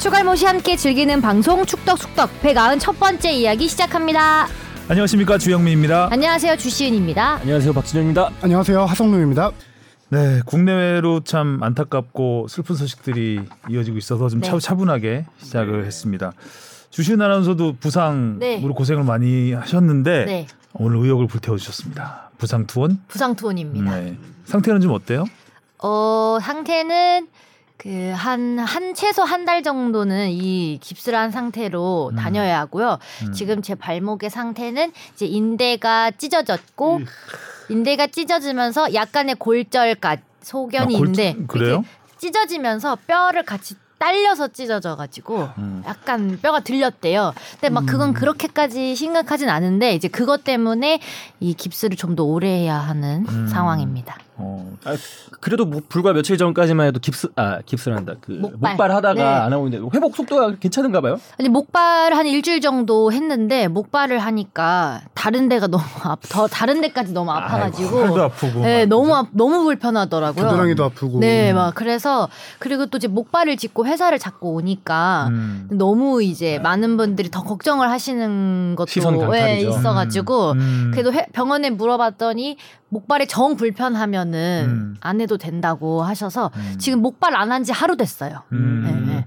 추갈모시 0.00 0.46
함께 0.46 0.76
즐기는 0.76 1.20
방송 1.20 1.66
축덕숙덕 1.66 2.30
190첫 2.42 2.98
번째 2.98 3.32
이야기 3.32 3.68
시작합니다. 3.68 4.46
안녕하십니까 4.88 5.36
주영민입니다. 5.36 6.08
안녕하세요 6.10 6.56
주시은입니다. 6.56 7.34
안녕하세요 7.42 7.74
박진영입니다. 7.74 8.30
안녕하세요 8.40 8.82
하성룡입니다. 8.86 9.50
네, 10.08 10.40
국내외로 10.46 11.20
참 11.20 11.62
안타깝고 11.62 12.46
슬픈 12.48 12.76
소식들이 12.76 13.42
이어지고 13.68 13.98
있어서 13.98 14.30
좀 14.30 14.40
네. 14.40 14.48
차, 14.48 14.58
차분하게 14.58 15.26
시작을 15.36 15.84
했습니다. 15.84 16.32
주시은 16.88 17.20
아나운서도 17.20 17.76
부상으로 17.78 18.38
네. 18.38 18.58
고생을 18.58 19.04
많이 19.04 19.52
하셨는데 19.52 20.24
네, 20.24 20.46
오늘 20.72 20.96
의욕을 21.04 21.26
불태워 21.26 21.58
주셨습니다. 21.58 22.30
부상 22.38 22.66
투혼. 22.66 22.98
부상 23.06 23.36
투혼입니다. 23.36 23.96
네. 23.96 24.16
상태는 24.46 24.80
좀 24.80 24.92
어때요? 24.92 25.26
어 25.82 26.38
상태는 26.40 27.28
그 27.82 27.88
한 28.14 28.58
한 28.58 28.94
최소 28.94 29.22
한 29.22 29.44
달 29.46 29.62
정도는 29.62 30.28
이 30.30 30.78
깁스를 30.82 31.18
한 31.18 31.30
상태로 31.30 32.10
음. 32.12 32.16
다녀야 32.16 32.60
하고요. 32.60 32.98
음. 33.26 33.32
지금 33.32 33.62
제 33.62 33.74
발목의 33.74 34.28
상태는 34.30 34.92
이제 35.14 35.24
인대가 35.26 36.10
찢어졌고 36.10 36.96
음. 36.98 37.06
인대가 37.70 38.06
찢어지면서 38.06 38.92
약간의 38.94 39.36
골절까 39.36 40.18
소견이 40.42 40.94
아, 40.94 40.98
골- 40.98 41.08
있는데 41.08 41.36
그래요? 41.46 41.84
찢어지면서 42.18 42.98
뼈를 43.06 43.44
같이 43.44 43.74
딸려서 43.98 44.48
찢어져 44.48 44.96
가지고 44.96 45.48
음. 45.58 45.82
약간 45.86 46.38
뼈가 46.40 46.60
들렸대요. 46.60 47.32
근데 47.52 47.68
막 47.70 47.84
그건 47.86 48.12
그렇게까지 48.14 48.94
심각하진 48.94 49.48
않은데 49.50 49.94
이제 49.94 50.08
그것 50.08 50.42
때문에 50.44 51.00
이 51.40 51.54
깁스를 51.54 51.96
좀 51.96 52.14
더 52.16 52.24
오래 52.24 52.48
해야 52.48 52.76
하는 52.76 53.26
음. 53.28 53.46
상황입니다. 53.46 54.16
어, 54.42 54.72
아, 54.84 54.96
그래도 55.40 55.64
뭐 55.66 55.80
불과 55.88 56.12
며칠 56.12 56.36
전까지만 56.38 56.86
해도 56.86 56.98
깁스 57.00 57.28
아 57.36 57.60
깁스란다 57.64 58.14
그 58.20 58.32
목발. 58.32 58.70
목발, 58.72 58.90
하다가 58.92 59.14
네. 59.14 59.22
안 59.22 59.52
하고 59.52 59.66
있는데 59.68 59.86
회복 59.94 60.16
속도가 60.16 60.56
괜찮은가 60.60 61.00
봐요. 61.00 61.20
아니 61.38 61.48
목발 61.48 62.14
한 62.14 62.26
일주일 62.26 62.60
정도 62.60 63.12
했는데 63.12 63.68
목발을 63.68 64.18
하니까 64.18 65.02
다른 65.14 65.48
데가 65.48 65.66
너무 65.66 65.82
아프, 66.04 66.28
더 66.28 66.46
다른 66.46 66.80
데까지 66.80 67.12
너무 67.12 67.30
아파가지고 67.30 68.00
팔도 68.00 68.22
아프고. 68.22 68.60
네 68.60 68.86
막, 68.86 68.88
너무 68.88 69.14
아, 69.14 69.26
너무 69.32 69.62
불편하더라고요. 69.64 70.44
겨드랑이도 70.44 70.84
아프고. 70.84 71.20
네, 71.20 71.52
막 71.52 71.74
그래서 71.74 72.28
그리고 72.58 72.86
또 72.86 72.96
이제 72.98 73.08
목발을 73.08 73.56
짚고 73.56 73.86
회사를 73.86 74.18
잡고 74.18 74.54
오니까 74.54 75.26
음. 75.30 75.68
너무 75.72 76.22
이제 76.22 76.58
많은 76.60 76.96
분들이 76.96 77.30
더 77.30 77.42
걱정을 77.42 77.90
하시는 77.90 78.74
것도 78.76 78.86
시선 78.90 79.18
강탈이죠. 79.18 79.66
예, 79.66 79.70
있어가지고 79.70 80.52
음. 80.52 80.90
그래도 80.92 81.12
회- 81.12 81.26
병원에 81.32 81.70
물어봤더니 81.70 82.56
목발에 82.90 83.26
정 83.26 83.56
불편하면은 83.56 84.64
음. 84.68 84.96
안 85.00 85.20
해도 85.20 85.38
된다고 85.38 86.02
하셔서 86.02 86.50
음. 86.56 86.74
지금 86.78 87.00
목발 87.00 87.34
안 87.34 87.50
한 87.52 87.64
지 87.64 87.72
하루 87.72 87.96
됐어요. 87.96 88.42
음. 88.52 88.82
네, 89.06 89.14
네. 89.14 89.26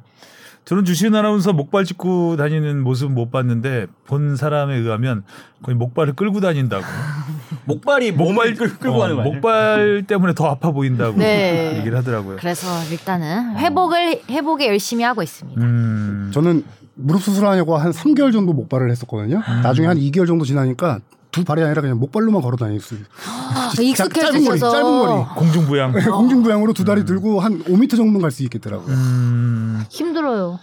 저는 0.65 0.85
주시은 0.85 1.13
아나운서 1.13 1.51
목발 1.51 1.83
짚고 1.83 2.37
다니는 2.37 2.81
모습 2.83 3.11
못 3.11 3.31
봤는데 3.31 3.87
본 4.07 4.37
사람에 4.37 4.75
의하면 4.77 5.23
거의 5.61 5.75
목발을 5.75 6.13
끌고 6.13 6.39
다닌다고. 6.39 6.83
목발이 7.65 8.13
목발 8.13 8.53
끌, 8.55 8.77
끌고 8.77 8.95
어, 8.95 8.99
가는 8.99 9.15
거예요. 9.17 9.31
목발 9.33 10.03
때문에 10.07 10.33
더 10.33 10.47
아파 10.47 10.71
보인다고 10.71 11.17
네. 11.17 11.75
얘기를 11.79 11.97
하더라고요. 11.97 12.37
그래서 12.39 12.67
일단은 12.91 13.57
회복을 13.57 14.21
회복에 14.29 14.67
열심히 14.67 15.03
하고 15.03 15.21
있습니다. 15.21 15.61
음. 15.61 16.31
저는 16.33 16.63
무릎 16.95 17.21
수술하려고 17.23 17.75
한 17.77 17.91
3개월 17.91 18.31
정도 18.31 18.53
목발을 18.53 18.89
했었거든요. 18.91 19.41
음. 19.45 19.61
나중에 19.63 19.87
한 19.87 19.97
2개월 19.97 20.27
정도 20.27 20.45
지나니까 20.45 20.99
두 21.33 21.43
발이 21.43 21.63
아니라 21.63 21.81
그냥 21.81 21.99
목발로만 21.99 22.41
걸어 22.41 22.55
다닐 22.55 22.79
수 22.79 22.93
있어요. 22.93 23.07
아, 23.27 23.71
짧은 23.75 23.83
머리, 23.83 23.89
익숙해지셔서 23.89 24.71
짧은 24.71 24.83
머리. 24.85 25.25
공중부양. 25.35 25.91
공중부양으로 25.91 26.73
두 26.73 26.85
다리 26.85 27.03
들고 27.03 27.39
한 27.41 27.61
5m 27.63 27.89
정도는 27.97 28.21
갈수 28.21 28.43
있겠더라고요. 28.43 28.87
음, 28.87 29.83
힘들어요. 29.89 30.59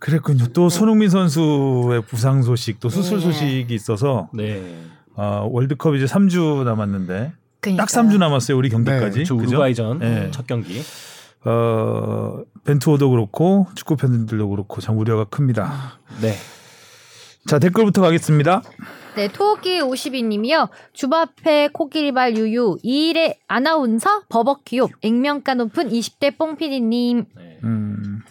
그랬군요. 0.00 0.48
또 0.48 0.68
손흥민 0.68 1.10
선수의 1.10 2.02
부상 2.08 2.42
소식, 2.42 2.80
또 2.80 2.88
수술 2.88 3.18
네. 3.18 3.24
소식이 3.24 3.72
있어서 3.74 4.28
네. 4.34 4.82
아, 5.14 5.46
월드컵 5.48 5.94
이제 5.94 6.06
3주 6.06 6.64
남았는데 6.64 7.32
그러니까요. 7.60 7.76
딱 7.76 7.88
3주 7.88 8.18
남았어요. 8.18 8.56
우리 8.58 8.68
경기까지. 8.68 9.24
저 9.24 9.36
그죠? 9.36 9.50
우루과이전 9.50 9.98
네. 10.00 10.30
첫 10.32 10.46
경기. 10.48 10.82
어, 11.44 12.38
벤투어도 12.64 13.10
그렇고 13.10 13.68
축구 13.76 13.96
팬들도 13.96 14.48
그렇고 14.48 14.80
참 14.80 14.98
우려가 14.98 15.24
큽니다. 15.24 15.98
네. 16.20 16.34
자 17.46 17.58
댓글부터 17.60 18.02
가겠습니다. 18.02 18.62
네, 19.16 19.28
토끼 19.28 19.80
52님이요. 19.80 20.68
주바페 20.92 21.68
코끼리발 21.72 22.36
유유 22.36 22.78
2일의 22.84 23.36
아나운서 23.48 24.22
버벅기옵 24.28 24.92
액면가 25.02 25.54
높은 25.54 25.88
20대 25.88 26.38
뽕피디님. 26.38 27.24
음, 27.64 28.22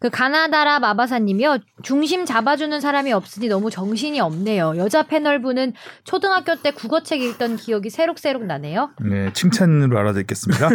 그 0.00 0.10
가나다라 0.10 0.78
마바사님이요. 0.78 1.58
중심 1.82 2.24
잡아주는 2.24 2.80
사람이 2.80 3.12
없으니 3.12 3.48
너무 3.48 3.68
정신이 3.70 4.20
없네요. 4.20 4.76
여자 4.76 5.02
패널분은 5.02 5.72
초등학교 6.04 6.54
때 6.54 6.70
국어책 6.70 7.20
읽던 7.20 7.56
기억이 7.56 7.90
새록새록 7.90 8.44
나네요. 8.44 8.90
네 9.02 9.32
칭찬으로 9.32 9.98
알아듣겠습니다. 9.98 10.68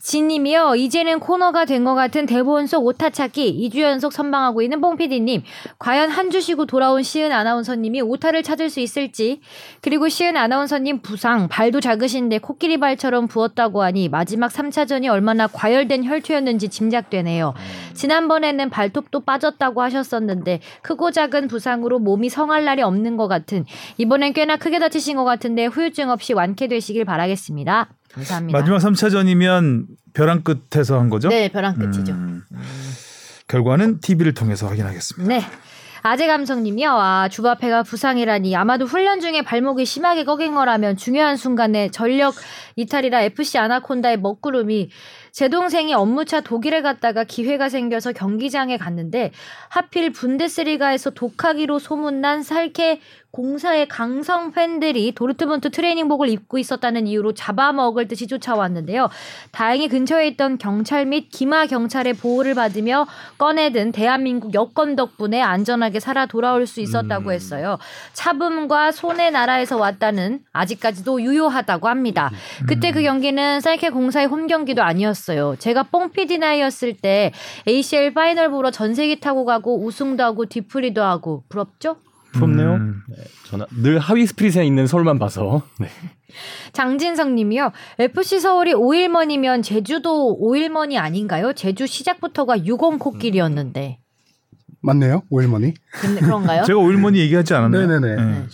지님이요. 0.00 0.74
이제는 0.76 1.20
코너가 1.20 1.64
된 1.64 1.86
것 1.86 1.94
같은 1.94 2.26
대본 2.26 2.66
속 2.66 2.84
오타 2.84 3.10
찾기 3.10 3.70
2주 3.70 3.80
연속 3.80 4.12
선방하고 4.12 4.60
있는 4.60 4.80
뽕피디님. 4.80 5.42
과연 5.78 6.10
한 6.10 6.26
주 6.26 6.40
쉬고 6.40 6.66
돌아온 6.66 7.04
시은 7.04 7.30
아나운서님이 7.30 8.00
오타를 8.02 8.42
찾을 8.42 8.68
수 8.68 8.80
있을지. 8.80 9.40
그리고 9.80 10.08
시은 10.08 10.36
아나운서님 10.36 11.00
부상 11.02 11.46
발도 11.46 11.80
작으신데 11.80 12.38
코끼리 12.38 12.80
발처럼 12.80 13.28
부었다고 13.28 13.84
하니 13.84 14.08
마지막 14.08 14.50
3차전이 14.50 15.08
얼마나 15.08 15.46
과열된 15.46 16.02
혈투였는지 16.04 16.68
짐작되네요. 16.68 17.54
지난번에는 17.96 18.70
발톱도 18.70 19.24
빠졌다고 19.24 19.82
하셨었는데 19.82 20.60
크고 20.82 21.10
작은 21.10 21.48
부상으로 21.48 21.98
몸이 21.98 22.28
성할 22.28 22.64
날이 22.64 22.82
없는 22.82 23.16
것 23.16 23.28
같은 23.28 23.64
이번엔 23.98 24.32
꽤나 24.32 24.56
크게 24.56 24.78
다치신 24.78 25.16
것 25.16 25.24
같은데 25.24 25.66
후유증 25.66 26.10
없이 26.10 26.32
완쾌되시길 26.32 27.04
바라겠습니다. 27.04 27.88
감사합니다. 28.12 28.58
마지막 28.58 28.78
3차전이면 28.78 29.86
벼랑 30.14 30.42
끝에서 30.42 30.98
한 30.98 31.10
거죠? 31.10 31.28
네, 31.28 31.48
벼랑 31.48 31.76
끝이죠. 31.76 32.12
음, 32.12 32.42
결과는 33.48 34.00
TV를 34.00 34.34
통해서 34.34 34.66
확인하겠습니다. 34.66 35.28
네. 35.34 35.44
아재 36.02 36.28
감성님이요. 36.28 36.90
아, 36.92 37.28
주바페가 37.28 37.82
부상이라니 37.82 38.54
아마도 38.54 38.84
훈련 38.84 39.18
중에 39.18 39.42
발목이 39.42 39.84
심하게 39.84 40.24
꺾인 40.24 40.54
거라면 40.54 40.96
중요한 40.96 41.36
순간에 41.36 41.90
전력 41.90 42.34
이탈이라 42.76 43.22
FC 43.22 43.58
아나콘다의 43.58 44.20
먹구름이 44.20 44.90
제 45.36 45.50
동생이 45.50 45.92
업무차 45.92 46.40
독일에 46.40 46.80
갔다가 46.80 47.22
기회가 47.22 47.68
생겨서 47.68 48.12
경기장에 48.12 48.78
갔는데 48.78 49.32
하필 49.68 50.10
분데스리가에서 50.10 51.10
독하기로 51.10 51.78
소문난 51.78 52.42
살케 52.42 53.02
공사의 53.36 53.86
강성 53.86 54.50
팬들이 54.50 55.12
도르트문트 55.12 55.70
트레이닝복을 55.70 56.30
입고 56.30 56.56
있었다는 56.56 57.06
이유로 57.06 57.34
잡아먹을 57.34 58.08
듯이 58.08 58.26
쫓아왔는데요. 58.26 59.10
다행히 59.52 59.88
근처에 59.88 60.26
있던 60.28 60.56
경찰 60.56 61.04
및 61.04 61.28
기마 61.30 61.66
경찰의 61.66 62.14
보호를 62.14 62.54
받으며 62.54 63.06
꺼내든 63.36 63.92
대한민국 63.92 64.54
여권 64.54 64.96
덕분에 64.96 65.42
안전하게 65.42 66.00
살아 66.00 66.24
돌아올 66.24 66.66
수 66.66 66.80
있었다고 66.80 67.30
했어요. 67.30 67.76
차붐과 68.14 68.92
손의 68.92 69.32
나라에서 69.32 69.76
왔다는 69.76 70.40
아직까지도 70.54 71.20
유효하다고 71.20 71.88
합니다. 71.88 72.30
그때 72.66 72.90
그 72.90 73.02
경기는 73.02 73.60
샬케 73.60 73.90
공사의 73.90 74.28
홈 74.28 74.46
경기도 74.46 74.82
아니었어요. 74.82 75.56
제가 75.58 75.82
뽕피디 75.82 76.38
나이였을 76.38 76.94
때 76.94 77.32
ACL 77.68 78.14
파이널 78.14 78.50
보러 78.50 78.70
전세기 78.70 79.20
타고 79.20 79.44
가고 79.44 79.84
우승도 79.84 80.24
하고 80.24 80.46
뒤풀이도 80.46 81.02
하고 81.02 81.44
부럽죠? 81.50 81.96
부럽네요. 82.36 82.74
음. 82.74 83.02
네, 83.08 83.16
저는 83.46 83.66
늘 83.82 83.98
하위 83.98 84.26
스플릿에 84.26 84.64
있는 84.64 84.86
서울만 84.86 85.18
봐서. 85.18 85.62
네. 85.80 85.88
장진성 86.72 87.34
님이요. 87.34 87.72
FC 87.98 88.40
서울이 88.40 88.74
5일먼이면 88.74 89.62
제주도 89.62 90.38
5일먼이 90.40 90.98
아닌가요? 90.98 91.52
제주 91.52 91.86
시작부터가 91.86 92.64
60 92.66 92.98
코끼리였는데. 92.98 93.98
맞네요. 94.82 95.22
오일머니. 95.30 95.74
근데 95.92 96.20
그런가요? 96.20 96.64
제가 96.64 96.78
오일머니 96.78 97.18
얘기하지 97.20 97.54
않았나요? 97.54 97.86
네네네. 97.86 98.16
네. 98.16 98.46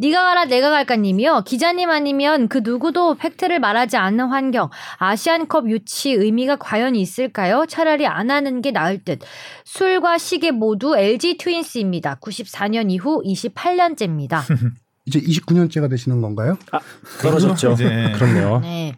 네가 0.00 0.24
가라 0.24 0.46
내가 0.46 0.70
갈까 0.70 0.96
님이요. 0.96 1.42
기자님 1.46 1.90
아니면 1.90 2.48
그 2.48 2.62
누구도 2.64 3.16
팩트를 3.16 3.60
말하지 3.60 3.98
않는 3.98 4.28
환경. 4.28 4.70
아시안컵 4.96 5.68
유치 5.68 6.12
의미가 6.12 6.56
과연 6.56 6.96
있을까요? 6.96 7.66
차라리 7.68 8.06
안 8.06 8.30
하는 8.30 8.62
게 8.62 8.70
나을 8.70 9.04
듯. 9.04 9.18
술과 9.66 10.16
시계 10.16 10.52
모두 10.52 10.96
LG 10.96 11.36
트윈스입니다. 11.36 12.18
94년 12.20 12.90
이후 12.90 13.22
28년째입니다. 13.22 14.40
이제 15.04 15.20
29년째가 15.20 15.90
되시는 15.90 16.22
건가요? 16.22 16.56
떨어졌죠. 17.20 17.72
이제. 17.72 18.12
그렇네요. 18.14 18.60
네. 18.60 18.96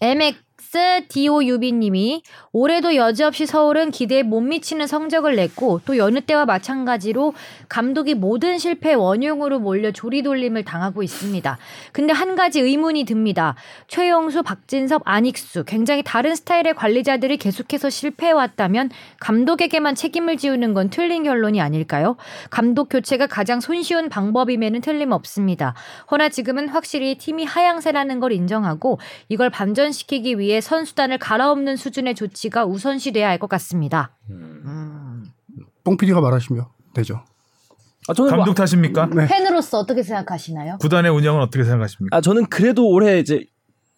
에맥 0.00 0.36
XDOUB님이 0.70 2.22
올해도 2.52 2.94
여지없이 2.94 3.46
서울은 3.46 3.90
기대에 3.90 4.22
못 4.22 4.40
미치는 4.40 4.86
성적을 4.86 5.36
냈고 5.36 5.80
또 5.86 5.96
여느 5.96 6.20
때와 6.20 6.44
마찬가지로 6.44 7.32
감독이 7.68 8.14
모든 8.14 8.58
실패 8.58 8.92
원흉으로 8.92 9.60
몰려 9.60 9.92
조리돌림을 9.92 10.64
당하고 10.64 11.02
있습니다. 11.02 11.58
근데 11.92 12.12
한 12.12 12.36
가지 12.36 12.60
의문이 12.60 13.04
듭니다. 13.04 13.54
최용수, 13.86 14.42
박진섭, 14.42 15.02
안익수 15.04 15.64
굉장히 15.64 16.02
다른 16.02 16.34
스타일의 16.34 16.74
관리자들이 16.74 17.38
계속해서 17.38 17.88
실패해왔다면 17.88 18.90
감독에게만 19.20 19.94
책임을 19.94 20.36
지우는 20.36 20.74
건 20.74 20.90
틀린 20.90 21.22
결론이 21.22 21.60
아닐까요? 21.62 22.16
감독 22.50 22.90
교체가 22.90 23.26
가장 23.26 23.60
손쉬운 23.60 24.10
방법임에는 24.10 24.82
틀림없습니다. 24.82 25.74
허나 26.10 26.28
지금은 26.28 26.68
확실히 26.68 27.16
팀이 27.16 27.44
하향세라는 27.44 28.20
걸 28.20 28.32
인정하고 28.32 28.98
이걸 29.28 29.48
반전시키기 29.48 30.38
위해 30.38 30.57
선수단을 30.60 31.18
갈아엎는 31.18 31.76
수준의 31.76 32.14
조치가 32.14 32.64
우선시돼야 32.66 33.28
할 33.28 33.38
것 33.38 33.48
같습니다. 33.48 34.16
뽕 35.84 35.96
PD가 35.96 36.20
말하시면 36.20 36.64
되죠. 36.94 37.22
아, 38.08 38.14
저는 38.14 38.30
뭐- 38.30 38.44
감독 38.44 38.54
탓입니까? 38.54 39.06
네. 39.14 39.26
팬으로서 39.26 39.78
어떻게 39.78 40.02
생각하시나요? 40.02 40.78
구단의 40.78 41.10
운영은 41.10 41.40
어떻게 41.42 41.62
생각하십니까? 41.64 42.16
아 42.16 42.20
저는 42.20 42.46
그래도 42.46 42.88
올해 42.88 43.18
이제 43.18 43.44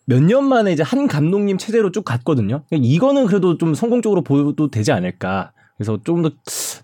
몇 0.06 0.20
년 0.22 0.44
만에 0.44 0.72
이제 0.72 0.82
한 0.82 1.06
감독님 1.06 1.56
체제로 1.58 1.92
쭉 1.92 2.04
갔거든요. 2.04 2.64
이거는 2.72 3.26
그래도 3.26 3.56
좀 3.58 3.74
성공적으로 3.74 4.22
보여도 4.22 4.68
되지 4.70 4.90
않을까. 4.92 5.52
그래서 5.76 5.98
조금 6.02 6.22
더 6.22 6.30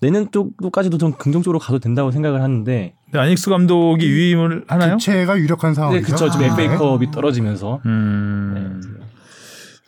내년 0.00 0.30
쪽까지도 0.30 0.96
좀 0.98 1.12
긍정적으로 1.12 1.58
가도 1.58 1.78
된다고 1.80 2.10
생각을 2.12 2.40
하는데. 2.40 2.94
근데 3.06 3.18
안익수 3.18 3.50
감독이 3.50 4.06
유임을 4.06 4.64
하나요? 4.68 4.92
교체가 4.92 5.38
유력한 5.38 5.72
네, 5.72 5.74
상황이죠. 5.74 6.06
그쵸. 6.06 6.30
지금 6.30 6.48
아, 6.50 6.56
네. 6.56 6.64
FA컵이 6.64 7.10
떨어지면서. 7.10 7.80
음. 7.84 8.80
그래서 8.80 9.05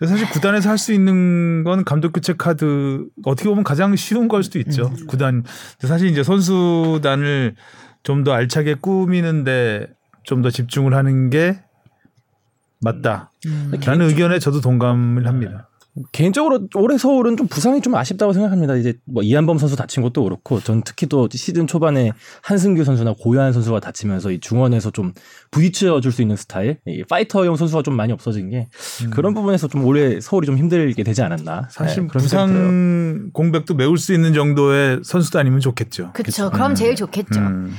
사실 0.06 0.28
구단에서 0.30 0.68
할 0.70 0.78
수 0.78 0.92
있는 0.92 1.64
건 1.64 1.84
감독 1.84 2.12
교체 2.12 2.32
카드 2.32 3.04
어떻게 3.24 3.48
보면 3.48 3.64
가장 3.64 3.96
쉬운 3.96 4.28
걸 4.28 4.42
수도 4.44 4.58
있죠. 4.60 4.90
구단 5.08 5.42
근데 5.42 5.86
사실 5.88 6.08
이제 6.08 6.22
선수단을 6.22 7.56
좀 8.04 8.22
더 8.24 8.32
알차게 8.32 8.74
꾸미는데 8.74 9.88
좀 10.22 10.42
더 10.42 10.50
집중을 10.50 10.94
하는 10.94 11.30
게 11.30 11.60
맞다. 12.80 13.32
라는 13.84 14.06
의견에 14.06 14.38
저도 14.38 14.60
동감을 14.60 15.26
합니다. 15.26 15.67
개인적으로 16.12 16.68
올해 16.74 16.98
서울은 16.98 17.36
좀 17.36 17.46
부상이 17.46 17.80
좀 17.80 17.94
아쉽다고 17.94 18.32
생각합니다. 18.32 18.76
이제 18.76 18.94
뭐 19.04 19.22
이한범 19.22 19.58
선수 19.58 19.76
다친 19.76 20.02
것도 20.02 20.24
그렇고 20.24 20.60
전 20.60 20.82
특히 20.84 21.06
또 21.06 21.28
시즌 21.30 21.66
초반에 21.66 22.12
한승규 22.42 22.84
선수나 22.84 23.14
고요한 23.18 23.52
선수가 23.52 23.80
다치면서 23.80 24.30
이 24.30 24.40
중원에서 24.40 24.90
좀 24.90 25.12
부딪혀 25.50 26.00
줄 26.00 26.12
수 26.12 26.22
있는 26.22 26.36
스타일, 26.36 26.78
이 26.86 27.04
파이터형 27.04 27.56
선수가 27.56 27.82
좀 27.82 27.94
많이 27.94 28.12
없어진 28.12 28.50
게 28.50 28.68
그런 29.10 29.34
부분에서 29.34 29.68
좀 29.68 29.84
올해 29.84 30.20
서울이 30.20 30.46
좀 30.46 30.58
힘들게 30.58 31.02
되지 31.02 31.22
않았나. 31.22 31.68
사실 31.70 32.02
네. 32.02 32.08
부상 32.08 33.30
공백도 33.32 33.74
메울 33.74 33.98
수 33.98 34.12
있는 34.14 34.34
정도의 34.34 35.00
선수단이면 35.04 35.60
좋겠죠. 35.60 36.10
그쵸. 36.14 36.50
그럼 36.50 36.74
제일 36.74 36.96
좋겠죠. 36.96 37.40
음. 37.40 37.74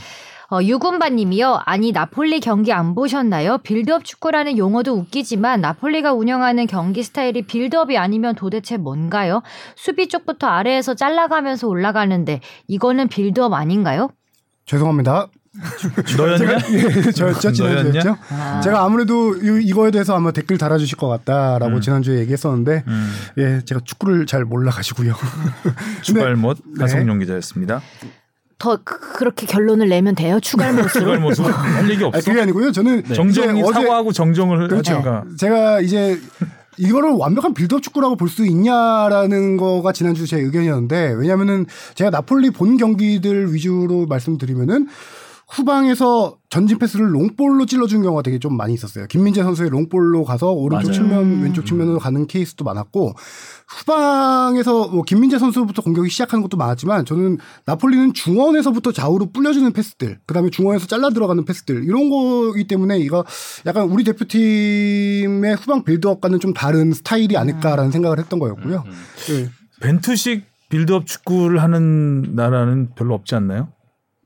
어, 0.51 0.59
유군바님이요. 0.63 1.61
아니 1.65 1.91
나폴리 1.91 2.39
경기 2.39 2.73
안 2.73 2.95
보셨나요? 2.95 3.59
빌드업 3.59 4.03
축구라는 4.03 4.57
용어도 4.57 4.93
웃기지만 4.95 5.61
나폴리가 5.61 6.13
운영하는 6.13 6.65
경기 6.65 7.03
스타일이 7.03 7.43
빌드업이 7.43 7.97
아니면 7.97 8.33
도대체 8.33 8.77
뭔가요? 8.77 9.43
수비 9.75 10.07
쪽부터 10.07 10.47
아래에서 10.47 10.95
잘라가면서 10.95 11.67
올라가는데 11.67 12.41
이거는 12.67 13.09
빌드업 13.09 13.53
아닌가요? 13.53 14.09
죄송합니다. 14.65 15.27
너였냐? 16.17 16.57
예, 16.71 17.11
저였죠 17.11 17.49
너였냐? 17.63 17.91
지난주였죠. 17.91 18.17
아. 18.31 18.61
제가 18.61 18.83
아무래도 18.83 19.35
이- 19.35 19.63
이거에 19.65 19.91
대해서 19.91 20.15
아마 20.15 20.31
댓글 20.31 20.57
달아주실 20.57 20.97
것 20.97 21.07
같다라고 21.09 21.75
음. 21.75 21.81
지난주에 21.81 22.19
얘기했었는데 22.19 22.83
음. 22.87 23.11
예 23.37 23.61
제가 23.65 23.81
축구를 23.83 24.25
잘 24.25 24.45
몰라가지고요. 24.45 25.13
추발못 26.01 26.57
네. 26.77 26.81
하성룡 26.83 27.19
기자였습니다. 27.19 27.81
더 28.59 28.77
그- 28.83 28.99
그렇게 29.13 29.45
결론을 29.47 29.87
내면 29.89 30.15
돼요? 30.15 30.39
추갈못으로? 30.41 31.19
모습 31.21 31.45
할 31.45 31.89
얘기 31.89 32.03
아, 32.03 32.07
없어. 32.07 32.29
그게 32.29 32.41
아니고요. 32.41 32.71
저는 32.71 33.03
정정이 33.05 33.59
이제 33.59 33.67
어제 33.67 33.73
사과하고 33.81 34.11
정정을 34.11 34.67
그렇죠. 34.67 34.95
하든가. 34.95 35.23
제가 35.37 35.79
이제 35.81 36.19
이거를 36.77 37.11
완벽한 37.11 37.53
빌드업 37.53 37.81
축구라고 37.81 38.15
볼 38.17 38.29
수 38.29 38.45
있냐라는 38.45 39.57
거가 39.57 39.91
지난주 39.93 40.27
제 40.27 40.37
의견이었는데 40.39 41.13
왜냐면은 41.17 41.65
제가 41.95 42.09
나폴리 42.09 42.51
본 42.51 42.77
경기들 42.77 43.53
위주로 43.53 44.05
말씀드리면은 44.07 44.87
후방에서 45.47 46.37
전진 46.51 46.77
패스를 46.77 47.11
롱볼로 47.13 47.65
찔러준 47.65 48.03
경우가 48.03 48.21
되게 48.21 48.37
좀 48.37 48.55
많이 48.55 48.73
있었어요. 48.75 49.07
김민재 49.07 49.41
선수의 49.41 49.71
롱볼로 49.71 50.23
가서 50.23 50.51
오른쪽 50.51 50.89
맞아요. 50.89 50.93
측면, 50.93 51.41
왼쪽 51.41 51.65
측면으로 51.65 51.97
가는 51.97 52.27
케이스도 52.27 52.63
많았고 52.65 53.13
후방에서 53.69 54.87
뭐 54.87 55.03
김민재 55.03 55.37
선수부터 55.37 55.83
공격이 55.83 56.09
시작하는 56.09 56.41
것도 56.41 56.57
많았지만 56.57 57.05
저는 57.05 57.37
나폴리는 57.65 58.13
중원에서부터 58.13 58.91
좌우로 58.91 59.31
벌려주는 59.31 59.71
패스들, 59.73 60.19
그다음에 60.25 60.49
중원에서 60.49 60.87
잘라 60.87 61.11
들어가는 61.11 61.45
패스들 61.45 61.83
이런 61.83 62.09
거기 62.09 62.67
때문에 62.67 62.97
이거 62.97 63.23
약간 63.67 63.87
우리 63.87 64.03
대표팀의 64.03 65.55
후방 65.55 65.83
빌드업과는 65.83 66.39
좀 66.39 66.53
다른 66.53 66.91
스타일이 66.91 67.37
아닐까라는 67.37 67.91
생각을 67.91 68.17
했던 68.17 68.39
거였고요. 68.39 68.83
예. 69.31 69.49
벤투식 69.81 70.45
빌드업 70.69 71.05
축구를 71.05 71.61
하는 71.61 72.35
나라는 72.35 72.89
별로 72.95 73.13
없지 73.13 73.35
않나요? 73.35 73.69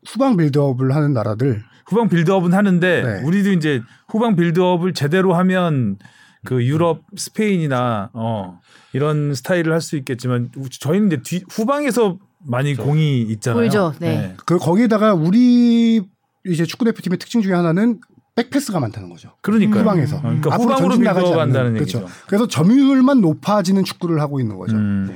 후방 0.08 0.38
빌드업을 0.38 0.96
하는 0.96 1.14
나라들 1.14 1.64
후방 1.88 2.08
빌드업은 2.08 2.54
하는데 2.54 3.04
네. 3.04 3.22
우리도 3.26 3.52
이제 3.52 3.82
후방 4.08 4.36
빌드업을 4.36 4.94
제대로 4.94 5.34
하면 5.34 5.98
그 6.46 6.64
유럽 6.66 7.02
스페인이나 7.16 8.10
어 8.14 8.60
이런 8.94 9.34
스타일을 9.34 9.72
할 9.74 9.82
수 9.82 9.98
있겠지만 9.98 10.50
저희는 10.80 11.08
이제 11.08 11.22
뒤 11.24 11.44
후방에서 11.50 12.18
많이 12.46 12.76
공이 12.76 13.22
있잖아요. 13.22 13.60
보이죠? 13.62 13.94
네. 14.00 14.36
그 14.46 14.58
거기에다가 14.58 15.14
우리 15.14 16.02
이제 16.46 16.66
축구 16.66 16.86
대표팀의 16.86 17.18
특징 17.20 17.42
중에 17.42 17.54
하나는 17.54 18.00
백패스가 18.36 18.80
많다는 18.80 19.10
거죠. 19.10 19.32
그러니까 19.42 19.80
후방에서 19.80 20.20
그러니까 20.22 20.54
앞으로 20.56 20.64
후방으로 20.72 20.90
전진 20.90 21.04
나가지 21.04 21.24
빌드업 21.26 21.42
않는. 21.42 21.56
한다는 21.56 21.74
그렇죠. 21.76 22.00
얘기죠. 22.00 22.14
그래서 22.28 22.48
점유율만 22.48 23.22
높아지는 23.22 23.84
축구를 23.84 24.20
하고 24.22 24.40
있는 24.40 24.58
거죠. 24.58 24.76
음. 24.76 25.08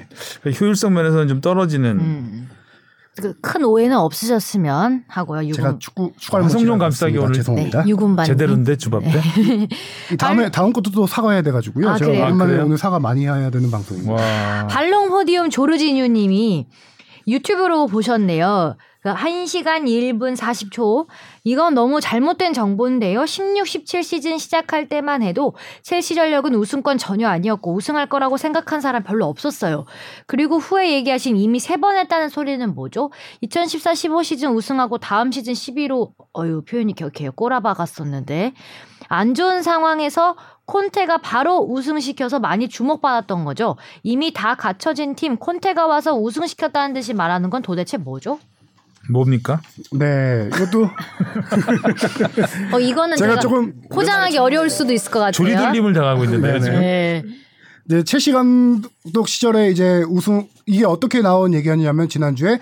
네. 0.43 0.51
효율성 0.59 0.93
면에서는 0.93 1.27
좀 1.27 1.41
떨어지는 1.41 1.99
음. 1.99 2.49
그큰 3.21 3.63
오해는 3.65 3.97
없으셨으면 3.97 5.03
하고요. 5.07 5.41
유군. 5.41 5.53
제가 5.53 5.75
축구 5.79 6.11
축구 6.17 6.37
화성룡 6.37 6.77
감싸기 6.77 7.17
오늘 7.17 7.31
네, 7.31 7.37
죄송합니다. 7.39 7.87
유군반. 7.87 8.25
제대로인데. 8.25 8.75
이 10.11 10.17
다음에 10.17 10.49
다음 10.49 10.71
것도 10.73 10.91
또 10.91 11.07
사과해야 11.07 11.41
돼가지고요. 11.41 11.89
아, 11.89 11.97
제가 11.97 12.11
그래요? 12.11 12.23
오랜만에 12.25 12.59
아? 12.59 12.63
오늘 12.63 12.77
사과 12.77 12.99
많이 12.99 13.25
해야 13.25 13.49
되는 13.49 13.71
방송입니다. 13.71 14.13
와. 14.13 14.67
발롱 14.67 15.09
호디움 15.11 15.49
조르지뉴님이 15.49 16.67
유튜브로 17.27 17.87
보셨네요. 17.87 18.77
그 19.07 19.13
1시간 19.13 19.85
1분 19.85 20.35
40초. 20.35 21.07
이건 21.45 21.73
너무 21.73 22.01
잘못된 22.01 22.51
정보인데요. 22.51 23.25
16, 23.25 23.65
17 23.65 24.03
시즌 24.03 24.37
시작할 24.37 24.89
때만 24.89 25.23
해도 25.23 25.55
첼시 25.81 26.13
전력은 26.13 26.53
우승권 26.53 26.97
전혀 26.97 27.29
아니었고 27.29 27.73
우승할 27.73 28.09
거라고 28.09 28.35
생각한 28.35 28.81
사람 28.81 29.03
별로 29.03 29.25
없었어요. 29.27 29.85
그리고 30.25 30.57
후에 30.57 30.91
얘기하신 30.91 31.37
이미 31.37 31.59
세 31.59 31.77
번 31.77 31.95
했다는 31.95 32.29
소리는 32.29 32.73
뭐죠? 32.73 33.11
2014, 33.41 33.93
15 33.93 34.23
시즌 34.23 34.49
우승하고 34.49 34.97
다음 34.97 35.31
시즌 35.31 35.53
11호 35.53 36.11
어유 36.37 36.63
표현이 36.63 36.93
격해요. 36.95 37.31
꼬라박았었는데 37.33 38.53
안 39.07 39.35
좋은 39.35 39.61
상황에서 39.61 40.35
콘테가 40.65 41.19
바로 41.19 41.59
우승시켜서 41.59 42.39
많이 42.39 42.67
주목받았던 42.67 43.45
거죠. 43.45 43.77
이미 44.03 44.33
다 44.33 44.55
갖춰진 44.55 45.15
팀 45.15 45.37
콘테가 45.37 45.85
와서 45.85 46.13
우승시켰다는 46.15 46.93
듯이 46.93 47.13
말하는 47.13 47.49
건 47.51 47.61
도대체 47.61 47.97
뭐죠? 47.97 48.39
뭡니까? 49.09 49.61
네, 49.91 50.49
이것도 50.53 50.89
어 52.73 52.79
이거는 52.79 53.17
제가 53.17 53.31
제가, 53.31 53.41
조금 53.41 53.73
포장하기 53.89 54.37
어려울 54.37 54.69
수도 54.69 54.93
있을 54.93 55.11
것 55.11 55.19
같아요. 55.19 55.31
조리돌림을 55.31 55.93
당하고 55.93 56.25
있는데요 56.25 56.53
네네. 56.53 56.63
지금. 56.65 56.79
네. 56.79 57.23
이제 57.85 58.03
첼시 58.03 58.31
감독 58.33 59.27
시절에 59.27 59.69
이제 59.69 60.03
우승 60.09 60.47
이게 60.65 60.85
어떻게 60.85 61.21
나온 61.21 61.53
얘기였냐면 61.53 62.09
지난주에 62.09 62.59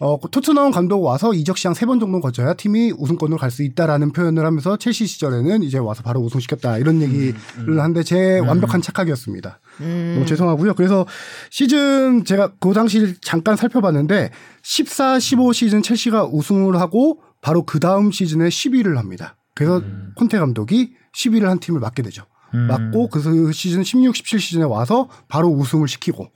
어, 0.00 0.16
토트넘 0.30 0.70
감독 0.70 1.02
와서 1.02 1.34
이적 1.34 1.58
시장 1.58 1.74
세 1.74 1.84
번 1.86 1.98
정도 1.98 2.20
거쳐야 2.20 2.54
팀이 2.54 2.92
우승권으로 2.96 3.36
갈 3.38 3.50
수 3.50 3.62
있다라는 3.64 4.12
표현을 4.12 4.44
하면서 4.44 4.76
첼시 4.76 5.06
시절에는 5.06 5.62
이제 5.64 5.78
와서 5.78 6.02
바로 6.04 6.20
우승시켰다 6.20 6.78
이런 6.78 7.02
얘기를 7.02 7.34
하는데 7.66 8.02
제 8.04 8.38
완벽한 8.38 8.80
착각이었습니다. 8.82 9.58
음. 9.80 10.12
너무 10.14 10.26
죄송하고요. 10.26 10.74
그래서 10.74 11.04
시즌 11.50 12.24
제가 12.24 12.52
그 12.60 12.72
당시 12.74 13.14
잠깐 13.22 13.56
살펴봤는데 13.56 14.30
14, 14.62 15.18
15 15.18 15.52
시즌 15.52 15.82
첼시가 15.82 16.26
우승을 16.26 16.78
하고 16.78 17.20
바로 17.40 17.64
그 17.64 17.80
다음 17.80 18.10
시즌에 18.12 18.48
10위를 18.48 18.96
합니다. 18.96 19.36
그래서 19.54 19.82
콘테 20.16 20.38
감독이 20.38 20.92
10위를 21.16 21.44
한 21.44 21.58
팀을 21.58 21.80
맡게 21.80 22.02
되죠. 22.02 22.24
음. 22.54 22.66
맡고 22.68 23.08
그 23.08 23.50
시즌 23.52 23.82
16, 23.82 24.14
17 24.14 24.38
시즌에 24.38 24.62
와서 24.64 25.08
바로 25.28 25.48
우승을 25.48 25.88
시키고 25.88 26.28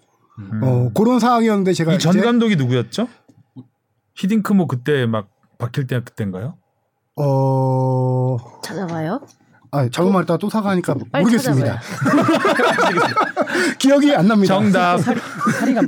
어 0.62 0.90
그런 0.95 1.21
상황이었는데 1.21 1.75
제가 1.75 1.92
이 1.95 1.99
전 1.99 2.12
감독이 2.25 2.57
누구였죠? 2.57 3.07
히딩크 4.14 4.52
뭐 4.52 4.66
그때 4.66 5.07
막 5.07 5.28
박힐 5.59 5.87
때 5.87 6.00
그때인가요? 6.00 6.57
어 7.16 8.37
찾아봐요. 8.62 9.21
아, 9.75 9.88
잘못 9.88 10.12
말했다가 10.12 10.38
또 10.38 10.50
사과하니까 10.50 10.95
빨리 11.11 11.25
모르겠습니다. 11.25 11.81
기억이 13.78 14.14
안 14.14 14.28
납니다. 14.28 14.54
정답. 14.54 14.99
사리가 14.99 15.83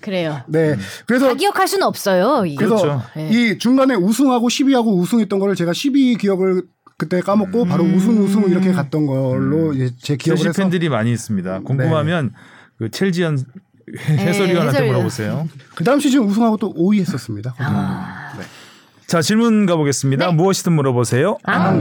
그래요. 0.00 0.42
네. 0.48 0.76
그래서 1.06 1.28
다 1.28 1.34
기억할 1.34 1.68
수는 1.68 1.86
없어요. 1.86 2.44
이게. 2.44 2.56
그래서 2.56 2.82
그렇죠. 2.82 3.02
네. 3.14 3.28
이 3.30 3.58
중간에 3.58 3.94
우승하고 3.94 4.48
10위하고 4.48 4.98
우승했던 4.98 5.38
거를 5.38 5.54
제가 5.54 5.70
12위 5.70 6.18
기억을 6.18 6.64
그때 6.98 7.20
까먹고 7.20 7.64
바로 7.64 7.84
우승 7.84 8.18
우승 8.22 8.42
이렇게 8.50 8.72
갔던 8.72 9.06
걸로 9.06 9.72
이제 9.72 9.90
제 10.00 10.16
기억을 10.16 10.40
해서 10.40 10.52
네. 10.52 10.62
팬들이 10.62 10.88
많이 10.88 11.12
있습니다. 11.12 11.60
궁금하면 11.60 12.32
그 12.78 12.90
첼지연 12.90 13.38
해설위원한테 13.98 14.68
해설위원. 14.68 14.88
물어보세요. 14.96 15.48
그 15.74 15.84
다음 15.84 16.00
시즌 16.00 16.20
우승하고 16.20 16.56
또 16.56 16.72
5위 16.74 17.00
했었습니다. 17.00 17.54
아. 17.58 18.32
네. 18.38 18.44
자 19.12 19.20
질문 19.20 19.66
가보겠습니다. 19.66 20.28
네. 20.28 20.32
무엇이든 20.32 20.72
물어보세요. 20.72 21.36
아. 21.44 21.76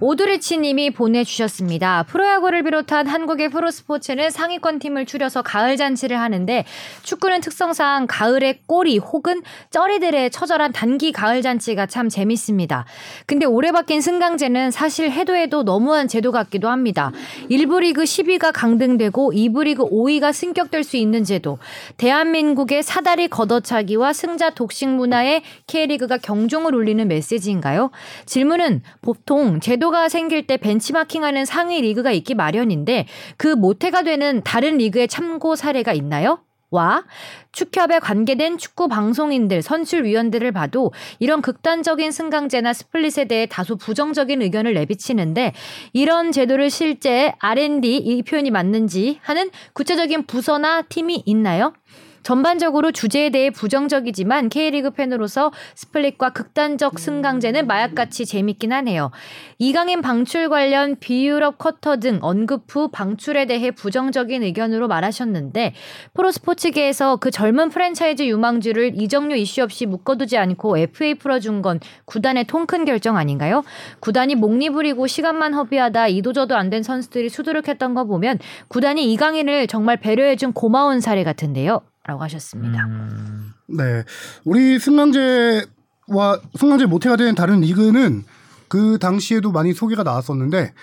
오드리치님이 0.00 0.90
보내주셨습니다. 0.92 2.04
프로야구를 2.04 2.64
비롯한 2.64 3.06
한국의 3.06 3.50
프로스포츠는 3.50 4.30
상위권 4.30 4.78
팀을 4.78 5.04
추려서 5.04 5.42
가을 5.42 5.76
잔치를 5.76 6.18
하는데 6.18 6.64
축구는 7.02 7.42
특성상 7.42 8.06
가을의 8.08 8.60
꼬리 8.66 8.96
혹은 8.96 9.42
쩌리들의 9.70 10.30
처절한 10.30 10.72
단기 10.72 11.12
가을 11.12 11.42
잔치가 11.42 11.84
참 11.84 12.08
재밌습니다. 12.08 12.86
근데 13.26 13.44
올해 13.44 13.70
바뀐 13.70 14.00
승강제는 14.00 14.70
사실 14.70 15.10
해도 15.10 15.36
해도 15.36 15.62
너무한 15.64 16.08
제도 16.08 16.32
같기도 16.32 16.70
합니다. 16.70 17.12
1부 17.50 17.80
리그 17.80 18.04
10위가 18.04 18.50
강등되고 18.54 19.32
2부 19.34 19.64
리그 19.64 19.84
5위가 19.84 20.32
승격될 20.32 20.84
수 20.84 20.96
있는 20.96 21.22
제도. 21.22 21.58
대한민국의 21.98 22.82
사다리 22.82 23.28
걷어차기와 23.28 24.14
승자 24.14 24.50
독식 24.50 24.88
문화에 24.88 25.42
K리그가 25.66 26.16
경종 26.16 26.61
을 26.66 26.74
울리는 26.74 27.06
메시지인가요? 27.08 27.90
질문은 28.26 28.82
보통 29.00 29.60
제도가 29.60 30.08
생길 30.08 30.46
때 30.46 30.56
벤치마킹하는 30.56 31.44
상위 31.44 31.80
리그가 31.80 32.12
있기 32.12 32.34
마련인데 32.34 33.06
그 33.36 33.48
모태가 33.48 34.02
되는 34.02 34.42
다른 34.44 34.78
리그의 34.78 35.08
참고 35.08 35.56
사례가 35.56 35.92
있나요? 35.92 36.40
와 36.72 37.04
축협에 37.52 37.98
관계된 37.98 38.56
축구 38.56 38.88
방송인들, 38.88 39.60
선출위원들을 39.60 40.52
봐도 40.52 40.90
이런 41.18 41.42
극단적인 41.42 42.10
승강제나 42.10 42.72
스플릿에 42.72 43.26
대해 43.26 43.46
다소 43.46 43.76
부정적인 43.76 44.40
의견을 44.40 44.72
내비치는데 44.72 45.52
이런 45.92 46.32
제도를 46.32 46.70
실제 46.70 47.34
R&D 47.40 47.96
이 47.96 48.22
표현이 48.22 48.50
맞는지 48.50 49.18
하는 49.22 49.50
구체적인 49.74 50.26
부서나 50.26 50.80
팀이 50.82 51.24
있나요? 51.26 51.74
전반적으로 52.22 52.90
주제에 52.92 53.30
대해 53.30 53.50
부정적이지만 53.50 54.48
K리그 54.48 54.90
팬으로서 54.90 55.52
스플릿과 55.74 56.30
극단적 56.30 56.98
승강제는 56.98 57.66
마약같이 57.66 58.26
재밌긴 58.26 58.72
하네요. 58.72 59.10
이강인 59.58 60.02
방출 60.02 60.48
관련 60.48 60.96
비유럽 60.98 61.58
쿼터 61.58 61.98
등 61.98 62.18
언급 62.22 62.64
후 62.68 62.88
방출에 62.88 63.46
대해 63.46 63.70
부정적인 63.70 64.42
의견으로 64.42 64.88
말하셨는데 64.88 65.74
프로스포츠계에서 66.14 67.16
그 67.16 67.30
젊은 67.30 67.68
프랜차이즈 67.68 68.24
유망주를 68.24 68.92
이적료 69.00 69.36
이슈 69.36 69.62
없이 69.62 69.86
묶어두지 69.86 70.36
않고 70.38 70.78
FA 70.78 71.14
풀어준 71.14 71.62
건 71.62 71.80
구단의 72.06 72.44
통 72.44 72.62
큰 72.66 72.84
결정 72.84 73.16
아닌가요? 73.16 73.64
구단이 74.00 74.36
몽니 74.36 74.70
부리고 74.70 75.06
시간만 75.06 75.52
허비하다 75.52 76.08
이도저도 76.08 76.56
안 76.56 76.70
된 76.70 76.82
선수들이 76.82 77.28
수두룩했던 77.28 77.92
거 77.92 78.04
보면 78.04 78.38
구단이 78.68 79.12
이강인을 79.12 79.66
정말 79.66 79.98
배려해준 79.98 80.52
고마운 80.54 81.00
사례 81.00 81.22
같은데요. 81.24 81.82
라고 82.04 82.22
하셨습니다. 82.24 82.84
음, 82.86 83.52
네. 83.68 84.04
우리 84.44 84.78
승강제와 84.78 86.40
승강제 86.58 86.86
모태가 86.86 87.16
된 87.16 87.34
다른 87.34 87.60
리그는 87.60 88.24
그 88.68 88.98
당시에도 88.98 89.52
많이 89.52 89.72
소개가 89.72 90.02
나왔었는데 90.02 90.74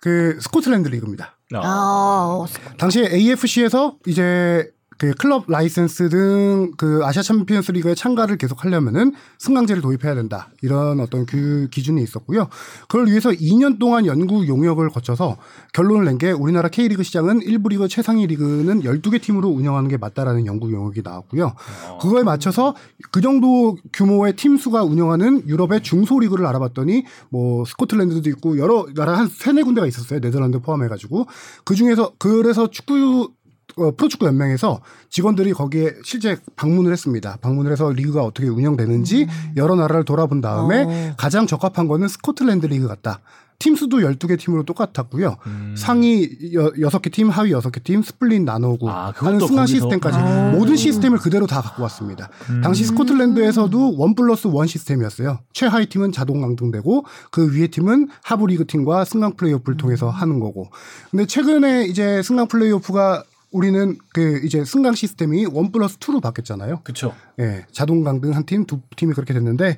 그 0.00 0.38
스코틀랜드 0.40 0.88
리그입니다. 0.88 1.36
아, 1.54 2.44
당시에 2.76 3.08
AFC에서 3.10 3.96
이제 4.06 4.70
그 4.98 5.12
클럽 5.14 5.44
라이센스 5.48 6.08
등 6.10 6.72
그 6.76 7.00
아시아 7.04 7.22
챔피언스 7.22 7.72
리그에 7.72 7.94
참가를 7.94 8.36
계속 8.36 8.64
하려면은 8.64 9.12
승강제를 9.38 9.80
도입해야 9.82 10.14
된다. 10.14 10.50
이런 10.62 11.00
어떤 11.00 11.24
그 11.24 11.68
기준이 11.70 12.02
있었고요. 12.02 12.48
그걸 12.88 13.06
위해서 13.06 13.30
2년 13.30 13.78
동안 13.78 14.06
연구 14.06 14.46
용역을 14.46 14.90
거쳐서 14.90 15.36
결론을 15.72 16.04
낸 16.04 16.18
게 16.18 16.32
우리나라 16.32 16.68
K리그 16.68 17.04
시장은 17.04 17.40
1부 17.40 17.68
리그 17.70 17.86
최상위 17.86 18.26
리그는 18.26 18.82
12개 18.82 19.22
팀으로 19.22 19.48
운영하는 19.48 19.88
게 19.88 19.96
맞다라는 19.96 20.46
연구 20.46 20.72
용역이 20.72 21.02
나왔고요. 21.04 21.54
그거에 22.00 22.24
맞춰서 22.24 22.74
그 23.12 23.20
정도 23.20 23.76
규모의 23.92 24.34
팀 24.34 24.56
수가 24.56 24.82
운영하는 24.82 25.46
유럽의 25.46 25.84
중소 25.84 26.18
리그를 26.18 26.44
알아봤더니 26.46 27.04
뭐 27.30 27.64
스코틀랜드도 27.64 28.28
있고 28.30 28.58
여러 28.58 28.86
나라 28.96 29.16
한 29.16 29.28
세네 29.28 29.62
군데가 29.62 29.86
있었어요. 29.86 30.18
네덜란드 30.18 30.58
포함해 30.58 30.88
가지고 30.88 31.26
그 31.64 31.76
중에서 31.76 32.14
그래서 32.18 32.68
축구 32.68 33.30
어, 33.78 33.92
프로축구 33.96 34.26
연맹에서 34.26 34.80
직원들이 35.10 35.52
거기에 35.52 35.94
실제 36.04 36.36
방문을 36.56 36.92
했습니다. 36.92 37.38
방문을 37.40 37.72
해서 37.72 37.90
리그가 37.90 38.24
어떻게 38.24 38.48
운영되는지 38.48 39.26
여러 39.56 39.74
나라를 39.74 40.04
돌아본 40.04 40.40
다음에 40.40 40.84
어. 40.84 41.14
가장 41.16 41.46
적합한 41.46 41.88
거는 41.88 42.08
스코틀랜드 42.08 42.66
리그 42.66 42.88
같다. 42.88 43.20
팀 43.58 43.74
수도 43.74 43.98
12개 43.98 44.38
팀으로 44.38 44.62
똑같았고요. 44.62 45.36
음. 45.46 45.74
상위 45.76 46.30
여, 46.54 46.70
6개 46.74 47.10
팀, 47.10 47.28
하위 47.28 47.50
6개 47.50 47.82
팀, 47.82 48.02
스플릿 48.02 48.42
나누고 48.42 48.88
아, 48.88 49.12
하는 49.16 49.40
승강 49.40 49.56
거기서? 49.56 49.66
시스템까지 49.66 50.18
아. 50.18 50.50
모든 50.52 50.76
시스템을 50.76 51.18
그대로 51.18 51.46
다 51.48 51.60
갖고 51.60 51.82
왔습니다. 51.82 52.30
음. 52.50 52.60
당시 52.60 52.84
스코틀랜드에서도 52.84 53.96
one 53.98 54.14
plus 54.14 54.46
one 54.46 54.68
시스템이었어요. 54.68 55.40
최하위 55.52 55.86
팀은 55.86 56.12
자동 56.12 56.40
강등되고 56.40 57.04
그 57.32 57.52
위에 57.52 57.66
팀은 57.66 58.08
하부 58.22 58.46
리그 58.46 58.64
팀과 58.64 59.04
승강 59.04 59.34
플레이오프를 59.36 59.76
통해서 59.76 60.08
하는 60.08 60.38
거고. 60.38 60.70
근데 61.10 61.26
최근에 61.26 61.86
이제 61.86 62.22
승강 62.22 62.46
플레이오프가 62.46 63.24
우리는 63.50 63.96
그 64.12 64.40
이제 64.44 64.64
승강 64.64 64.94
시스템이 64.94 65.46
one 65.46 65.72
plus 65.72 65.96
two로 65.98 66.20
바뀌었잖아요. 66.20 66.80
그쵸. 66.84 67.14
예, 67.40 67.64
자동 67.72 68.04
강등 68.04 68.34
한 68.34 68.44
팀, 68.44 68.66
두 68.66 68.80
팀이 68.96 69.14
그렇게 69.14 69.32
됐는데 69.34 69.76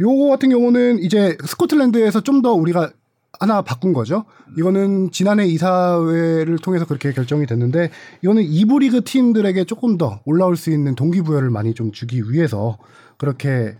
요거 0.00 0.28
같은 0.28 0.50
경우는 0.50 1.00
이제 1.00 1.36
스코틀랜드에서 1.44 2.20
좀 2.22 2.42
더 2.42 2.52
우리가 2.52 2.92
하나 3.40 3.62
바꾼 3.62 3.92
거죠. 3.92 4.24
이거는 4.56 5.10
지난해 5.12 5.46
이사회를 5.46 6.58
통해서 6.58 6.84
그렇게 6.86 7.12
결정이 7.12 7.46
됐는데 7.46 7.90
이거는 8.22 8.42
이부 8.42 8.78
리그 8.78 9.02
팀들에게 9.04 9.64
조금 9.64 9.98
더 9.98 10.20
올라올 10.24 10.56
수 10.56 10.70
있는 10.70 10.94
동기부여를 10.94 11.50
많이 11.50 11.74
좀 11.74 11.92
주기 11.92 12.22
위해서 12.30 12.78
그렇게 13.16 13.76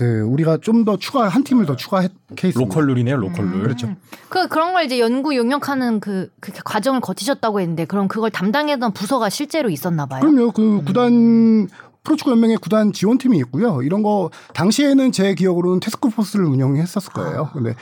그 0.00 0.20
우리가 0.22 0.56
좀 0.62 0.84
더 0.86 0.96
추가 0.96 1.28
한 1.28 1.44
팀을 1.44 1.66
더 1.66 1.76
추가한 1.76 2.10
케이스입니다. 2.34 2.74
local 2.74 2.86
rule이네요, 2.88 3.16
local 3.18 3.44
rule. 3.50 3.62
그렇죠. 3.64 3.94
그 4.30 4.48
그런 4.48 4.72
걸 4.72 4.84
이제 4.86 4.98
연구 4.98 5.36
용역하는 5.36 6.00
그, 6.00 6.30
그 6.40 6.52
과정을 6.64 7.00
거치셨다고 7.00 7.60
했는데 7.60 7.84
그럼 7.84 8.08
그걸 8.08 8.30
담당했던 8.30 8.94
부서가 8.94 9.28
실제로 9.28 9.68
있었나 9.68 10.06
봐요. 10.06 10.20
그럼요. 10.22 10.52
그 10.52 10.82
구단 10.86 11.68
프로축구 12.02 12.30
연맹의 12.30 12.56
구단 12.56 12.94
지원팀이 12.94 13.36
있고요. 13.40 13.82
이런 13.82 14.02
거 14.02 14.30
당시에는 14.54 15.12
제 15.12 15.34
기억으로는 15.34 15.80
테스크포스를 15.80 16.46
운영했었을 16.46 17.12
거예요. 17.12 17.50
근데 17.52 17.74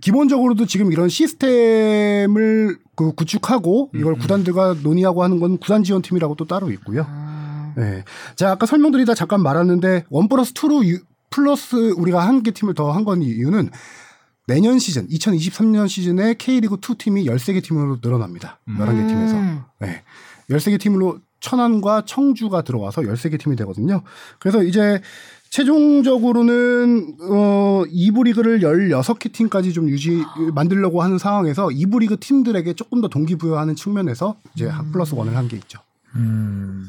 기본적으로도 0.00 0.66
지금 0.66 0.92
이런 0.92 1.08
시스템을 1.08 2.78
그 2.94 3.12
구축하고 3.14 3.90
이걸 3.96 4.14
구단들과 4.14 4.76
논의하고 4.84 5.24
하는 5.24 5.40
건 5.40 5.58
구단 5.58 5.82
지원팀이라고 5.82 6.36
또 6.36 6.44
따로 6.44 6.70
있고요. 6.70 7.04
아, 7.08 7.72
네. 7.76 8.04
자, 8.36 8.52
아까 8.52 8.66
설명드리다 8.66 9.14
잠깐 9.14 9.42
말았는데 9.42 10.04
원 10.10 10.28
플러스 10.28 10.52
투로 10.52 10.86
유- 10.86 11.00
플러스 11.34 11.76
우리가 11.96 12.26
한 12.26 12.42
개 12.42 12.50
팀을 12.52 12.74
더 12.74 12.92
한 12.92 13.04
건 13.04 13.22
이유는 13.22 13.70
내년 14.46 14.78
시즌 14.78 15.08
2023년 15.08 15.88
시즌에 15.88 16.34
K리그 16.34 16.76
2 16.76 16.94
팀이 16.98 17.24
13개 17.26 17.62
팀으로 17.62 17.98
늘어납니다. 18.02 18.60
11개 18.68 19.08
팀에서. 19.08 19.36
음. 19.36 19.62
네. 19.80 20.02
13개 20.50 20.78
팀으로 20.78 21.18
천안과 21.40 22.04
청주가 22.06 22.62
들어와서 22.62 23.02
13개 23.02 23.38
팀이 23.40 23.56
되거든요. 23.56 24.02
그래서 24.38 24.62
이제 24.62 25.00
최종적으로는 25.50 27.16
어 27.30 27.82
2부 27.86 28.24
리그를 28.24 28.60
16개 28.60 29.32
팀까지 29.32 29.72
좀 29.72 29.88
유지 29.88 30.22
만들려고 30.54 31.02
하는 31.02 31.16
상황에서 31.18 31.68
2부 31.68 32.00
리그 32.00 32.18
팀들에게 32.18 32.72
조금 32.74 33.00
더 33.00 33.08
동기부여하는 33.08 33.76
측면에서 33.76 34.36
이제 34.54 34.66
한 34.66 34.90
플러스 34.92 35.14
원을 35.14 35.36
한 35.36 35.48
게 35.48 35.56
있죠. 35.56 35.78
음. 36.16 36.84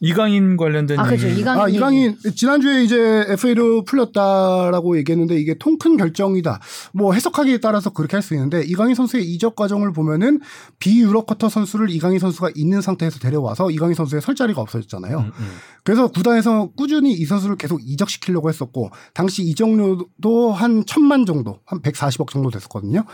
이강인 0.00 0.56
관련된 0.56 0.98
아 0.98 1.04
그죠 1.04 1.28
얘기. 1.28 1.40
이강인. 1.40 1.62
아, 1.62 1.68
이강인 1.68 2.16
지난주에 2.34 2.82
이제 2.82 3.24
FA로 3.28 3.84
풀렸다라고 3.84 4.98
얘기했는데 4.98 5.36
이게 5.36 5.54
통큰 5.54 5.96
결정이다. 5.96 6.60
뭐 6.92 7.12
해석하기에 7.14 7.58
따라서 7.58 7.90
그렇게 7.90 8.16
할 8.16 8.22
수 8.24 8.34
있는데 8.34 8.62
이강인 8.64 8.94
선수의 8.94 9.24
이적 9.24 9.54
과정을 9.54 9.92
보면은 9.92 10.40
비유럽 10.78 11.26
커터 11.26 11.48
선수를 11.48 11.90
이강인 11.90 12.18
선수가 12.18 12.50
있는 12.54 12.80
상태에서 12.80 13.18
데려와서 13.18 13.70
이강인 13.70 13.94
선수의 13.94 14.22
설 14.22 14.34
자리가 14.34 14.60
없어졌잖아요. 14.62 15.18
음, 15.18 15.32
음. 15.38 15.50
그래서 15.84 16.08
구단에서 16.08 16.70
꾸준히 16.76 17.12
이 17.12 17.24
선수를 17.26 17.56
계속 17.56 17.80
이적시키려고 17.84 18.48
했었고 18.48 18.90
당시 19.12 19.42
이적료도 19.42 20.52
한 20.52 20.84
천만 20.86 21.26
정도, 21.26 21.60
한 21.66 21.80
140억 21.82 22.30
정도 22.30 22.50
됐었거든요. 22.50 23.04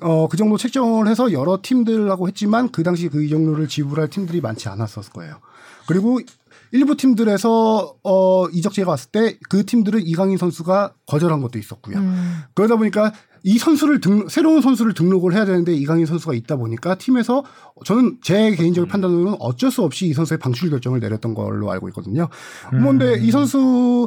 어, 0.00 0.26
그 0.28 0.36
정도 0.36 0.56
책정을 0.56 1.06
해서 1.06 1.32
여러 1.32 1.58
팀들하고 1.62 2.26
했지만 2.26 2.70
그 2.72 2.82
당시 2.82 3.08
그 3.08 3.22
이적료를 3.22 3.68
지불할 3.68 4.08
팀들이 4.08 4.40
많지 4.40 4.68
않았었을 4.68 5.12
거예요. 5.12 5.36
그리고 5.86 6.20
일부 6.70 6.96
팀들에서 6.96 7.96
어 8.02 8.48
이적제가 8.48 8.90
왔을 8.90 9.10
때 9.10 9.36
그 9.50 9.64
팀들은 9.66 10.00
이강인 10.06 10.38
선수가 10.38 10.94
거절한 11.06 11.42
것도 11.42 11.58
있었고요. 11.58 11.98
음. 11.98 12.38
그러다 12.54 12.76
보니까 12.76 13.12
이 13.44 13.58
선수를 13.58 14.00
등 14.00 14.28
새로운 14.28 14.62
선수를 14.62 14.94
등록을 14.94 15.34
해야 15.34 15.44
되는데 15.44 15.74
이강인 15.74 16.06
선수가 16.06 16.32
있다 16.34 16.56
보니까 16.56 16.94
팀에서 16.94 17.44
저는 17.84 18.18
제 18.22 18.54
개인적인 18.54 18.88
판단으로는 18.88 19.36
어쩔 19.40 19.70
수 19.70 19.82
없이 19.82 20.06
이 20.06 20.14
선수의 20.14 20.38
방출 20.38 20.70
결정을 20.70 21.00
내렸던 21.00 21.34
걸로 21.34 21.70
알고 21.72 21.88
있거든요. 21.88 22.28
그런데 22.70 23.18
이 23.20 23.30
선수 23.32 24.06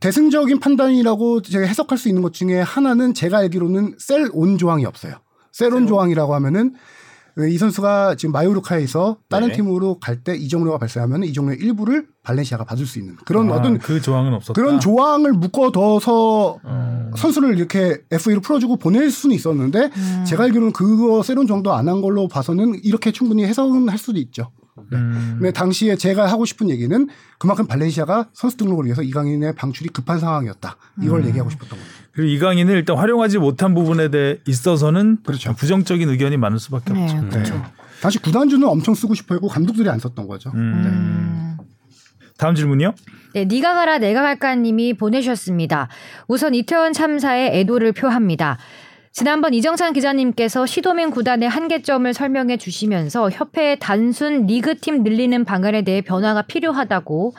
대승적인 0.00 0.58
판단이라고 0.60 1.42
제가 1.42 1.64
해석할 1.66 1.96
수 1.96 2.08
있는 2.08 2.22
것 2.22 2.32
중에 2.32 2.60
하나는 2.60 3.14
제가 3.14 3.38
알기로는 3.38 3.94
셀 3.98 4.28
온 4.32 4.58
조항이 4.58 4.84
없어요. 4.84 5.14
셀 5.52 5.72
온 5.72 5.86
조항이라고 5.86 6.34
하면은 6.34 6.74
이 7.38 7.56
선수가 7.58 8.16
지금 8.16 8.32
마요르카에서 8.32 9.16
다른 9.28 9.48
네. 9.48 9.54
팀으로 9.54 9.98
갈 9.98 10.22
때 10.22 10.36
이정료가 10.36 10.78
발생하면 10.78 11.24
이정료의 11.24 11.58
일부를 11.60 12.06
발렌시아가 12.22 12.64
받을 12.64 12.86
수 12.86 12.98
있는 12.98 13.16
그런 13.24 13.50
아, 13.50 13.56
어떤 13.56 13.78
그 13.78 14.00
조항은 14.00 14.32
없었다. 14.34 14.52
그런 14.52 14.78
조항을 14.78 15.32
묶어둬서 15.32 16.58
어. 16.62 17.10
선수를 17.16 17.56
이렇게 17.58 17.98
FA로 18.10 18.40
풀어주고 18.40 18.76
보낼 18.76 19.10
수는 19.10 19.34
있었는데 19.34 19.90
제가 20.26 20.44
알기로는 20.44 20.72
그거 20.72 21.22
세론 21.22 21.46
정도 21.46 21.72
안 21.72 21.88
한 21.88 22.00
걸로 22.00 22.28
봐서는 22.28 22.80
이렇게 22.84 23.10
충분히 23.12 23.44
해석은 23.44 23.88
할 23.88 23.98
수도 23.98 24.18
있죠. 24.20 24.50
음. 24.78 25.36
근데 25.38 25.52
당시에 25.52 25.96
제가 25.96 26.30
하고 26.30 26.44
싶은 26.44 26.70
얘기는 26.70 27.08
그만큼 27.38 27.66
발렌시아가 27.66 28.28
선수 28.32 28.56
등록을 28.56 28.86
위해서 28.86 29.02
이강인의 29.02 29.54
방출이 29.54 29.90
급한 29.90 30.18
상황이었다. 30.18 30.76
이걸 31.02 31.26
얘기하고 31.26 31.50
싶었던 31.50 31.78
겁니다. 31.78 31.94
그리고 32.12 32.30
이강인을 32.30 32.74
일단 32.76 32.96
활용하지 32.96 33.38
못한 33.38 33.74
부분에 33.74 34.08
대해 34.08 34.38
있어서는 34.46 35.18
그렇죠. 35.24 35.54
부정적인 35.54 36.08
의견이 36.08 36.36
많을 36.36 36.58
수밖에 36.58 36.92
네, 36.92 37.02
없죠. 37.04 37.28
그렇죠. 37.28 37.64
당시 38.00 38.18
구단주는 38.18 38.66
엄청 38.66 38.94
쓰고 38.94 39.14
싶어 39.14 39.34
했고 39.34 39.48
감독들이 39.48 39.88
안 39.88 39.98
썼던 39.98 40.26
거죠. 40.26 40.50
음. 40.54 40.58
음. 40.58 41.56
다음 42.38 42.54
질문이요. 42.54 42.94
네, 43.34 43.44
니가 43.44 43.74
가라 43.74 43.98
내가 43.98 44.20
갈까 44.22 44.54
님이 44.54 44.94
보내주셨습니다. 44.94 45.88
우선 46.28 46.54
이태원 46.54 46.92
참사에 46.92 47.60
애도를 47.60 47.92
표합니다. 47.92 48.58
지난번 49.12 49.52
이정찬 49.52 49.92
기자님께서 49.92 50.64
시도민 50.64 51.10
구단의 51.10 51.46
한계점을 51.46 52.14
설명해 52.14 52.56
주시면서 52.56 53.28
협회의 53.28 53.78
단순 53.78 54.46
리그팀 54.46 55.02
늘리는 55.02 55.44
방안에 55.44 55.82
대해 55.82 56.00
변화가 56.00 56.42
필요하다고 56.42 57.34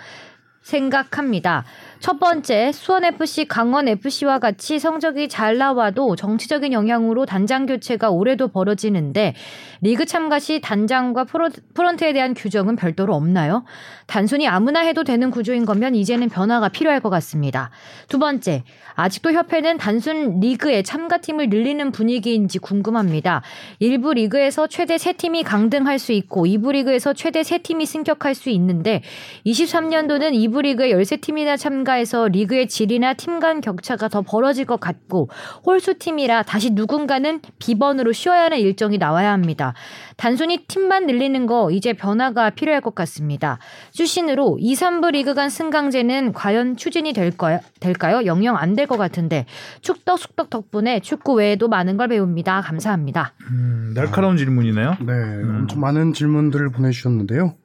생각합니다. 0.62 1.66
첫 2.04 2.20
번째, 2.20 2.74
수원FC, 2.74 3.46
강원FC와 3.46 4.40
같이 4.40 4.78
성적이 4.78 5.30
잘 5.30 5.58
나와도 5.58 6.18
정치적인 6.18 6.74
영향으로 6.74 7.26
단장 7.26 7.66
교체가 7.66 8.10
올해도 8.10 8.50
벌어지는데 8.50 9.36
리그 9.80 10.06
참가 10.06 10.38
시 10.38 10.60
단장과 10.60 11.24
프로, 11.24 11.50
프런트에 11.74 12.12
대한 12.12 12.34
규정은 12.34 12.76
별도로 12.76 13.16
없나요? 13.16 13.64
단순히 14.06 14.50
아무나 14.50 14.82
해도 14.82 15.06
되는 15.06 15.32
구조인 15.32 15.64
거면 15.64 15.96
이제는 15.96 16.28
변화가 16.28 16.68
필요할 16.68 17.00
것 17.00 17.10
같습니다. 17.10 17.70
두 18.10 18.20
번째, 18.20 18.64
아직도 18.96 19.32
협회는 19.32 19.78
단순 19.78 20.42
리그에 20.42 20.84
참가팀을 20.84 21.48
늘리는 21.50 21.92
분위기인지 21.94 22.60
궁금합니다. 22.60 23.44
일부 23.80 24.14
리그에서 24.14 24.68
최대 24.68 24.98
세팀이 24.98 25.44
강등할 25.44 26.00
수 26.00 26.12
있고 26.12 26.46
2부 26.46 26.74
리그에서 26.74 27.14
최대 27.14 27.44
세팀이 27.44 27.86
승격할 27.86 28.36
수 28.36 28.50
있는데 28.50 29.02
23년도는 29.46 30.34
2부 30.34 30.64
리그에 30.64 30.92
13팀이나 30.92 31.58
참가 31.58 31.93
해서 31.94 32.28
리그의 32.28 32.68
질이나 32.68 33.14
팀 33.14 33.34
간 33.40 33.62
격차가 33.62 34.08
더 34.10 34.22
벌어질 34.22 34.66
것 34.66 34.80
같고 34.80 35.28
홀수 35.66 35.98
팀이라 35.98 36.44
다시 36.44 36.70
누군가는 36.72 37.42
비번으로 37.60 38.12
쉬어야 38.12 38.44
하는 38.44 38.60
일정이 38.60 38.98
나와야 39.00 39.32
합니다. 39.34 39.74
단순히 40.18 40.66
팀만 40.68 41.08
늘리는 41.08 41.46
거 41.48 41.72
이제 41.72 41.94
변화가 41.94 42.52
필요할 42.52 42.80
것 42.82 42.94
같습니다. 42.96 43.58
출신으로 43.92 44.58
2, 44.60 44.76
3부 44.76 45.12
리그 45.12 45.34
간 45.34 45.50
승강제는 45.50 46.34
과연 46.34 46.78
추진이 46.78 47.12
될까요? 47.14 47.60
될까요? 47.80 48.26
영영 48.26 48.56
안 48.58 48.76
될 48.76 48.86
것 48.88 48.98
같은데 48.98 49.46
축덕 49.82 50.20
숙덕 50.20 50.50
덕분에 50.50 51.00
축구 51.00 51.34
외에도 51.34 51.68
많은 51.68 51.98
걸 51.98 52.08
배웁니다. 52.10 52.62
감사합니다. 52.62 53.34
음, 53.52 53.94
날카로운 53.96 54.38
질문이네요. 54.38 54.98
네, 55.02 55.14
엄청 55.50 55.80
많은 55.80 56.14
질문들을 56.14 56.70
보내주셨는데요. 56.72 57.56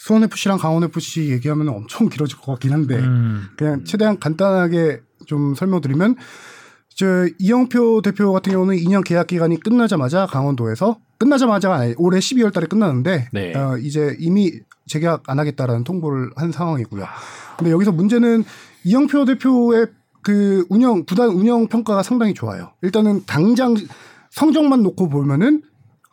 수원 0.00 0.24
FC랑 0.24 0.56
강원 0.56 0.82
FC 0.82 1.30
얘기하면 1.30 1.68
엄청 1.68 2.08
길어질 2.08 2.38
것 2.38 2.52
같긴 2.52 2.72
한데 2.72 2.96
음. 2.96 3.48
그냥 3.54 3.84
최대한 3.84 4.18
간단하게 4.18 5.02
좀 5.26 5.54
설명드리면 5.54 6.16
저 6.88 7.26
이영표 7.38 8.00
대표 8.00 8.32
같은 8.32 8.50
경우는 8.50 8.76
2년 8.76 9.04
계약 9.04 9.26
기간이 9.26 9.60
끝나자마자 9.60 10.24
강원도에서 10.24 10.96
끝나자마자가 11.18 11.74
아니 11.74 11.94
올해 11.98 12.18
12월 12.18 12.50
달에 12.50 12.66
끝나는데 12.66 13.28
네. 13.30 13.54
어, 13.54 13.76
이제 13.76 14.16
이미 14.18 14.52
재계약 14.86 15.24
안 15.26 15.38
하겠다라는 15.38 15.84
통보를 15.84 16.30
한 16.34 16.50
상황이고요. 16.50 17.04
근데 17.58 17.70
여기서 17.70 17.92
문제는 17.92 18.44
이영표 18.84 19.26
대표의 19.26 19.88
그 20.22 20.64
운영 20.70 21.04
구단 21.04 21.28
운영 21.28 21.68
평가가 21.68 22.02
상당히 22.02 22.32
좋아요. 22.32 22.72
일단은 22.80 23.24
당장 23.26 23.76
성적만 24.30 24.82
놓고 24.82 25.10
보면은 25.10 25.60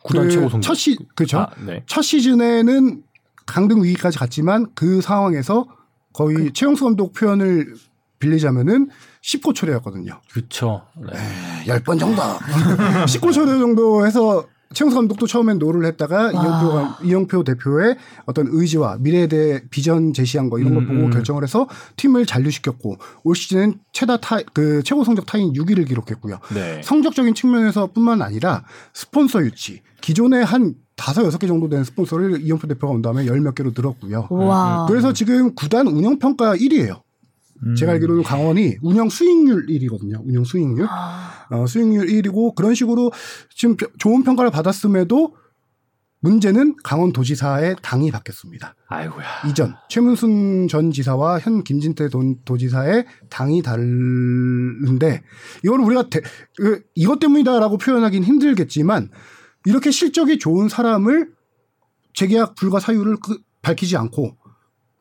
구단 0.04 0.24
그 0.24 0.30
최고 0.30 0.48
성적. 0.50 0.68
첫 0.68 0.74
시, 0.74 0.98
그렇죠. 1.14 1.38
아, 1.38 1.50
네. 1.64 1.82
첫 1.86 2.02
시즌에는 2.02 3.02
강등 3.48 3.82
위기까지 3.82 4.18
갔지만 4.18 4.66
그 4.74 5.00
상황에서 5.00 5.66
거의 6.12 6.52
최용수 6.52 6.84
감독 6.84 7.12
표현을 7.12 7.74
빌리자면은 8.18 8.88
10고 9.22 9.54
초려였거든요. 9.54 10.20
그렇죠. 10.32 10.82
네. 10.96 11.18
10번 11.66 11.98
정도. 11.98 12.22
10고 13.06 13.32
초려 13.32 13.58
정도 13.58 14.06
해서 14.06 14.46
최용수 14.74 14.96
감독도 14.96 15.26
처음엔 15.26 15.58
no를 15.58 15.86
했다가 15.86 16.32
이영표, 16.32 16.72
감- 16.72 16.94
이영표 17.02 17.44
대표의 17.44 17.96
어떤 18.26 18.48
의지와 18.50 18.98
미래에 19.00 19.26
대해 19.28 19.62
비전 19.70 20.12
제시한 20.12 20.50
거 20.50 20.58
이런 20.58 20.74
걸 20.74 20.82
음, 20.82 20.88
보고 20.88 21.00
음. 21.06 21.10
결정을 21.10 21.42
해서 21.42 21.68
팀을 21.96 22.26
잔류시켰고 22.26 22.98
올 23.24 23.34
시즌은 23.36 23.78
최다 23.92 24.18
타, 24.18 24.38
그 24.52 24.82
최고 24.82 25.04
성적 25.04 25.24
타이인 25.24 25.52
6위를 25.54 25.86
기록했고요. 25.88 26.38
네. 26.52 26.82
성적적인 26.84 27.34
측면에서뿐만 27.34 28.20
아니라 28.20 28.64
스폰서 28.92 29.42
유치 29.44 29.80
기존에 30.02 30.42
한 30.42 30.74
다섯 30.98 31.24
여섯 31.24 31.38
개 31.38 31.46
정도 31.46 31.68
되는 31.68 31.84
스폰서를 31.84 32.42
이영표 32.42 32.66
대표가 32.66 32.92
온 32.92 33.00
다음에 33.00 33.26
열 33.26 33.40
몇 33.40 33.54
개로 33.54 33.72
늘었고요. 33.74 34.26
와. 34.30 34.84
그래서 34.88 35.12
지금 35.12 35.54
구단 35.54 35.86
운영 35.86 36.18
평가 36.18 36.54
1위예요. 36.56 37.00
음. 37.66 37.74
제가 37.74 37.92
알기로는 37.92 38.22
강원이 38.24 38.76
운영 38.82 39.08
수익률 39.08 39.66
1위거든요. 39.66 40.20
운영 40.26 40.44
수익률. 40.44 40.86
어, 41.50 41.66
수익률 41.66 42.06
1위고 42.06 42.54
그런 42.54 42.74
식으로 42.74 43.10
지금 43.54 43.76
벼- 43.76 43.86
좋은 43.98 44.22
평가를 44.24 44.50
받았음에도 44.50 45.34
문제는 46.20 46.74
강원도지사의 46.82 47.76
당이 47.80 48.10
바뀌었습니다. 48.10 48.74
아이고야. 48.88 49.24
이전 49.48 49.74
최문순 49.88 50.66
전 50.68 50.90
지사와 50.90 51.38
현 51.38 51.62
김진태 51.62 52.08
돈- 52.08 52.38
도지사의 52.44 53.06
당이 53.30 53.62
다른데 53.62 55.22
이거는 55.64 55.84
우리가 55.84 56.08
대- 56.10 56.20
그, 56.56 56.82
이것 56.96 57.18
때문이다라고 57.20 57.78
표현하기는 57.78 58.26
힘들겠지만 58.26 59.10
이렇게 59.68 59.90
실적이 59.90 60.38
좋은 60.38 60.70
사람을 60.70 61.30
재계약 62.14 62.54
불가 62.54 62.80
사유를 62.80 63.16
그- 63.22 63.38
밝히지 63.60 63.98
않고 63.98 64.34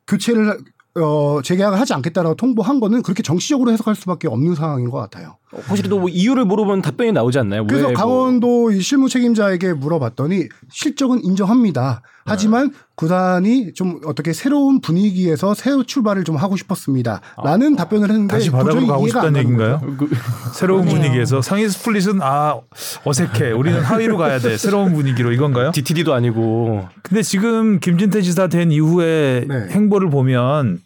교체를 0.07 0.59
어, 0.95 1.41
재계약을 1.41 1.79
하지 1.79 1.93
않겠다라고 1.93 2.35
통보한 2.35 2.81
거는 2.81 3.01
그렇게 3.01 3.23
정치적으로 3.23 3.71
해석할 3.71 3.95
수밖에 3.95 4.27
없는 4.27 4.55
상황인 4.55 4.89
것 4.89 4.97
같아요. 4.97 5.37
확실히 5.65 5.89
또뭐 5.89 6.09
이유를 6.09 6.43
물어보면 6.43 6.81
답변이 6.81 7.13
나오지 7.13 7.39
않나요? 7.39 7.65
그래서 7.65 7.87
왜 7.87 7.93
뭐- 7.93 8.01
강원도 8.01 8.69
이 8.71 8.81
실무 8.81 9.07
책임자에게 9.07 9.73
물어봤더니 9.73 10.49
실적은 10.69 11.23
인정합니다. 11.23 12.01
하지만 12.25 12.73
구단이 12.95 13.73
좀 13.73 14.01
어떻게 14.05 14.33
새로운 14.33 14.81
분위기에서 14.81 15.53
새 15.53 15.71
출발을 15.85 16.25
좀 16.25 16.35
하고 16.35 16.57
싶었습니다. 16.57 17.21
라는 17.41 17.77
답변을 17.77 18.09
했는데 18.09 18.33
다시 18.33 18.51
바닥으로 18.51 18.85
가고 18.87 19.07
싶다는 19.07 19.39
얘기인가요? 19.39 19.79
그- 19.97 20.09
새로운 20.53 20.81
그러네요. 20.81 21.01
분위기에서 21.03 21.41
상위 21.41 21.69
스플릿은 21.69 22.19
아 22.21 22.59
어색해. 23.05 23.51
우리는 23.51 23.79
하위로 23.79 24.17
가야 24.17 24.39
돼. 24.39 24.57
새로운 24.57 24.93
분위기로 24.93 25.31
이건가요? 25.31 25.71
DTD도 25.71 26.13
아니고 26.13 26.85
근데 27.03 27.21
지금 27.23 27.79
김진태 27.79 28.21
지사 28.21 28.47
된 28.47 28.71
이후에 28.73 29.45
네. 29.47 29.67
행보를 29.69 30.09
보면 30.09 30.81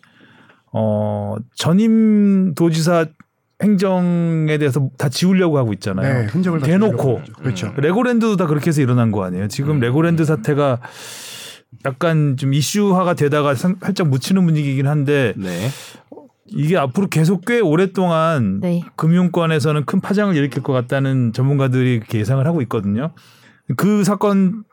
어 0.74 1.36
전임 1.56 2.54
도지사 2.54 3.08
행정에 3.62 4.58
대해서 4.58 4.89
다 4.97 5.10
지우려고 5.10 5.58
하고 5.58 5.74
있잖아요. 5.74 6.21
네, 6.21 6.26
흔적을 6.28 6.60
다 6.60 6.65
대놓고. 6.67 7.21
그렇죠. 7.41 7.74
레고랜드도 7.78 8.38
다 8.38 8.47
그렇게 8.47 8.67
해서 8.69 8.82
일어난 8.82 9.12
거 9.12 9.24
아니에요. 9.24 9.47
지금 9.47 9.76
음. 9.76 9.80
레고랜드 9.80 10.26
사태가 10.26 10.80
약간 11.86 12.36
좀 12.38 12.54
이슈화가 12.54 13.13
되다가 13.13 13.56
상- 13.56 13.78
살짝 13.82 14.08
묻히는 14.10 14.45
분위기긴 14.45 14.88
한데 14.88 15.34
네. 15.38 15.69
이게 16.47 16.78
앞으로 16.78 17.08
계속 17.08 17.45
꽤 17.45 17.60
오랫동안 17.62 18.60
네. 18.60 18.84
금융권에서는 18.97 19.86
큰 19.86 20.02
파장을 20.02 20.36
일으킬 20.36 20.63
것 20.63 20.74
같다는 20.74 21.32
전문가들이 21.34 22.02
예상을 22.13 22.45
하고 22.45 22.62
있거든요. 22.63 23.12
그 23.78 24.04
사건도 24.04 24.63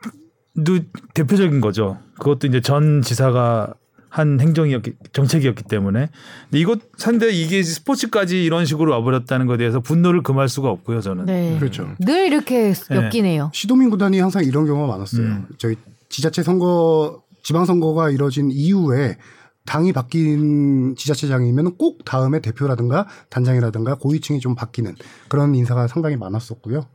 대표적인 1.13 1.61
거죠. 1.61 1.99
그것도 2.19 2.47
이제 2.47 2.59
전 2.59 3.01
지사가 3.01 3.73
한 4.09 4.39
행정이었기 4.39 4.93
정책이었기 5.13 5.63
때문에 5.63 6.09
근데 6.45 6.59
이것 6.59 6.79
산데 6.97 7.31
이게 7.31 7.61
스포츠까지 7.61 8.43
이런 8.43 8.65
식으로 8.65 8.91
와버렸다는 8.91 9.45
것에 9.45 9.59
대해서 9.59 9.79
분노를 9.79 10.23
금할 10.23 10.49
수가 10.49 10.69
없고요 10.69 11.01
저는 11.01 11.25
네. 11.25 11.57
그렇죠. 11.59 11.89
늘 11.99 12.27
이렇게 12.27 12.73
엮이네요. 12.89 13.51
시도민 13.53 13.89
구단이 13.89 14.19
항상 14.19 14.43
이런 14.43 14.65
경우가 14.65 14.91
많았어요. 14.91 15.25
음. 15.25 15.47
저희 15.57 15.75
지자체 16.09 16.43
선거, 16.43 17.21
지방 17.43 17.65
선거가 17.65 18.09
이뤄진 18.09 18.49
이후에 18.51 19.17
당이 19.65 19.93
바뀐 19.93 20.95
지자체장이면 20.95 21.77
꼭 21.77 22.03
다음에 22.03 22.41
대표라든가 22.41 23.07
단장이라든가 23.29 23.95
고위층이 23.95 24.39
좀 24.39 24.55
바뀌는 24.55 24.95
그런 25.27 25.53
인사가 25.53 25.87
상당히 25.87 26.15
많았었고요. 26.15 26.85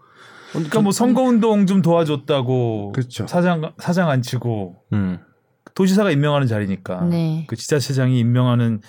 그러니까 0.51 0.81
뭐 0.81 0.93
선거 0.93 1.23
운동 1.23 1.67
좀 1.67 1.83
도와줬다고 1.83 2.93
그렇죠. 2.93 3.27
사장 3.27 3.73
사장 3.79 4.11
안 4.11 4.23
치고 4.23 4.77
음. 4.93 5.19
도지사가 5.75 6.11
임명하는 6.11 6.47
자리니까 6.47 7.05
네. 7.05 7.45
그 7.49 7.57
지자체장이 7.57 8.19
임명하는 8.19 8.81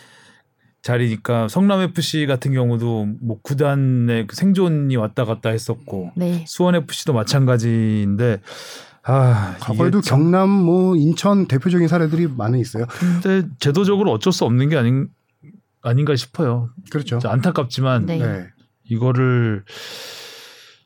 자리니까 0.81 1.47
성남 1.47 1.81
FC 1.81 2.27
같은 2.27 2.53
경우도 2.53 3.07
뭐 3.21 3.39
구단의 3.41 4.27
그 4.27 4.35
생존이 4.35 4.95
왔다 4.95 5.25
갔다 5.25 5.49
했었고 5.49 6.11
네. 6.15 6.45
수원 6.47 6.75
FC도 6.75 7.13
마찬가지인데 7.13 8.39
아 9.01 9.55
과거에도 9.59 10.01
경남, 10.01 10.49
뭐 10.49 10.95
인천 10.95 11.47
대표적인 11.47 11.87
사례들이 11.87 12.27
많이 12.27 12.59
있어요. 12.59 12.85
근데 12.99 13.47
제도적으로 13.59 14.11
어쩔 14.11 14.31
수 14.31 14.45
없는 14.45 14.69
게 14.69 14.77
아닌 14.77 15.07
아닌가 15.81 16.15
싶어요. 16.15 16.69
그렇죠. 16.91 17.19
안타깝지만 17.23 18.05
네. 18.05 18.17
네. 18.17 18.47
이거를 18.83 19.63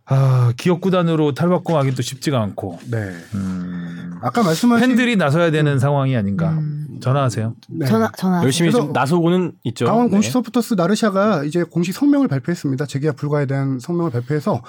아 0.09 0.51
기업 0.57 0.81
구단으로 0.81 1.33
탈바꿈하기 1.33 1.93
도 1.95 2.01
쉽지가 2.01 2.41
않고 2.41 2.79
네. 2.89 2.97
음, 3.35 4.11
아까 4.21 4.41
말씀하신 4.43 4.87
팬들이 4.87 5.15
나서야 5.15 5.51
되는 5.51 5.77
상황이 5.79 6.15
아닌가. 6.17 6.49
음. 6.51 6.87
전화하세요. 7.01 7.55
네. 7.69 7.85
전화 7.85 8.11
전화. 8.17 8.43
열심히 8.43 8.71
좀 8.71 8.91
나서고는 8.91 9.53
있죠. 9.65 9.85
강원 9.85 10.07
네. 10.07 10.11
공식 10.11 10.31
서포터스 10.31 10.73
나르샤가 10.73 11.43
이제 11.45 11.63
공식 11.63 11.93
성명을 11.93 12.27
발표했습니다. 12.27 12.85
재계약 12.87 13.15
불가에 13.15 13.45
대한 13.45 13.79
성명을 13.79 14.11
발표해서 14.11 14.61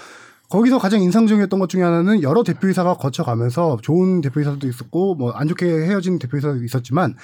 거기서 0.48 0.78
가장 0.78 1.00
인상적이었던 1.00 1.58
것 1.58 1.68
중에 1.68 1.82
하나는 1.82 2.22
여러 2.22 2.42
대표이사가 2.42 2.94
거쳐가면서 2.94 3.78
좋은 3.82 4.20
대표이사도 4.20 4.66
있었고 4.68 5.14
뭐 5.14 5.32
안 5.34 5.48
좋게 5.48 5.64
헤어진 5.66 6.18
대표이사도 6.18 6.62
있었지만 6.64 7.14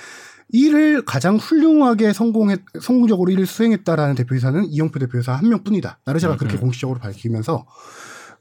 일을 0.51 1.05
가장 1.05 1.37
훌륭하게 1.37 2.13
성공했 2.13 2.61
성공적으로 2.81 3.31
일을 3.33 3.47
수행했다라는 3.47 4.15
대표이사는 4.15 4.67
이영표 4.67 4.99
대표이사 5.01 5.33
한 5.33 5.49
명뿐이다. 5.49 5.99
나르샤가 6.05 6.35
음, 6.35 6.39
그렇게 6.39 6.57
음. 6.57 6.61
공식적으로 6.61 7.01
밝히면서 7.01 7.67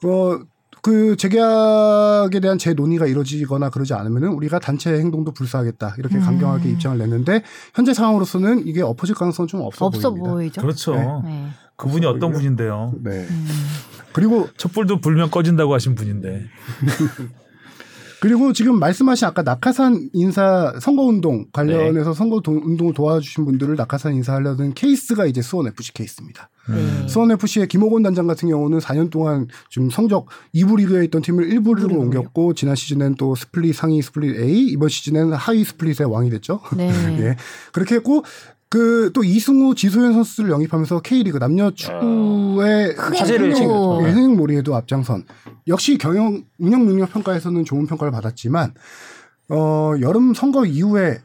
어. 0.04 0.39
그 0.82 1.15
재계약에 1.15 2.39
대한 2.41 2.60
재논의가 2.60 3.08
이루어지거나 3.08 3.72
그러지 3.72 3.96
않으면은 3.96 4.30
우리가 4.34 4.60
단체 4.60 4.94
행동도 4.94 5.32
불사하겠다 5.32 5.96
이렇게 5.98 6.18
음. 6.18 6.22
강경하게 6.22 6.70
입장을 6.70 6.96
냈는데 7.00 7.41
현재 7.74 7.91
상황으로서는 7.91 8.68
이게 8.68 8.84
엎어질 8.84 9.15
가능성은 9.15 9.48
좀 9.48 9.62
없어, 9.62 9.88
없어 9.88 10.12
보입니다. 10.12 10.32
보이죠. 10.32 10.62
그렇죠. 10.62 11.24
네. 11.26 11.48
그분이 11.76 12.06
어떤 12.06 12.32
분인데요. 12.32 12.94
네. 13.02 13.26
음. 13.28 13.48
그리고 14.13 14.48
촛불도 14.58 15.02
불면 15.02 15.32
꺼진다고 15.32 15.74
하신 15.74 15.96
분인데. 15.96 16.46
그리고 18.21 18.54
지금 18.54 18.80
말씀하신 18.80 19.28
아까 19.28 19.41
낙하산 19.41 20.10
인사 20.13 20.73
선거운동 20.80 21.45
관련해서 21.51 22.13
선거운동을 22.13 22.93
도와주신 22.93 23.45
분들을 23.45 23.75
낙하산 23.75 24.15
인사하려는 24.15 24.73
케이스가 24.73 25.25
이제 25.25 25.41
수원 25.41 25.67
FC 25.67 25.93
케이스입니다. 25.93 26.49
네. 26.67 27.08
수원 27.08 27.32
FC의 27.32 27.67
김호곤 27.67 28.01
단장 28.01 28.25
같은 28.25 28.49
경우는 28.49 28.80
4년 28.80 29.12
동안 29.12 29.47
지금 29.69 29.89
성적 29.89 30.28
2부 30.56 30.78
리그에 30.78 31.04
있던 31.06 31.21
팀을 31.21 31.47
1부 31.49 31.78
리그로 31.78 31.99
옮겼고 31.99 32.56
지난 32.56 32.75
시즌엔 32.75 33.15
또 33.15 33.36
스플릿 33.36 33.75
상위 33.75 34.01
스플릿 34.01 34.39
A 34.39 34.67
이번 34.67 34.89
시즌엔 34.89 35.34
하위 35.34 35.63
스플릿의 35.63 36.08
왕이 36.10 36.30
됐죠. 36.32 36.62
네. 36.75 36.89
예. 37.21 37.36
그렇게 37.71 37.95
했고 37.95 38.23
그 38.69 39.12
또 39.13 39.23
이승우, 39.23 39.75
지소연 39.75 40.13
선수를 40.13 40.49
영입하면서 40.51 41.01
K리그 41.01 41.38
남녀 41.38 41.71
축구의 41.71 42.95
화제를 42.95 43.54
친 43.54 43.67
거죠. 43.67 44.06
예, 44.08 44.12
흥행몰이에도 44.12 44.75
앞장선. 44.75 45.23
역시 45.67 45.97
경영 45.97 46.43
운영 46.60 46.86
능력 46.86 47.12
평가에서는 47.13 47.63
좋은 47.63 47.86
평가를 47.88 48.12
받았지만 48.12 48.73
어 49.49 49.93
여름 50.01 50.34
선거 50.34 50.65
이후에 50.65 51.19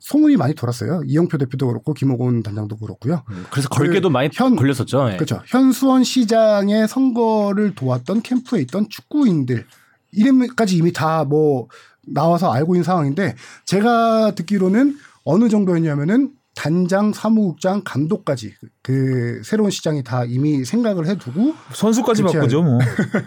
소문이 0.00 0.36
많이 0.36 0.54
돌았어요. 0.54 1.02
이영표 1.06 1.38
대표도 1.38 1.66
그렇고 1.68 1.94
김호곤 1.94 2.42
단장도 2.42 2.76
그렇고요. 2.76 3.22
그래서 3.50 3.68
걸개도 3.68 4.10
많이 4.10 4.28
현- 4.32 4.56
걸렸었죠. 4.56 5.10
예. 5.12 5.16
그렇죠. 5.16 5.40
현수원 5.46 6.02
시장의 6.04 6.88
선거를 6.88 7.74
도왔던 7.74 8.22
캠프에 8.22 8.60
있던 8.62 8.88
축구인들 8.88 9.64
이름까지 10.12 10.76
이미 10.76 10.92
다 10.92 11.24
뭐 11.24 11.68
나와서 12.06 12.52
알고 12.52 12.74
있는 12.74 12.84
상황인데 12.84 13.34
제가 13.64 14.32
듣기로는 14.34 14.96
어느 15.24 15.48
정도였냐면은 15.48 16.32
단장, 16.54 17.12
사무국장, 17.12 17.82
감독까지 17.84 18.54
그 18.82 19.40
새로운 19.44 19.70
시장이 19.70 20.04
다 20.04 20.24
이미 20.26 20.64
생각을 20.64 21.06
해두고 21.06 21.54
선수까지 21.72 22.22
바꾸죠, 22.22 22.62
뭐. 22.62 22.78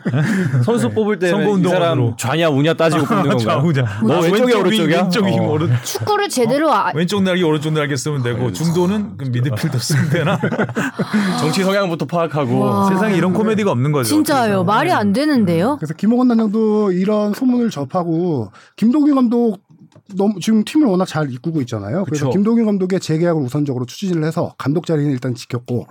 선수 0.63 0.90
뽑을 0.90 1.20
때 1.20 1.28
이. 1.28 1.63
사람 1.68 2.16
좌냐 2.18 2.50
우냐 2.50 2.74
따지고 2.76 3.06
뽑는 3.06 3.24
건가요? 3.38 3.60
좌우자. 3.60 3.86
너 4.04 4.22
왼쪽이 4.22 4.54
오른쪽이야? 4.54 5.02
왼쪽이 5.04 5.32
어. 5.40 5.50
오른 5.50 5.70
축구를 5.84 6.30
제대로 6.30 6.72
아, 6.72 6.92
왼쪽 6.96 7.22
날개 7.24 7.44
오른쪽 7.44 7.74
날개 7.74 7.96
쓰면 7.96 8.24
되고 8.24 8.52
중도는 8.52 9.18
그 9.18 9.26
미드필더 9.26 9.78
쓰면 9.78 10.10
되나? 10.10 10.40
정치 11.40 11.63
성향부터 11.63 12.06
파악하고 12.06 12.60
와. 12.60 12.90
세상에 12.90 13.16
이런 13.16 13.34
코미디가 13.34 13.72
없는 13.72 13.92
거죠. 13.92 14.08
진짜요. 14.08 14.63
말이 14.63 14.92
안 14.92 15.12
되는데요. 15.12 15.76
그래서 15.80 15.94
김호건 15.94 16.30
단장도 16.30 16.94
이런 16.94 17.34
소문을 17.34 17.70
접하고 17.72 18.52
김동규 18.78 19.13
감독 19.16 19.60
너무 20.15 20.39
지금 20.39 20.63
팀을 20.63 20.88
워낙 20.88 21.06
잘 21.06 21.32
이끌고 21.32 21.62
있잖아요. 21.62 22.06
그래서 22.06 22.26
그쵸. 22.26 22.30
김동규 22.32 22.65
감독의 22.65 23.00
재계약을 23.00 23.41
우선적으로 23.41 23.86
추진을 23.86 24.24
해서 24.24 24.54
감독 24.58 24.86
자리는 24.86 25.12
일단 25.12 25.36
지켰고 25.36 25.88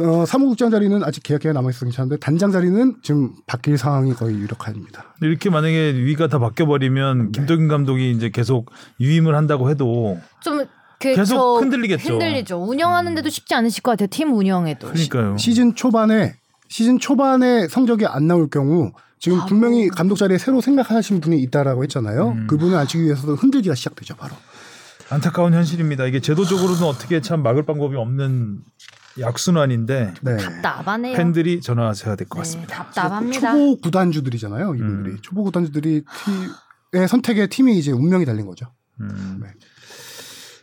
어, 0.00 0.26
사무국장 0.26 0.70
자리는 0.70 1.02
아직 1.04 1.22
계약 1.22 1.40
기간 1.40 1.54
남아 1.54 1.70
있어서 1.70 1.86
괜찮은데 1.86 2.16
단장 2.18 2.52
자리는 2.52 2.96
지금 3.02 3.32
바뀔 3.46 3.76
상황이 3.76 4.12
거의 4.12 4.36
유력합니다. 4.36 5.14
이렇게 5.22 5.50
만약에 5.50 5.94
위가 5.94 6.28
다 6.28 6.38
바뀌어 6.38 6.66
버리면 6.66 7.32
김도균 7.32 7.68
감독이 7.68 8.10
이제 8.10 8.30
계속 8.30 8.70
유임을 9.00 9.34
한다고 9.34 9.70
해도 9.70 10.18
좀 10.42 10.64
그, 11.00 11.14
계속 11.14 11.36
저 11.36 11.42
흔들리겠죠. 11.60 12.12
흔들리죠. 12.14 12.62
운영하는데도 12.62 13.28
쉽지 13.28 13.54
않으실 13.54 13.82
것 13.82 13.92
같아요. 13.92 14.08
팀 14.10 14.32
운영에도. 14.32 14.88
그러니까요. 14.88 15.36
시즌 15.36 15.74
초반에 15.74 16.34
시즌 16.68 16.98
초반에 16.98 17.68
성적이 17.68 18.06
안 18.06 18.26
나올 18.26 18.48
경우 18.48 18.92
지금 19.18 19.38
바로. 19.38 19.48
분명히 19.48 19.88
감독 19.88 20.16
자리에 20.16 20.38
새로 20.38 20.60
생각하신 20.60 21.20
분이 21.20 21.40
있다라고 21.42 21.82
했잖아요. 21.84 22.28
음. 22.30 22.46
그분을 22.46 22.76
앉히기 22.76 23.04
위해서도 23.04 23.36
흔들기가 23.36 23.74
시작되죠, 23.74 24.16
바로. 24.16 24.34
안타까운 25.10 25.54
현실입니다. 25.54 26.06
이게 26.06 26.20
제도적으로는 26.20 26.82
어떻게 26.84 27.20
참 27.20 27.42
막을 27.42 27.64
방법이 27.64 27.96
없는 27.96 28.58
약순환인데 29.20 30.14
네. 30.22 30.36
답답하네요. 30.36 31.16
팬들이 31.16 31.60
전화하셔야 31.60 32.16
될것 32.16 32.36
네, 32.36 32.40
같습니다. 32.40 32.76
답답합니다. 32.76 33.52
초보 33.52 33.76
구단주들이잖아요, 33.80 34.74
이분들이. 34.74 35.14
음. 35.14 35.18
초보 35.22 35.44
구단주들이 35.44 36.04
팀의 36.92 37.08
선택에 37.08 37.46
팀이 37.46 37.78
이제 37.78 37.92
운명이 37.92 38.24
달린 38.24 38.46
거죠. 38.46 38.66
음. 39.00 39.40
네. 39.42 39.48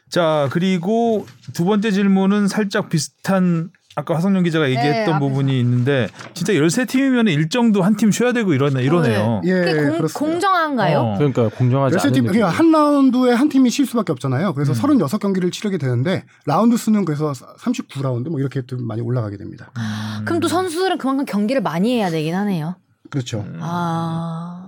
자 0.10 0.50
그리고 0.52 1.26
두 1.54 1.64
번째 1.64 1.92
질문은 1.92 2.50
살짝 2.50 2.90
비슷한 2.90 3.70
아까 3.96 4.16
화성룡 4.16 4.44
기자가 4.44 4.70
얘기했던 4.70 5.16
앞에서. 5.16 5.20
부분이 5.20 5.60
있는데 5.60 6.08
진짜 6.34 6.54
13팀이면 6.54 7.30
일정도 7.30 7.82
한 7.84 7.96
팀 7.96 8.12
쉬어야 8.12 8.32
되고 8.32 8.54
이러네, 8.54 8.82
이러네요. 8.84 9.42
예, 9.46 9.52
그게 9.54 9.90
공. 10.14 10.32
공정한가요? 10.32 11.00
어. 11.00 11.18
그러니까 11.18 11.50
공정하지 11.50 11.94
열세 11.96 12.08
않은 12.08 12.14
팀, 12.14 12.24
느낌. 12.24 12.40
그러니까 12.40 12.58
한 12.58 12.72
라운드에 12.72 13.34
한 13.34 13.50
팀이 13.50 13.70
쉴 13.70 13.86
수밖에 13.86 14.12
없잖아요. 14.14 14.54
그래서 14.54 14.72
음. 14.72 14.98
36경기를 14.98 15.52
치르게 15.52 15.78
되는데 15.78 16.24
라운드 16.46 16.78
수는 16.78 17.04
그래서 17.06 17.34
39라운드 17.34 18.30
뭐 18.30 18.40
이렇게 18.40 18.62
좀 18.66 18.88
많이 18.88 19.02
올라가게 19.02 19.38
됩니다. 19.38 19.72
음. 19.78 20.26
그럼 20.26 20.40
또 20.40 20.48
선수들은 20.48 20.98
그만큼 20.98 21.26
경기를 21.26 21.62
많이 21.62 21.98
해야 21.98 22.10
되긴 22.10 22.34
하네요. 22.36 22.76
그렇죠. 23.10 23.40
음. 23.42 23.60
아. 23.62 24.68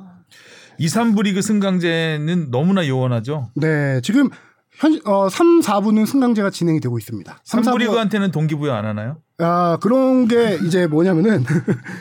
2, 0.80 0.88
3부 0.88 1.24
리그 1.24 1.42
승강제는 1.42 2.52
너무나 2.52 2.86
요원하죠. 2.88 3.52
네, 3.56 4.02
지금 4.02 4.30
현 4.84 5.00
어, 5.06 5.30
3, 5.30 5.62
4부는 5.62 6.06
승강제가 6.06 6.50
진행이 6.50 6.82
되고 6.82 6.98
있습니다. 6.98 7.40
3, 7.46 7.62
3부 7.62 7.66
4부 7.66 7.78
리그한테는 7.80 8.32
동기부여 8.32 8.74
안 8.74 8.86
하나요? 8.86 9.18
아, 9.38 9.78
그런 9.82 10.28
게 10.28 10.60
이제 10.66 10.88
뭐냐면은 10.88 11.46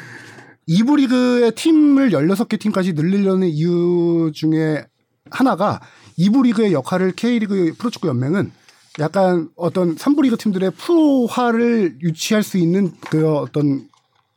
2부 0.69 0.97
리그의 0.97 1.53
팀을 1.53 2.11
16개 2.11 2.59
팀까지 2.59 2.95
늘리려는 2.95 3.49
이유 3.49 4.33
중에 4.35 4.85
하나가 5.31 5.81
2부 6.19 6.43
리그의 6.43 6.73
역할을 6.73 7.13
K리그 7.13 7.75
프로축구 7.79 8.09
연맹은 8.09 8.51
약간 8.99 9.49
어떤 9.57 9.95
3부 9.95 10.23
리그 10.23 10.37
팀들의 10.37 10.73
프로화를 10.73 11.99
유치할 12.03 12.43
수 12.43 12.59
있는 12.59 12.93
그 13.09 13.29
어떤 13.37 13.89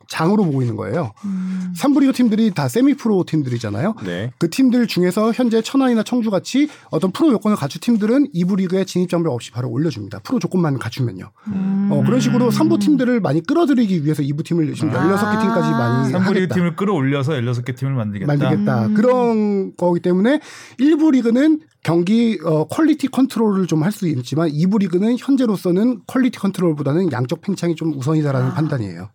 장으로 0.08 0.44
보고 0.44 0.62
있는 0.62 0.76
거예요. 0.76 1.12
음. 1.24 1.72
3부 1.76 2.00
리그 2.00 2.12
팀들이 2.12 2.52
다 2.52 2.68
세미 2.68 2.94
프로 2.94 3.24
팀들이잖아요. 3.24 3.94
네. 4.04 4.32
그 4.38 4.48
팀들 4.50 4.86
중에서 4.86 5.32
현재 5.32 5.62
천안이나 5.62 6.02
청주 6.02 6.30
같이 6.30 6.68
어떤 6.90 7.10
프로 7.12 7.30
요건을 7.32 7.56
갖춘 7.56 7.80
팀들은 7.80 8.28
2부 8.34 8.56
리그에 8.56 8.84
진입 8.84 9.08
장벽 9.10 9.32
없이 9.32 9.50
바로 9.50 9.68
올려줍니다. 9.70 10.20
프로 10.20 10.38
조건만 10.38 10.78
갖추면요. 10.78 11.30
음. 11.48 11.88
어, 11.92 12.02
그런 12.04 12.20
식으로 12.20 12.50
3부 12.50 12.80
팀들을 12.80 13.20
많이 13.20 13.42
끌어들이기 13.42 14.04
위해서 14.04 14.22
2부 14.22 14.44
팀을 14.44 14.72
지금 14.74 14.90
아. 14.90 15.06
16개 15.06 15.40
팀까지 15.40 15.70
많이 15.70 16.12
3부 16.12 16.18
리그 16.18 16.26
하겠다. 16.40 16.54
팀을 16.54 16.76
끌어올려서 16.76 17.32
16개 17.32 17.76
팀을 17.76 17.94
만들겠다. 17.94 18.32
만들겠다. 18.32 18.86
음. 18.86 18.94
그런 18.94 19.76
거기 19.76 20.00
때문에 20.00 20.40
1부 20.80 21.12
리그는 21.12 21.60
경기 21.82 22.38
어, 22.44 22.66
quality 22.66 23.06
control을 23.08 23.66
좀 23.68 23.82
할 23.84 23.92
수 23.92 24.08
있지만 24.08 24.48
2부 24.50 24.80
리그는 24.80 25.16
현재로서는 25.18 26.00
quality 26.08 26.38
control보다는 26.38 27.12
양적 27.12 27.40
팽창이 27.42 27.76
좀 27.76 27.92
우선이다라는 27.96 28.54
판단이에요. 28.54 29.08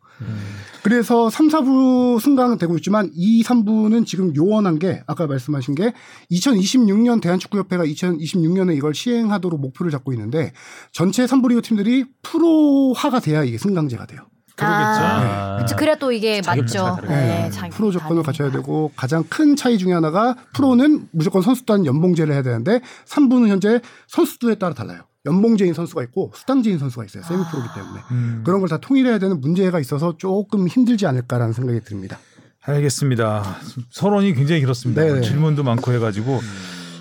그래서 0.84 1.30
3, 1.30 1.48
4부 1.50 2.20
승강되고 2.20 2.76
있지만 2.78 3.12
2, 3.14 3.44
3부는 3.44 4.06
지금 4.06 4.36
요원한 4.36 4.80
게 4.80 5.04
아까 5.06 5.28
말씀하신 5.28 5.76
게 5.76 5.94
2026년 6.32 7.22
대한축구협회가 7.22 7.86
2026년에 7.86 8.76
이걸 8.76 8.94
시행하도록 8.94 9.60
목표를 9.60 9.92
잡고 9.92 10.12
있는데 10.14 10.54
전체 10.92 11.26
3부 11.26 11.50
리그 11.50 11.62
팀들이 11.62 12.06
프로화가 12.24 13.20
돼야 13.20 13.44
이게 13.44 13.58
승강제가 13.58 14.08
돼요. 14.08 14.22
그러겠죠. 14.56 15.02
아, 15.04 15.58
그쵸, 15.60 15.76
그래 15.76 15.96
또 16.00 16.12
이게 16.12 16.42
맞죠. 16.46 16.98
네, 17.08 17.50
네. 17.50 17.70
프로 17.70 17.92
조건을 17.92 18.22
다르니까. 18.22 18.24
갖춰야 18.24 18.52
되고 18.52 18.92
가장 18.96 19.24
큰 19.30 19.56
차이 19.56 19.78
중에 19.78 19.94
하나가 19.94 20.36
프로는 20.54 21.08
무조건 21.12 21.42
선수단 21.42 21.86
연봉제를 21.86 22.34
해야 22.34 22.44
되는데 22.44 22.82
3부는 23.08 23.48
현재 23.48 23.82
선수들에 24.08 24.56
따라 24.56 24.74
달라요. 24.74 25.02
연봉제인 25.26 25.74
선수가 25.74 26.04
있고 26.04 26.32
수당제인 26.34 26.80
선수가 26.80 27.06
있어요. 27.06 27.24
세미 27.24 27.44
프로기 27.52 27.68
때문에. 27.76 28.02
음. 28.12 28.42
그런 28.46 28.60
걸 28.60 28.70
다 28.70 28.78
통일해야 28.80 29.20
되는 29.20 29.40
문제가 29.42 29.80
있어서 29.80 30.16
조금 30.18 30.68
힘들지 30.68 31.06
않을까라는 31.06 31.54
생각이 31.54 31.82
듭니다. 31.82 32.18
알겠습니다. 32.64 33.58
서론이 33.90 34.34
굉장히 34.34 34.62
길었습니다. 34.62 35.02
네네. 35.02 35.22
질문도 35.22 35.64
많고 35.64 35.92
해가지고 35.94 36.40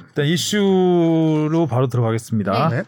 일단 0.08 0.26
이슈로 0.26 1.66
바로 1.70 1.86
들어가겠습니다. 1.88 2.68
네. 2.70 2.82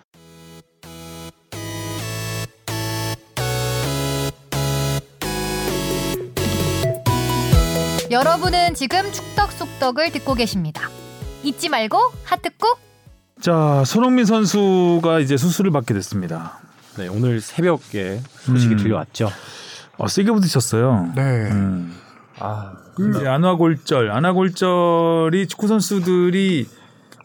여러분은 8.10 8.74
지금 8.74 9.10
축덕 9.12 9.52
속덕을 9.52 10.12
듣고 10.12 10.34
계십니다. 10.34 10.88
잊지 11.42 11.68
말고 11.68 11.98
하트 12.24 12.50
꾹. 12.58 12.78
자, 13.42 13.82
손흥민 13.84 14.24
선수가 14.24 15.18
이제 15.18 15.36
수술을 15.36 15.72
받게 15.72 15.94
됐습니다. 15.94 16.60
네, 16.96 17.08
오늘 17.08 17.40
새벽에 17.40 18.20
소식이 18.42 18.74
음. 18.74 18.78
들려왔죠. 18.78 19.30
어, 19.98 20.06
세게 20.06 20.30
부딪혔어요. 20.30 21.12
네. 21.16 21.50
음. 21.50 21.92
아, 22.38 22.72
이제 23.00 23.26
안화골절, 23.26 24.12
안화골절이 24.12 25.48
축구 25.48 25.66
선수들이 25.66 26.68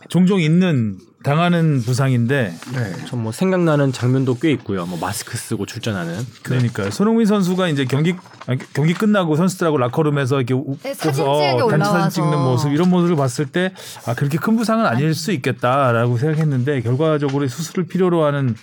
종종 0.10 0.42
있는 0.42 0.98
당하는 1.28 1.82
부상인데 1.82 2.54
네. 2.74 3.06
전뭐 3.06 3.34
생각나는 3.34 3.92
장면도 3.92 4.36
꽤 4.40 4.52
있고요. 4.54 4.86
뭐 4.86 4.98
마스크 4.98 5.38
쓰고 5.38 5.66
출전하는. 5.66 6.26
그러니까 6.44 6.90
손흥민 6.90 7.26
선수가 7.26 7.68
이제 7.68 7.84
경기 7.84 8.16
아니, 8.48 8.60
경기 8.74 8.94
끝나고 8.94 9.36
선수들하고 9.36 9.78
라커룸에서 9.78 10.38
이렇게 10.42 10.54
네, 10.54 10.92
웃고서 10.92 11.68
단체 11.70 11.86
사진. 11.90 12.24
찍는 12.24 12.40
모습 12.40 12.72
이런 12.72 12.90
모습을 12.90 13.16
봤을 13.18 13.46
때 13.48 13.74
아 14.06 14.14
그렇게 14.14 14.38
큰 14.38 14.56
부상은 14.56 14.86
아닐 14.86 15.14
수 15.14 15.32
있겠다라고 15.34 16.18
생각했는데 16.18 16.82
결과적으로 16.82 17.48
수술을 17.48 17.88
필요로 17.88 18.24
하는 18.24 18.56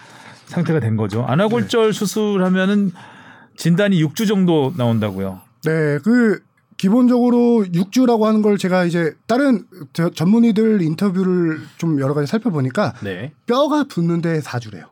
상태가 0.47 0.81
된 0.81 0.97
거죠. 0.97 1.25
안화골절 1.29 1.93
수술하면은 1.93 2.93
진단이 3.57 4.03
6주 4.05 4.27
정도 4.27 4.73
나온다고요. 4.77 5.41
네, 5.65 5.99
그 6.03 6.41
기본적으로 6.77 7.65
육주라고 7.73 8.27
하는 8.27 8.43
걸 8.43 8.59
제가 8.59 8.85
이제 8.85 9.13
다른 9.27 9.65
저 9.93 10.11
전문의들 10.11 10.83
인터뷰를 10.83 11.59
좀 11.79 12.01
여러 12.01 12.15
가지 12.15 12.27
살펴보니까 12.27 12.95
네. 13.03 13.33
뼈가 13.47 13.85
붙는데 13.85 14.41
4주래요. 14.41 14.85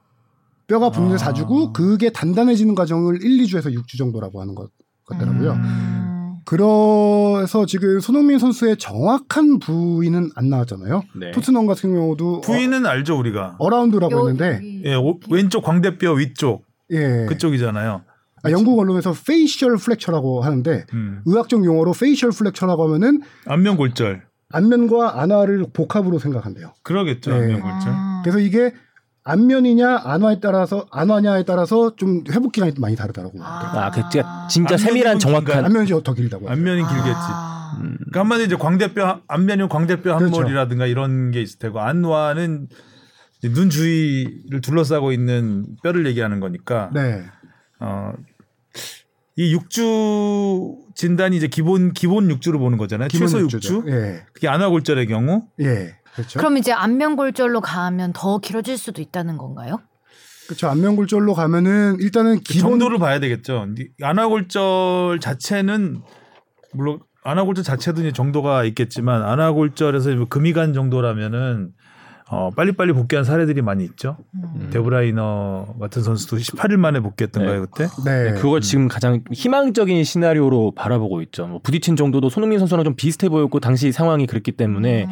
뼈가 0.67 0.91
붙는데 0.91 1.23
아. 1.23 1.33
4주고 1.33 1.73
그게 1.73 2.11
단단해지는 2.11 2.75
과정을 2.75 3.23
1, 3.23 3.43
2주에서 3.45 3.73
6주 3.75 3.99
정도라고 3.99 4.41
하는 4.41 4.55
것 4.55 4.71
같더라고요. 5.07 5.53
음. 5.53 6.37
그래서 6.45 7.67
지금 7.67 8.01
손흥민 8.01 8.39
선수의 8.39 8.77
정확한 8.79 9.59
부위는 9.59 10.31
안 10.35 10.49
나왔잖아요. 10.49 11.03
네. 11.17 11.31
토트넘 11.33 11.67
같은 11.67 11.93
경우도 11.95 12.41
부위는 12.43 12.87
알죠 12.87 13.19
우리가. 13.19 13.57
어, 13.59 13.71
라운드라고 13.71 14.13
요- 14.15 14.29
했는데. 14.29 14.61
예, 14.85 14.95
오- 14.95 15.19
왼쪽 15.31 15.63
광대뼈 15.65 16.13
위쪽 16.15 16.65
예. 16.91 17.27
그쪽이잖아요. 17.29 18.03
아, 18.45 18.51
영국 18.51 18.79
언론에서 18.79 19.15
facial 19.27 19.77
fracture라고 19.77 20.43
하는데 20.43 20.85
음. 20.95 21.23
의학적 21.27 21.65
용어로 21.65 21.93
facial 21.93 22.31
fracture라고 22.31 22.85
하면은 22.85 23.23
안면 23.47 23.77
골절. 23.77 24.23
안면과 24.51 25.21
안와를 25.23 25.67
복합으로 25.73 26.19
생각한대요. 26.19 26.75
그러겠죠 26.83 27.31
네. 27.31 27.37
안면 27.37 27.61
골절. 27.61 27.89
아. 27.89 28.21
그래서 28.25 28.39
이게 28.39 28.73
안면이냐 29.25 30.03
안와에 30.05 30.41
따라서 30.41 30.87
안와냐에 30.91 31.45
따라서 31.45 31.95
좀 31.95 32.25
회복 32.31 32.53
기간이 32.53 32.73
많이 32.79 32.97
다르다고. 32.97 33.33
아, 33.41 33.91
그 33.91 34.01
진짜, 34.11 34.47
진짜 34.51 34.77
세밀한 34.77 35.19
정확한 35.19 35.65
안면이 35.65 35.89
더 36.03 36.13
길다고. 36.13 36.51
안면이 36.51 36.83
길겠지. 36.83 37.13
아. 37.15 37.79
음, 37.81 37.97
그러니까 37.99 38.21
한마디 38.21 38.45
이제 38.45 38.57
광대뼈 38.57 39.23
안면이 39.29 39.69
광대뼈 39.69 40.19
그렇죠. 40.19 40.37
함몰이라든가 40.37 40.87
이런 40.87 41.31
게 41.31 41.41
있을 41.41 41.59
테고 41.59 41.79
이제 43.43 43.53
눈 43.53 43.71
주위를 43.71 44.61
둘러싸고 44.61 45.13
있는 45.13 45.67
뼈를 45.83 46.07
얘기하는 46.07 46.41
거니까 46.41 46.91
네. 46.93 47.23
어, 47.81 48.13
이 49.37 49.53
육주 49.53 50.77
진단이 50.95 51.37
이제 51.37 51.47
기본 51.47 51.93
기본 51.93 52.31
육주로 52.31 52.59
보는 52.59 52.79
거잖아요. 52.79 53.09
최소 53.09 53.41
육주죠. 53.41 53.75
육주. 53.77 53.91
예. 53.91 54.25
그게 54.33 54.49
안와골절의 54.49 55.07
경우 55.07 55.47
예. 55.61 55.97
그렇죠. 56.15 56.39
그럼 56.39 56.59
이제 56.59 56.73
안면골절로 56.73 57.61
가면 57.61 58.13
더 58.13 58.39
길어질 58.39 58.77
수도 58.77 59.01
있다는 59.01 59.39
건가요? 59.39 59.81
그렇죠. 60.47 60.69
안면골절로 60.69 61.35
가면은 61.35 61.97
일단은 62.01 62.37
그 62.37 62.43
기본 62.43 62.73
정도를 62.73 62.99
봐야 62.99 63.19
되겠죠. 63.21 63.67
안와골절 64.03 65.21
자체는 65.21 66.03
물론 66.75 67.01
안와골절 67.25 67.65
자체도 67.65 68.01
이제 68.03 68.13
정도가 68.13 68.65
있겠지만 68.65 69.23
안와골절에서 69.23 70.15
뭐 70.17 70.27
금이 70.29 70.53
간 70.53 70.75
정도라면은 70.75 71.71
어, 72.33 72.49
빨리빨리 72.51 72.95
복귀한 72.95 73.25
사례들이 73.25 73.61
많이 73.61 73.85
있죠. 73.85 74.17
음. 74.35 74.71
데브라이너 74.73 75.75
같은 75.79 76.03
선수도 76.03 76.39
18일 76.39 76.79
만에 76.79 77.01
복귀했던가요 77.01 77.67
그때? 77.67 77.89
네. 78.07 78.33
그걸 78.41 78.63
지금 78.63 78.89
가장 78.89 79.23
희망적인 79.31 80.03
시나리오로 80.03 80.73
바라보고 80.75 81.21
있죠. 81.23 81.47
뭐 81.47 81.61
부딪힌 81.63 81.95
정도도 81.95 82.31
손흥민 82.31 82.59
선수랑 82.59 82.85
좀 82.85 82.97
비슷해 82.97 83.29
보였고 83.29 83.61
당시 83.61 83.93
상황이 83.93 84.27
그랬기 84.27 84.53
때문에 84.53 85.05
음. 85.05 85.11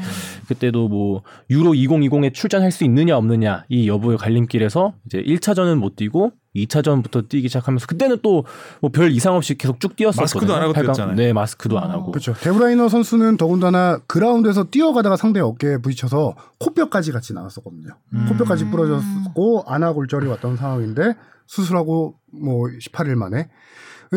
그때도 0.49 0.89
뭐 0.89 1.23
유로 1.51 1.73
2020에 1.73 2.33
출전할 2.33 2.71
수 2.71 2.85
있느냐 2.85 3.19
없느냐 3.19 3.67
이 3.69 3.87
여부의 3.87 4.17
갈림길에서 4.17 4.95
이제 5.05 5.23
1차전은 5.23 5.75
못 5.77 5.97
뛰고 5.97 6.33
2차전부터 6.57 7.29
뛰기 7.29 7.49
시작하면서 7.49 7.87
그때는 7.87 8.19
또 8.23 8.45
뭐 8.81 8.91
별 8.91 9.11
이상 9.13 9.35
없이 9.37 9.57
계속 9.57 9.79
쭉 9.81 9.95
뛰었었거든요. 9.97 10.23
마스크도 10.25 10.55
안 10.55 10.63
하고 10.63 10.73
뛰었잖아요. 10.73 11.17
네, 11.17 11.33
마스크도 11.33 11.79
안 11.79 11.91
어. 11.91 11.93
하고. 11.95 12.11
그렇죠. 12.11 12.35
데브라이너 12.35 12.89
선수는 12.89 13.37
더군다나 13.37 13.99
그라운드에서 14.07 14.65
뛰어가다가 14.65 15.17
상대 15.17 15.41
어깨에 15.41 15.79
부딪혀서 15.79 16.35
코뼈까지 16.59 17.13
같이 17.13 17.33
나왔었거든요. 17.35 17.91
음. 18.15 18.27
코뼈까지 18.29 18.67
부러졌고 18.67 19.65
안와골절이 19.67 20.27
왔던 20.27 20.57
상황인데 20.57 21.15
수술하고 21.47 22.15
뭐 22.33 22.65
18일 22.69 23.15
만에 23.15 23.49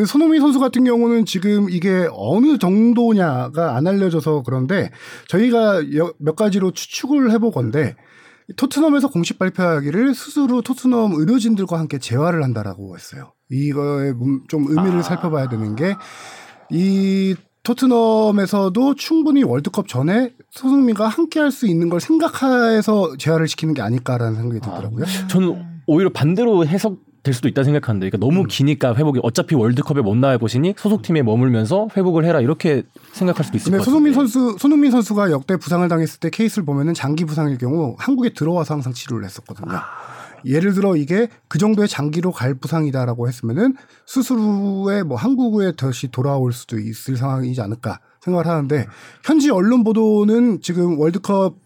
손흥민 0.08 0.42
선수 0.42 0.60
같은 0.60 0.84
경우는 0.84 1.26
지금 1.26 1.70
이게 1.70 2.08
어느 2.14 2.58
정도냐가 2.58 3.76
안 3.76 3.86
알려져서 3.86 4.42
그런데 4.44 4.90
저희가 5.28 5.94
여- 5.96 6.14
몇 6.18 6.36
가지로 6.36 6.72
추측을 6.72 7.30
해보건데 7.32 7.96
토트넘에서 8.58 9.10
공식 9.10 9.40
발표하기를 9.40 10.14
후 10.52 10.62
토트넘 10.62 11.14
의료진들과 11.14 11.80
함께 11.80 11.98
재활을 12.00 12.44
한다라고 12.44 12.96
했어요. 12.96 13.34
이거에 13.50 14.12
문- 14.14 14.44
좀 14.50 14.66
의미를 14.70 15.00
아. 15.00 15.02
살펴봐야 15.04 15.48
되는 15.50 15.76
게 15.76 15.96
이 16.72 17.36
토트넘에서도 17.64 18.96
충분히 18.96 19.44
월드컵 19.44 19.88
전에 19.88 20.34
손흥민과 20.52 21.08
함께 21.08 21.40
할 21.40 21.52
수 21.52 21.68
있는 21.68 21.90
걸 21.90 22.00
생각해서 22.02 23.16
재활을 23.18 23.48
시키는 23.48 23.74
게 23.74 23.82
아닐까라는 23.82 24.36
생각이 24.36 24.60
들더라고요. 24.62 25.06
저는 25.30 25.64
오히려 25.88 26.10
반대로 26.10 26.66
해석 26.66 26.98
될 27.24 27.34
수도 27.34 27.48
있다 27.48 27.64
생각하는데 27.64 28.10
그러니까 28.10 28.26
너무 28.26 28.46
기니까 28.46 28.94
회복이 28.96 29.22
어차피 29.24 29.56
월드컵에 29.56 30.02
못 30.02 30.16
나갈 30.16 30.38
것이니 30.38 30.76
소속팀에 30.78 31.24
머물면서 31.24 31.88
회복을 31.96 32.26
해라 32.26 32.42
이렇게 32.42 32.84
생각할 33.14 33.46
수도 33.46 33.58
있을 33.58 33.72
것 33.72 33.84
손흥민 33.84 34.14
같은데. 34.14 34.34
선수 34.34 34.58
손흥민 34.60 34.92
선수가 34.92 35.32
역대 35.32 35.56
부상을 35.56 35.88
당했을 35.88 36.20
때 36.20 36.30
케이스를 36.30 36.66
보면은 36.66 36.94
장기 36.94 37.24
부상일 37.24 37.58
경우 37.58 37.96
한국에 37.98 38.34
들어와서 38.34 38.74
항상 38.74 38.94
치료를 38.94 39.26
했었거든요. 39.26 39.80
예를 40.46 40.74
들어 40.74 40.98
이게 40.98 41.30
그 41.48 41.58
정도의 41.58 41.88
장기로 41.88 42.34
갈 42.34 42.54
부상이다라고 42.56 43.30
했으면은 43.30 43.76
수술 44.06 44.40
후에 44.40 45.04
뭐 45.04 45.16
한국에 45.16 45.72
다시 45.78 46.10
돌아올 46.10 46.52
수도 46.52 46.78
있을 46.78 47.16
상황이지 47.16 47.62
않을까 47.62 48.00
생각을 48.20 48.48
하는데 48.48 48.86
현지 49.24 49.50
언론 49.50 49.86
보도는 49.86 50.60
지금 50.62 51.00
월드컵 51.00 51.63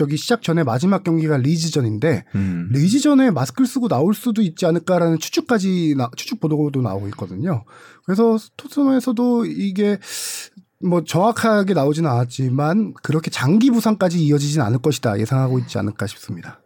저기 0.00 0.16
시작 0.16 0.40
전에 0.40 0.64
마지막 0.64 1.04
경기가 1.04 1.36
리즈전인데 1.36 2.24
음. 2.34 2.70
리즈전에 2.72 3.30
마스크를 3.30 3.66
쓰고 3.66 3.88
나올 3.88 4.14
수도 4.14 4.40
있지 4.40 4.64
않을까라는 4.64 5.18
추측까지 5.18 5.94
나, 5.98 6.08
추측 6.16 6.40
보도도 6.40 6.80
나오고 6.80 7.06
있거든요. 7.08 7.64
그래서 8.06 8.38
토트넘에서도 8.56 9.44
이게 9.44 9.98
뭐 10.82 11.04
정확하게 11.04 11.74
나오지는 11.74 12.08
않았지만 12.08 12.94
그렇게 13.02 13.30
장기 13.30 13.70
부상까지 13.70 14.24
이어지진 14.24 14.62
않을 14.62 14.78
것이다 14.78 15.20
예상하고 15.20 15.58
있지 15.58 15.76
않을까 15.76 16.06
싶습니다. 16.06 16.62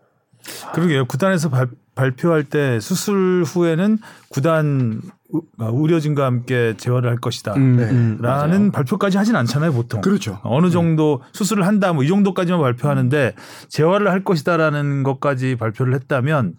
그러게요. 0.73 1.07
구단에서 1.09 1.51
발- 1.51 1.71
발표할 1.95 2.45
때 2.45 2.81
수술 2.81 3.45
후에는 3.47 3.99
구단 4.29 5.01
우- 5.31 5.43
아, 5.59 5.71
의료진과 5.73 6.25
함께 6.25 6.75
재활을 6.77 7.11
할 7.11 7.19
것이다. 7.19 7.55
음, 7.55 7.77
네. 7.77 8.23
라는. 8.27 8.71
발표까지 8.71 9.17
하진 9.19 9.35
않잖아요, 9.37 9.73
보통. 9.73 10.01
그렇죠. 10.01 10.41
어느 10.43 10.71
정도 10.71 11.23
수술을 11.33 11.67
한다, 11.67 11.93
뭐 11.93 12.05
이 12.05 12.09
정도까지만 12.09 12.61
발표하는데 12.61 13.35
재활을 13.69 14.11
할 14.11 14.23
것이다라는 14.25 15.03
것까지 15.03 15.57
발표를 15.57 15.95
했다면 15.95 16.55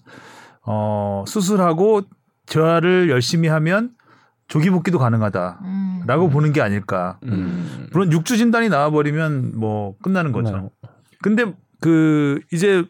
어, 0.65 1.23
수술하고 1.27 2.01
재활을 2.47 3.09
열심히 3.09 3.47
하면 3.47 3.91
조기 4.47 4.69
복귀도 4.69 4.99
가능하다라고 4.99 6.25
음. 6.25 6.29
보는 6.31 6.53
게 6.53 6.61
아닐까. 6.61 7.17
음. 7.23 7.87
물론 7.91 8.11
육주 8.11 8.37
진단이 8.37 8.69
나와버리면 8.69 9.53
뭐 9.55 9.95
끝나는 10.01 10.31
거죠. 10.31 10.51
끝나요. 10.51 10.69
근데 11.21 11.45
그 11.81 12.39
이제 12.51 12.83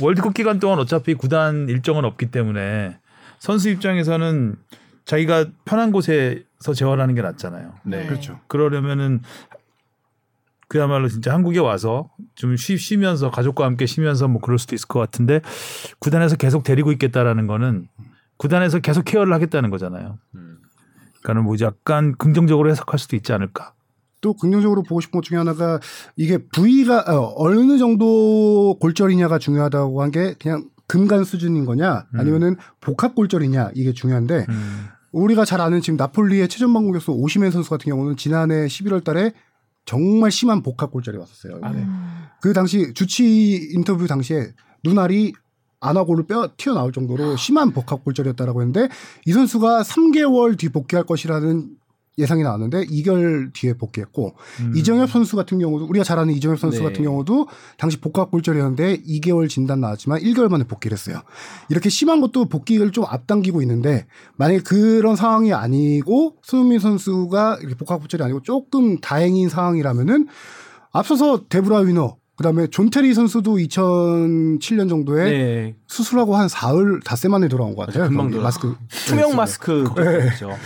월드컵 0.00 0.34
기간 0.34 0.58
동안 0.58 0.78
어차피 0.78 1.14
구단 1.14 1.68
일정은 1.68 2.04
없기 2.04 2.30
때문에 2.30 2.98
선수 3.38 3.70
입장에서는 3.70 4.56
자기가 5.04 5.46
편한 5.64 5.92
곳에서 5.92 6.74
재활하는 6.74 7.14
게 7.14 7.22
낫잖아요. 7.22 7.74
네. 7.84 8.06
그렇죠. 8.06 8.38
그러려면은 8.46 9.22
그야말로 10.68 11.08
진짜 11.08 11.34
한국에 11.34 11.58
와서 11.58 12.10
좀 12.36 12.56
쉬, 12.56 12.76
쉬면서 12.76 13.30
가족과 13.30 13.64
함께 13.64 13.86
쉬면서 13.86 14.28
뭐 14.28 14.40
그럴 14.40 14.58
수도 14.58 14.76
있을 14.76 14.86
것 14.86 15.00
같은데 15.00 15.40
구단에서 15.98 16.36
계속 16.36 16.62
데리고 16.62 16.92
있겠다라는 16.92 17.48
거는 17.48 17.88
구단에서 18.36 18.78
계속 18.78 19.04
케어를 19.04 19.32
하겠다는 19.32 19.70
거잖아요. 19.70 20.18
그러니까는 21.22 21.44
뭐 21.44 21.56
약간 21.60 22.14
긍정적으로 22.16 22.70
해석할 22.70 22.98
수도 22.98 23.16
있지 23.16 23.32
않을까. 23.32 23.74
또 24.20 24.34
긍정적으로 24.34 24.82
보고 24.82 25.00
싶은 25.00 25.18
것 25.18 25.24
중에 25.24 25.38
하나가 25.38 25.80
이게 26.16 26.38
부위가 26.38 27.04
어, 27.08 27.32
어느 27.36 27.78
정도 27.78 28.76
골절이냐가 28.80 29.38
중요하다고 29.38 30.02
한 30.02 30.10
게 30.10 30.34
그냥 30.40 30.68
금간 30.88 31.22
수준인 31.22 31.64
거냐 31.66 32.06
아니면은 32.14 32.56
복합 32.80 33.14
골절이냐 33.14 33.70
이게 33.74 33.92
중요한데 33.92 34.46
음. 34.48 34.86
우리가 35.12 35.44
잘 35.44 35.60
아는 35.60 35.80
지금 35.80 35.96
나폴리의 35.96 36.48
최전방 36.48 36.82
공격수 36.84 37.12
오시멘 37.12 37.52
선수 37.52 37.70
같은 37.70 37.90
경우는 37.90 38.16
지난해 38.16 38.66
11월 38.66 39.04
달에 39.04 39.32
정말 39.86 40.30
심한 40.32 40.62
복합 40.62 40.90
골절이 40.90 41.16
왔었어요. 41.18 41.60
근데 41.60 41.78
음. 41.78 42.24
그 42.40 42.52
당시 42.52 42.92
주치 42.94 43.70
인터뷰 43.72 44.06
당시에 44.08 44.52
눈알이 44.84 45.32
안하고를 45.80 46.26
뼈 46.26 46.50
튀어나올 46.56 46.92
정도로 46.92 47.36
심한 47.36 47.70
복합 47.72 48.04
골절이었다라고 48.04 48.60
했는데 48.60 48.88
이 49.26 49.32
선수가 49.32 49.82
3개월 49.82 50.58
뒤 50.58 50.68
복귀할 50.68 51.04
것이라는 51.06 51.70
예상이 52.20 52.42
나왔는데 52.42 52.86
2개월 52.86 53.52
뒤에 53.52 53.74
복귀했고 53.74 54.34
음. 54.60 54.72
이정엽 54.76 55.10
선수 55.10 55.36
같은 55.36 55.58
경우도 55.58 55.86
우리가 55.86 56.04
잘 56.04 56.18
아는 56.18 56.34
이정엽 56.34 56.58
선수 56.58 56.78
네. 56.78 56.84
같은 56.84 57.02
경우도 57.02 57.48
당시 57.76 57.98
복합 58.00 58.30
골절이었는데 58.30 59.02
2개월 59.02 59.48
진단 59.48 59.80
나왔지만 59.80 60.20
1개월 60.20 60.48
만에 60.48 60.64
복귀를 60.64 60.96
했어요. 60.96 61.22
이렇게 61.68 61.88
심한 61.88 62.20
것도 62.20 62.46
복귀를 62.46 62.92
좀 62.92 63.04
앞당기고 63.06 63.62
있는데 63.62 64.06
만약에 64.36 64.60
그런 64.60 65.16
상황이 65.16 65.52
아니고 65.52 66.36
손흥민 66.42 66.78
선수가 66.78 67.58
이렇게 67.60 67.74
복합 67.74 68.00
골절이 68.00 68.22
아니고 68.22 68.42
조금 68.42 69.00
다행인 69.00 69.48
상황이라면은 69.48 70.28
앞서서 70.92 71.48
데브라위너 71.48 72.19
그다음에 72.40 72.68
존 72.68 72.88
테리 72.88 73.12
선수도 73.12 73.56
2007년 73.56 74.88
정도에 74.88 75.24
네. 75.30 75.76
수술하고 75.86 76.36
한 76.36 76.48
사흘 76.48 77.00
닷새 77.04 77.28
만에 77.28 77.48
돌아온 77.48 77.74
것 77.76 77.84
같아요. 77.86 78.08
금방. 78.08 78.30
돌아. 78.30 78.44
마스크 78.44 78.76
투명 79.06 79.36
마스크 79.36 79.84
그거죠. 79.84 80.56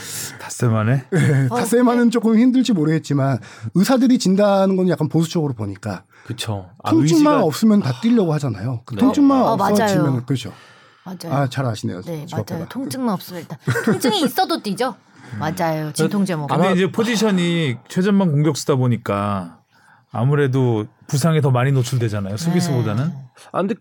닷새 0.41 0.69
만에 0.69 1.05
어, 1.51 1.57
닷새 1.57 1.83
만은 1.83 2.13
조금 2.13 2.39
힘들지 2.39 2.73
모르겠지만 2.73 3.41
의사들이 3.75 4.21
진단하는 4.21 4.77
건 4.77 4.89
약간 4.89 5.09
보수적으로 5.09 5.53
보니까 5.55 6.05
그렇죠. 6.27 6.71
아, 6.85 6.91
통증만 6.91 7.41
의지가- 7.41 7.45
없으면 7.45 7.81
다 7.83 7.93
뛰려고 8.01 8.33
하잖아요. 8.35 8.83
그 8.85 8.95
네. 8.95 9.01
통증만 9.01 9.43
어, 9.43 9.57
맞아요. 9.57 9.73
없어지면 9.73 10.27
그렇죠. 10.27 10.53
맞아요. 11.05 11.37
아 11.37 11.49
잘 11.49 11.67
아시네요. 11.67 12.03
네, 12.03 12.25
주 12.25 12.37
맞아요. 12.37 12.43
앞에가. 12.43 12.69
통증만 12.69 13.15
없으면 13.15 13.43
일단 13.43 13.59
통증이 13.85 14.21
있어도 14.23 14.63
뛰죠. 14.63 14.95
맞아요. 15.41 15.93
진통제 15.93 16.37
먹어. 16.37 16.55
근데 16.57 16.73
이제 16.75 16.93
포지션이 16.93 17.79
최전방 17.89 18.31
공격수다 18.31 18.77
보니까 18.77 19.59
아무래도 20.13 20.87
부상에 21.07 21.40
더 21.40 21.51
많이 21.51 21.73
노출되잖아요. 21.73 22.37
수비수보다는. 22.37 23.05
아 23.53 23.59
근데 23.59 23.75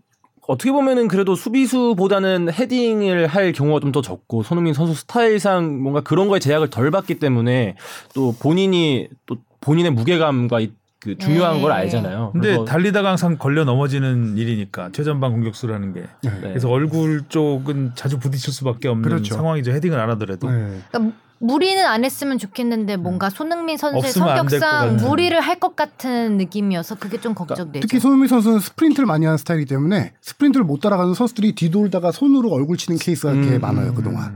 어떻게 0.47 0.71
보면은 0.71 1.07
그래도 1.07 1.35
수비수보다는 1.35 2.51
헤딩을 2.51 3.27
할 3.27 3.51
경우가 3.53 3.79
좀 3.79 3.91
더 3.93 4.01
적고 4.01 4.43
손흥민 4.43 4.73
선수 4.73 4.93
스타일상 4.95 5.81
뭔가 5.81 6.01
그런 6.01 6.27
거에 6.27 6.39
제약을 6.39 6.69
덜 6.69 6.91
받기 6.91 7.19
때문에 7.19 7.75
또 8.13 8.33
본인이 8.39 9.07
또 9.25 9.37
본인의 9.61 9.91
무게감과 9.91 10.59
이- 10.61 10.73
그 10.99 11.17
중요한 11.17 11.57
네. 11.57 11.61
걸 11.61 11.71
알잖아요. 11.73 12.29
근데 12.31 12.63
달리다가 12.63 13.09
항상 13.09 13.37
걸려 13.37 13.65
넘어지는 13.65 14.37
일이니까 14.37 14.89
최전방 14.93 15.33
공격수라는 15.33 15.93
게. 15.93 15.99
네. 16.23 16.31
그래서 16.41 16.69
얼굴 16.69 17.23
쪽은 17.27 17.91
자주 17.95 18.19
부딪힐 18.19 18.53
수밖에 18.53 18.87
없는 18.87 19.03
그렇죠. 19.03 19.35
상황이죠. 19.35 19.71
헤딩을 19.73 19.99
안 19.99 20.09
하더라도. 20.11 20.49
네. 20.49 20.79
그러니까 20.91 21.13
무리는 21.43 21.85
안 21.85 22.05
했으면 22.05 22.37
좋겠는데 22.37 22.95
뭔가 22.95 23.29
손흥민 23.29 23.75
선수의 23.77 24.13
성격상. 24.13 24.95
무리를 24.97 25.39
할 25.41 25.59
것 25.59 25.75
같은 25.75 26.37
느낌이어서 26.37 26.95
그게 26.95 27.19
좀 27.21 27.33
그러니까 27.35 27.55
걱정되죠. 27.55 27.81
특히 27.87 27.99
손흥민 27.99 28.27
선수는 28.27 28.59
스프린트를 28.59 29.05
많이 29.05 29.25
하는 29.25 29.37
스타일이기 29.37 29.67
때문에 29.69 30.13
스프린트를 30.21 30.65
못 30.65 30.79
따라가는 30.79 31.13
선수들이 31.13 31.53
뒤돌다가 31.55 32.11
손으로 32.11 32.49
얼굴 32.51 32.77
치는 32.77 32.97
케이스가 32.97 33.33
음. 33.33 33.59
많아요 33.61 33.93
그동안. 33.93 34.35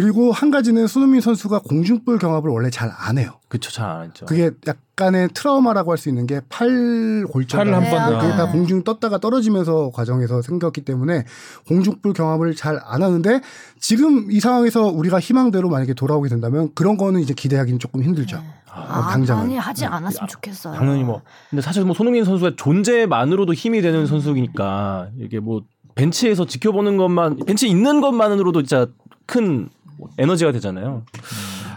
그리고 0.00 0.30
한 0.30 0.52
가지는 0.52 0.86
손흥민 0.86 1.20
선수가 1.20 1.58
공중볼 1.60 2.18
경합을 2.18 2.50
원래 2.50 2.70
잘 2.70 2.88
안 2.96 3.18
해요. 3.18 3.32
그쵸 3.48 3.70
잘안 3.72 4.04
했죠. 4.06 4.26
그게 4.26 4.50
약간의 4.66 5.30
트라우마라고 5.34 5.90
할 5.90 5.98
수 5.98 6.08
있는 6.08 6.26
게 6.26 6.40
팔 6.48 7.24
골절. 7.32 7.58
팔을 7.58 7.74
한번 7.74 8.12
더. 8.12 8.18
그게 8.20 8.32
다 8.36 8.50
공중 8.52 8.84
떴다가 8.84 9.18
떨어지면서 9.18 9.90
과정에서 9.92 10.40
생겼기 10.42 10.82
때문에 10.82 11.24
공중볼 11.66 12.12
경합을 12.12 12.54
잘 12.54 12.78
안 12.84 13.02
하는데 13.02 13.40
지금 13.80 14.30
이 14.30 14.38
상황에서 14.38 14.84
우리가 14.86 15.18
희망대로 15.18 15.68
만약에 15.68 15.94
돌아오게 15.94 16.28
된다면 16.28 16.70
그런 16.76 16.96
거는 16.96 17.20
이제 17.20 17.34
기대하기는 17.34 17.80
조금 17.80 18.02
힘들죠. 18.04 18.40
아, 18.70 19.08
당장은. 19.10 19.42
당연히 19.42 19.58
하지 19.58 19.84
않았으면 19.84 20.28
좋겠어요. 20.28 20.74
당연히 20.74 21.02
뭐 21.02 21.22
근데 21.50 21.60
사실 21.60 21.84
뭐 21.84 21.94
손흥민 21.94 22.24
선수의 22.24 22.54
존재만으로도 22.56 23.52
힘이 23.54 23.82
되는 23.82 24.06
선수니까 24.06 25.08
이게 25.18 25.40
뭐 25.40 25.62
벤치에서 25.96 26.46
지켜보는 26.46 26.96
것만 26.96 27.38
벤치에 27.44 27.68
있는 27.68 28.00
것만으로도 28.00 28.62
진짜 28.62 28.86
큰 29.26 29.68
에너지가 30.18 30.52
되잖아요. 30.52 31.04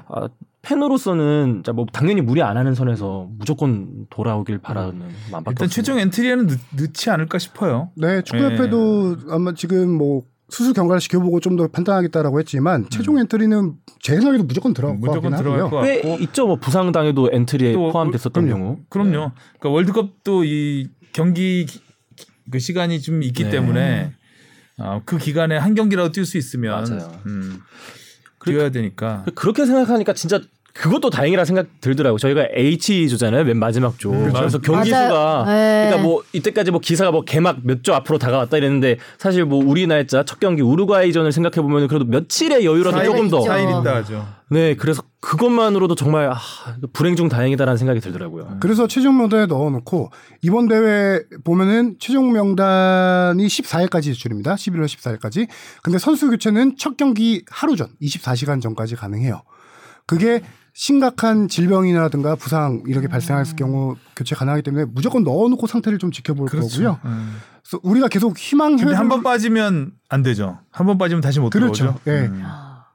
아, 0.07 0.27
팬으로서는 0.61 1.63
뭐 1.73 1.85
당연히 1.91 2.21
무리 2.21 2.41
안 2.41 2.55
하는 2.57 2.75
선에서 2.75 3.27
무조건 3.37 4.05
돌아오길 4.09 4.59
바라는 4.59 4.99
마음밖에 5.31 5.51
일단 5.51 5.65
없습니다. 5.65 5.69
최종 5.69 5.99
엔트리에는 5.99 6.47
넣, 6.47 6.55
넣지 6.79 7.09
않을까 7.09 7.39
싶어요. 7.39 7.91
네, 7.95 8.21
축구협회도 8.21 9.17
아마 9.29 9.53
지금 9.53 9.91
뭐 9.97 10.23
수술 10.49 10.73
경과를 10.73 10.99
지켜보고 10.99 11.39
좀 11.39 11.55
더 11.55 11.67
판단하겠다라고 11.67 12.39
했지만 12.39 12.87
최종 12.89 13.17
엔트리는 13.17 13.73
제 14.01 14.15
생각에도 14.15 14.43
무조건 14.43 14.73
들어갈 14.73 14.99
것 14.99 15.07
무조건 15.07 15.31
같긴 15.31 15.43
들어갈 15.43 15.61
하고요. 15.65 15.79
것꽤 15.81 16.01
같고. 16.01 16.23
있죠. 16.25 16.45
뭐 16.47 16.55
부상 16.57 16.91
당해도 16.91 17.29
엔트리에 17.31 17.73
또 17.73 17.91
포함됐었던 17.91 18.45
그럼요. 18.45 18.63
경우. 18.63 18.79
그럼요. 18.89 19.31
그러니까 19.59 19.69
월드컵도 19.69 20.43
이 20.43 20.89
경기 21.13 21.65
기- 21.65 21.79
그 22.51 22.59
시간이 22.59 23.01
좀 23.01 23.23
있기 23.23 23.45
네. 23.45 23.49
때문에 23.49 24.11
어, 24.77 25.01
그 25.05 25.17
기간에 25.17 25.57
한 25.57 25.73
경기라도 25.73 26.11
뛸 26.11 26.25
수 26.25 26.37
있으면 26.37 26.83
맞아요. 26.83 27.11
음, 27.27 27.59
뛰어야 28.45 28.69
되니까. 28.69 29.25
그렇게 29.35 29.65
생각하니까 29.65 30.13
진짜 30.13 30.41
그것도 30.73 31.09
다행이라 31.09 31.43
생각 31.45 31.67
들더라고. 31.81 32.17
저희가 32.17 32.47
H 32.55 33.09
조잖아요. 33.09 33.43
맨 33.43 33.57
마지막 33.57 33.99
조. 33.99 34.11
그래서 34.11 34.59
경기. 34.59 34.89
수가 34.89 35.43
네. 35.47 35.85
그러니까 35.87 35.97
뭐 36.01 36.23
이때까지 36.33 36.71
뭐 36.71 36.79
기사가 36.79 37.11
뭐 37.11 37.23
개막 37.23 37.59
몇 37.63 37.81
조 37.83 37.93
앞으로 37.95 38.17
다가왔다 38.19 38.57
이랬는데 38.57 38.97
사실 39.17 39.43
뭐 39.43 39.63
우리 39.65 39.87
날짜 39.87 40.23
첫 40.23 40.39
경기 40.39 40.61
우루과이전을 40.61 41.31
생각해 41.31 41.55
보면 41.61 41.87
그래도 41.87 42.05
며칠의 42.05 42.63
여유라도 42.65 43.03
조금 43.03 43.27
더. 43.29 43.39
있죠. 43.39 43.51
4일 43.51 43.81
있다 43.81 43.95
하죠. 43.97 44.27
네, 44.49 44.75
그래서 44.75 45.01
그것만으로도 45.21 45.95
정말 45.95 46.29
아, 46.29 46.37
불행 46.93 47.15
중 47.15 47.27
다행이다라는 47.29 47.77
생각이 47.77 47.99
들더라고요. 48.01 48.57
그래서 48.59 48.85
최종 48.87 49.17
명단에 49.17 49.45
넣어놓고 49.45 50.11
이번 50.41 50.67
대회 50.67 51.21
보면은 51.43 51.95
최종 51.99 52.33
명단이 52.33 53.45
14일까지 53.47 54.03
제출입니다. 54.03 54.55
11월 54.55 54.85
14일까지. 54.85 55.47
근데 55.83 55.97
선수 55.97 56.29
교체는 56.29 56.75
첫 56.77 56.97
경기 56.97 57.43
하루 57.49 57.75
전, 57.75 57.87
24시간 58.01 58.61
전까지 58.61 58.95
가능해요. 58.95 59.41
그게 60.05 60.41
심각한 60.73 61.47
질병이라든가 61.47 62.35
부상 62.35 62.81
이렇게 62.87 63.07
발생할 63.07 63.45
경우 63.57 63.95
교체 64.15 64.35
가능하기 64.35 64.63
때문에 64.63 64.85
무조건 64.85 65.23
넣어놓고 65.23 65.67
상태를 65.67 65.97
좀 65.99 66.11
지켜볼 66.11 66.47
거고요. 66.47 66.99
음. 67.05 67.35
그래서 67.63 67.79
우리가 67.83 68.07
계속 68.07 68.37
희망 68.37 68.77
근데 68.77 68.93
한 68.95 69.09
번 69.09 69.21
빠지면 69.23 69.91
안 70.09 70.23
되죠. 70.23 70.59
한 70.71 70.87
번 70.87 70.97
빠지면 70.97 71.21
다시 71.21 71.39
못 71.39 71.49
그렇죠. 71.49 71.73
들어오죠. 71.73 71.99
예. 72.07 72.27
음. 72.27 72.43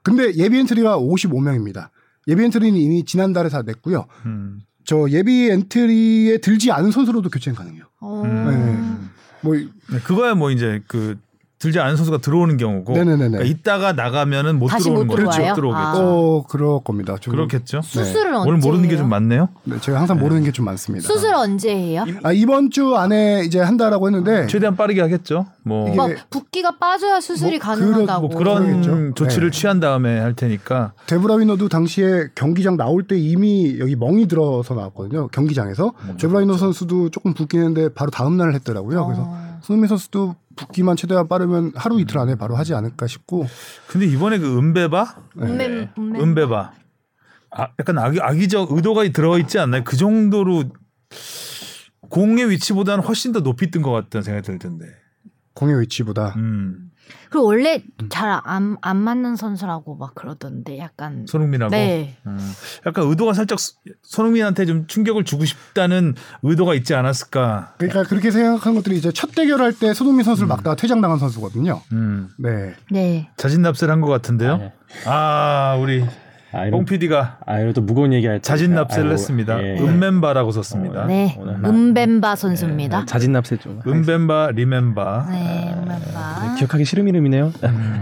근데 0.03 0.33
예비 0.35 0.57
엔트리가 0.59 0.97
55명입니다. 0.97 1.89
예비 2.27 2.43
엔트리는 2.43 2.77
이미 2.79 3.05
지난달에 3.05 3.49
다 3.49 3.61
냈고요. 3.61 4.05
음. 4.25 4.59
저 4.83 5.05
예비 5.09 5.49
엔트리에 5.51 6.39
들지 6.39 6.71
않은 6.71 6.91
선수로도 6.91 7.29
교체는 7.29 7.55
가능해요. 7.55 7.83
어. 8.01 8.23
음. 8.25 9.09
뭐 9.41 9.53
네, 9.55 9.99
그거야 10.03 10.33
뭐 10.33 10.49
이제 10.51 10.81
그 10.87 11.17
들지 11.59 11.79
않은 11.79 11.95
선수가 11.95 12.19
들어오는 12.19 12.55
경우고. 12.57 12.93
그러니까 12.93 13.41
있다가 13.43 13.93
나가면은 13.93 14.59
못 14.59 14.67
다시 14.67 14.83
들어오는 14.85 15.07
못 15.07 15.15
거죠. 15.15 15.31
들어와요? 15.31 15.53
들어오겠죠. 15.55 15.81
아. 15.87 15.93
어 15.97 16.43
그럴 16.47 16.79
겁니다. 16.83 17.15
좀- 17.19 17.33
그렇겠죠. 17.33 17.81
수술은 17.81 18.35
언제 18.35 18.49
오늘 18.49 18.59
모르는 18.59 18.87
게 18.89 18.95
좀 18.97 19.09
많네요. 19.09 19.49
네, 19.63 19.79
제가 19.79 19.99
항상 19.99 20.19
모르는 20.19 20.43
게 20.43 20.51
좀 20.51 20.65
많습니다. 20.65 21.07
수술 21.07 21.33
언제 21.33 21.75
해요? 21.75 22.05
아, 22.23 22.31
이번 22.31 22.69
주 22.69 22.95
안에 22.95 23.43
이제 23.45 23.59
한다라고 23.59 24.07
했는데 24.07 24.45
최대한 24.47 24.75
빠르게 24.75 25.01
하겠죠. 25.01 25.47
뭐, 25.63 25.93
붓기가 26.29 26.77
빠져야 26.77 27.19
수술이 27.19 27.57
뭐 27.57 27.59
가능하다고. 27.59 28.27
뭐 28.27 28.37
그런 28.37 28.81
그러겠죠. 28.81 29.13
조치를 29.15 29.49
네. 29.51 29.57
취한 29.59 29.79
다음에 29.79 30.19
할 30.19 30.33
테니까 30.35 30.93
데브라이너도 31.07 31.69
당시에 31.69 32.27
경기장 32.35 32.77
나올 32.77 33.03
때 33.07 33.17
이미 33.17 33.77
여기 33.79 33.95
멍이 33.95 34.27
들어서 34.27 34.75
나왔거든요. 34.75 35.27
경기장에서 35.29 35.93
데브라이너 36.19 36.55
선수도 36.57 37.09
조금 37.09 37.33
붓긴 37.33 37.59
했는데 37.61 37.89
바로 37.93 38.11
다음 38.11 38.37
날 38.37 38.53
했더라고요. 38.53 39.05
그래서 39.05 39.21
어. 39.23 39.46
손흥민 39.61 39.87
선수도 39.87 40.35
붓기만 40.55 40.95
최대한 40.95 41.27
빠르면 41.27 41.73
하루 41.75 41.99
이틀 41.99 42.17
안에 42.17 42.35
바로 42.35 42.55
하지 42.55 42.73
않을까 42.73 43.07
싶고. 43.07 43.45
근데 43.87 44.05
이번에 44.05 44.39
그 44.39 44.57
음벰바? 44.57 45.15
음메, 45.39 45.89
음메. 45.97 46.19
음벰바. 46.19 46.73
아, 47.51 47.67
약간 47.79 47.97
악의, 47.97 48.19
악의적 48.21 48.71
의도가 48.71 49.07
들어가 49.09 49.37
있지 49.37 49.59
않나요? 49.59 49.83
그 49.83 49.95
정도로 49.97 50.65
공의 52.09 52.49
위치보다는 52.49 53.03
훨씬 53.03 53.31
더 53.31 53.41
높이 53.41 53.71
뜬 53.71 53.81
것 53.81 53.91
같다는 53.91 54.23
생각이 54.23 54.45
들던데. 54.45 54.85
공의 55.53 55.79
위치보다. 55.81 56.33
음, 56.37 56.86
그리고 57.29 57.45
원래 57.45 57.83
잘안안 58.09 58.97
맞는 58.97 59.35
선수라고 59.35 59.95
막 59.95 60.15
그러던데 60.15 60.77
약간 60.79 61.25
손흥민하고. 61.27 61.71
네. 61.71 62.15
음, 62.25 62.37
약간 62.85 63.05
의도가 63.07 63.33
살짝 63.33 63.59
수- 63.59 63.73
손흥민한테 64.03 64.65
좀 64.65 64.87
충격을 64.87 65.23
주고 65.25 65.45
싶다는 65.45 66.15
의도가 66.43 66.73
있지 66.75 66.95
않았을까. 66.95 67.73
그러니까 67.77 68.03
그렇게 68.03 68.31
생각한 68.31 68.75
것들이 68.75 68.97
이제 68.97 69.11
첫 69.11 69.33
대결할 69.35 69.73
때 69.73 69.93
손흥민 69.93 70.23
선수를 70.23 70.47
막다가 70.47 70.75
퇴장당한 70.75 71.19
선수거든요. 71.19 71.81
음, 71.91 72.29
네. 72.39 72.73
네. 72.91 73.29
자진 73.37 73.61
납세를 73.61 73.91
한 73.91 74.01
것 74.01 74.07
같은데요. 74.07 74.53
아, 74.53 74.57
네. 74.57 74.73
아, 75.05 75.77
우리 75.81 76.05
아, 76.53 76.61
이런, 76.65 76.71
뽕 76.71 76.85
PD가 76.85 77.39
아, 77.45 77.59
이런 77.59 77.73
또 77.73 77.81
무거운 77.81 78.13
얘기할 78.13 78.37
때. 78.37 78.41
자진 78.41 78.73
납세를 78.73 79.05
아이고, 79.05 79.13
했습니다. 79.13 79.61
예. 79.63 79.79
은멤바라고 79.79 80.51
썼습니다. 80.51 81.05
네. 81.05 81.37
오늘 81.39 81.55
음벤바 81.63 82.35
선수입니다. 82.35 82.99
네, 83.01 83.05
자진 83.05 83.33
납세 83.33 83.57
좀. 83.57 83.81
은멤바, 83.85 84.51
리멤바. 84.51 85.27
네, 85.29 85.73
음벤바. 85.77 86.55
기억하기 86.57 86.85
싫은 86.85 87.07
이름이네요. 87.07 87.51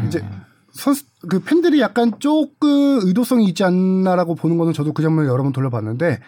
이제 0.07 0.23
선수 0.71 1.05
그 1.27 1.39
팬들이 1.39 1.79
약간 1.81 2.11
조금 2.19 2.99
의도성이 3.03 3.45
있지 3.45 3.63
않나라고 3.63 4.35
보는 4.35 4.57
거는 4.57 4.73
저도 4.73 4.93
그 4.93 5.01
장면을 5.01 5.29
여러 5.29 5.41
번 5.41 5.51
돌려봤는데 5.51 6.19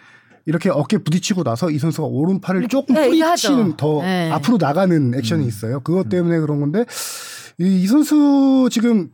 이렇게 0.46 0.70
어깨 0.70 0.96
부딪히고 0.98 1.44
나서 1.44 1.70
이 1.70 1.78
선수가 1.78 2.08
오른팔을 2.08 2.68
조금 2.68 2.94
네. 2.94 3.08
뿌리치는 3.08 3.76
더 3.76 4.00
네. 4.00 4.30
앞으로 4.32 4.56
나가는 4.58 5.14
액션이 5.14 5.46
있어요. 5.46 5.80
그것 5.80 6.08
때문에 6.08 6.40
그런 6.40 6.60
건데 6.60 6.84
이, 7.58 7.82
이 7.82 7.86
선수 7.86 8.68
지금 8.72 9.10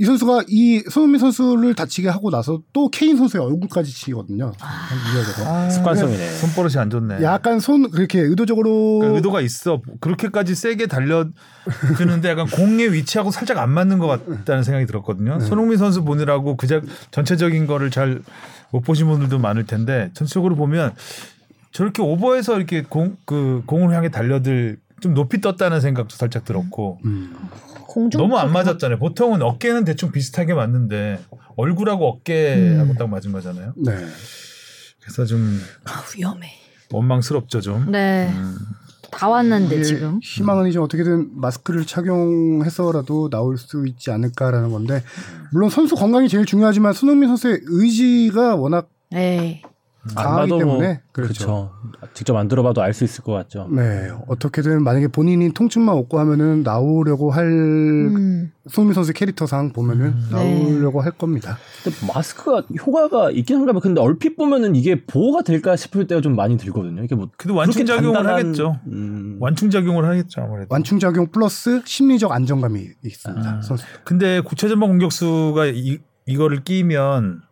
이 0.00 0.04
선수가 0.06 0.44
이 0.48 0.82
손흥민 0.88 1.18
선수를 1.20 1.74
다치게 1.74 2.08
하고 2.08 2.30
나서 2.30 2.62
또 2.72 2.88
케인 2.90 3.18
선수의 3.18 3.44
얼굴까지 3.44 3.92
치거든요. 3.92 4.50
위협에서. 5.12 5.70
습관성이네. 5.70 6.36
손버릇이 6.36 6.76
안 6.78 6.88
좋네. 6.88 7.22
약간 7.22 7.60
손 7.60 7.90
그렇게 7.90 8.20
의도적으로 8.20 9.00
그러니까 9.00 9.16
의도가 9.18 9.40
있어. 9.42 9.82
그렇게까지 10.00 10.54
세게 10.54 10.86
달려주는데 10.86 12.30
약간 12.30 12.46
공의 12.46 12.94
위치하고 12.94 13.30
살짝 13.30 13.58
안 13.58 13.68
맞는 13.68 13.98
것 13.98 14.06
같다는 14.06 14.62
생각이 14.62 14.86
들었거든요. 14.86 15.36
네. 15.36 15.44
손흥민 15.44 15.76
선수 15.76 16.02
보느라고 16.02 16.56
그작 16.56 16.82
전체적인 17.10 17.66
거를 17.66 17.90
잘 17.90 18.22
못 18.72 18.82
보신 18.82 19.08
분들도 19.08 19.40
많을 19.40 19.66
텐데 19.66 20.10
전체적으로 20.14 20.54
보면 20.54 20.94
저렇게 21.72 22.02
오버해서 22.02 22.56
이렇게 22.56 22.82
공 22.82 23.16
그 23.26 23.64
공을 23.66 23.92
향해 23.94 24.08
달려들 24.10 24.78
좀 25.00 25.14
높이 25.14 25.40
떴다는 25.40 25.80
생각도 25.80 26.16
살짝 26.16 26.44
들었고 26.44 26.98
음. 27.04 27.34
공중 27.86 28.20
너무 28.20 28.36
안 28.38 28.52
맞았잖아요. 28.52 28.98
보통은 28.98 29.42
어깨는 29.42 29.84
대충 29.84 30.12
비슷하게 30.12 30.54
맞는데 30.54 31.20
얼굴하고 31.56 32.06
어깨하고 32.08 32.94
딱 32.94 33.08
맞은 33.08 33.32
거잖아요. 33.32 33.72
네. 33.76 33.92
그래서 35.00 35.24
좀 35.24 35.60
아, 35.84 36.02
위험해. 36.16 36.52
원망스럽죠 36.92 37.60
좀. 37.60 37.90
네. 37.90 38.30
다 39.10 39.28
왔는데 39.28 39.82
지금. 39.82 40.20
희망은 40.22 40.68
이제 40.68 40.78
어떻게든 40.78 41.40
마스크를 41.40 41.84
착용해서라도 41.84 43.28
나올 43.28 43.58
수 43.58 43.84
있지 43.88 44.10
않을까라는 44.12 44.70
건데 44.70 45.02
물론 45.52 45.68
선수 45.68 45.96
건강이 45.96 46.28
제일 46.28 46.46
중요하지만 46.46 46.92
손흥민 46.92 47.28
선수의 47.28 47.60
의지가 47.64 48.54
워낙 48.54 48.88
네. 49.10 49.62
안 49.64 49.69
강하기 50.16 50.50
봐도 50.50 50.58
때문에 50.58 50.86
뭐, 50.86 50.96
그렇죠. 51.12 51.72
직접 52.14 52.34
안 52.36 52.48
들어봐도 52.48 52.80
알 52.82 52.94
수 52.94 53.04
있을 53.04 53.22
것 53.22 53.32
같죠. 53.32 53.68
네 53.70 54.10
어떻게든 54.28 54.82
만약에 54.82 55.08
본인이 55.08 55.52
통증만 55.52 55.94
없고 55.94 56.18
하면은 56.20 56.62
나오려고 56.62 57.30
할 57.30 57.46
음. 57.46 58.52
손흥민 58.68 58.94
선수 58.94 59.12
캐릭터상 59.12 59.72
보면은 59.72 60.14
네. 60.30 60.36
나오려고 60.70 61.00
할 61.00 61.12
겁니다. 61.12 61.58
근데 61.84 61.96
마스크가 62.12 62.62
효과가 62.86 63.30
있긴 63.30 63.56
한가 63.56 63.72
봐. 63.72 63.80
근데 63.80 64.00
얼핏 64.00 64.36
보면은 64.36 64.74
이게 64.76 65.04
보호가 65.04 65.42
될까 65.42 65.76
싶을 65.76 66.06
때가 66.06 66.20
좀 66.20 66.34
많이 66.36 66.56
들거든요. 66.56 67.02
이게 67.02 67.14
뭐 67.14 67.28
그래도 67.36 67.56
완충 67.56 67.84
작용을 67.86 68.26
하겠죠. 68.26 68.80
음, 68.86 69.36
완충 69.40 69.70
작용을 69.70 70.04
하겠죠 70.06 70.40
아무래도. 70.42 70.68
완충 70.70 70.98
작용 70.98 71.26
플러스 71.30 71.82
심리적 71.84 72.32
안정감이 72.32 72.86
있습니다. 73.04 73.58
아. 73.58 73.62
선수. 73.62 73.84
근데 74.04 74.40
구체 74.40 74.68
전방 74.68 74.88
공격수가 74.90 75.66
이, 75.66 75.98
이거를 76.26 76.62
끼면 76.64 77.42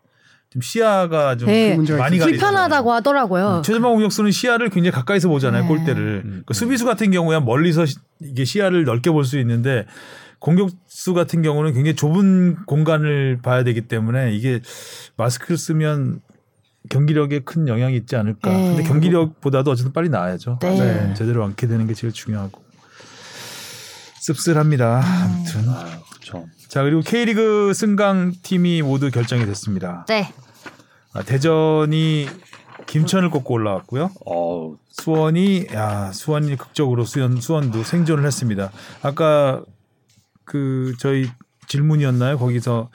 좀 0.50 0.62
시야가 0.62 1.36
좀 1.36 1.48
네. 1.48 1.74
문제가 1.74 1.98
많이 1.98 2.18
가리죠. 2.18 2.38
불편하다고 2.38 2.92
하더라고요. 2.94 3.62
최전방 3.64 3.92
공격수는 3.92 4.30
시야를 4.30 4.70
굉장히 4.70 4.92
가까이서 4.92 5.28
보잖아요 5.28 5.62
네. 5.62 5.68
골대를. 5.68 6.22
음. 6.24 6.42
그 6.46 6.54
수비수 6.54 6.86
같은 6.86 7.10
경우야 7.10 7.40
멀리서 7.40 7.84
시- 7.84 7.96
이게 8.20 8.44
시야를 8.44 8.84
넓게 8.84 9.10
볼 9.10 9.24
수 9.24 9.38
있는데 9.40 9.84
공격수 10.38 11.12
같은 11.14 11.42
경우는 11.42 11.74
굉장히 11.74 11.96
좁은 11.96 12.64
공간을 12.64 13.40
봐야 13.42 13.62
되기 13.62 13.82
때문에 13.82 14.32
이게 14.34 14.60
마스크를 15.16 15.58
쓰면 15.58 16.20
경기력에 16.88 17.40
큰 17.40 17.68
영향이 17.68 17.94
있지 17.96 18.16
않을까. 18.16 18.50
네. 18.50 18.68
근데 18.68 18.82
경기력보다도 18.84 19.70
어쨌든 19.70 19.92
빨리 19.92 20.08
나와야죠. 20.08 20.60
네. 20.62 21.12
제대로 21.14 21.44
안게 21.44 21.66
되는 21.66 21.86
게 21.86 21.92
제일 21.92 22.12
중요하고. 22.14 22.62
씁쓸합니다. 24.20 25.02
아무튼. 25.04 25.68
아, 25.68 26.00
그렇죠. 26.10 26.46
자 26.68 26.82
그리고 26.82 27.00
K리그 27.00 27.72
승강 27.74 28.34
팀이 28.42 28.82
모두 28.82 29.10
결정이 29.10 29.46
됐습니다. 29.46 30.04
네. 30.06 30.32
아, 31.14 31.22
대전이 31.22 32.26
김천을 32.86 33.30
꺾고 33.30 33.54
올라왔고요. 33.54 34.10
어, 34.26 34.76
수원이 34.90 35.66
야 35.72 36.12
수원이 36.12 36.56
극적으로 36.56 37.04
수원 37.04 37.40
수원도 37.40 37.82
생존을 37.82 38.26
했습니다. 38.26 38.70
아까 39.02 39.62
그 40.44 40.94
저희 40.98 41.28
질문이었나요? 41.68 42.38
거기서 42.38 42.90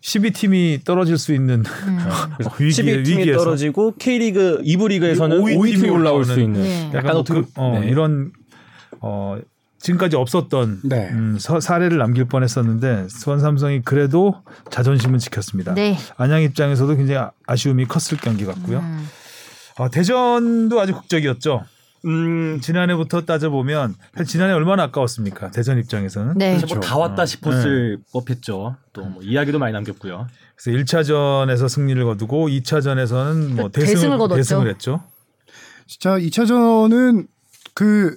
12팀이 0.00 0.84
떨어질 0.84 1.18
수 1.18 1.32
있는 1.32 1.64
음. 1.86 1.98
어, 2.46 2.50
위기에 2.58 3.02
12팀이 3.02 3.18
위기에서 3.18 3.44
떨어지고 3.44 3.94
K리그 3.96 4.62
2부 4.64 4.88
리그에서는 4.88 5.40
오위 5.40 5.56
5위 5.56 5.76
팀이 5.76 5.88
올라올 5.88 6.24
수 6.24 6.40
있는 6.40 6.62
네. 6.62 6.86
약간 6.88 6.98
약간 6.98 7.12
뭐 7.12 7.20
어떻게 7.20 7.40
그, 7.42 7.48
어, 7.56 7.78
네. 7.80 7.88
이런 7.88 8.32
어 9.00 9.38
지금까지 9.80 10.16
없었던 10.16 10.80
네. 10.84 11.08
음, 11.12 11.36
서- 11.38 11.60
사례를 11.60 11.98
남길 11.98 12.24
뻔했었는데 12.24 13.06
수원 13.10 13.38
삼성이 13.40 13.80
그래도 13.82 14.42
자존심은 14.70 15.18
지켰습니다. 15.18 15.74
네. 15.74 15.96
안양 16.16 16.42
입장에서도 16.42 16.96
굉장히 16.96 17.18
아- 17.20 17.30
아쉬움이 17.46 17.86
컸을 17.86 18.20
경기 18.20 18.44
같고요. 18.44 18.78
음. 18.80 19.08
아, 19.78 19.88
대전도 19.88 20.80
아주 20.80 20.94
극적이었죠. 20.94 21.64
음, 22.04 22.60
지난해부터 22.60 23.22
따져보면 23.22 23.94
지난해 24.26 24.52
얼마나 24.52 24.84
아까웠습니까? 24.84 25.50
대전 25.50 25.78
입장에서는. 25.78 26.34
네. 26.38 26.56
그래서 26.56 26.74
뭐다 26.74 26.96
왔다 26.96 27.26
싶었을 27.26 27.98
법했죠. 28.12 28.76
또 28.92 29.02
뭐 29.02 29.22
이야기도 29.22 29.58
많이 29.58 29.72
남겼고요. 29.72 30.26
그래서 30.56 30.78
1차전에서 30.84 31.68
승리를 31.68 32.04
거두고 32.04 32.48
2차전에서는 32.48 33.54
뭐 33.54 33.68
대승을 33.68 33.94
대승을, 33.94 34.18
거뒀죠. 34.18 34.36
대승을 34.36 34.68
했죠. 34.70 35.02
진짜 35.86 36.18
2차전은 36.18 37.26
그 37.74 38.16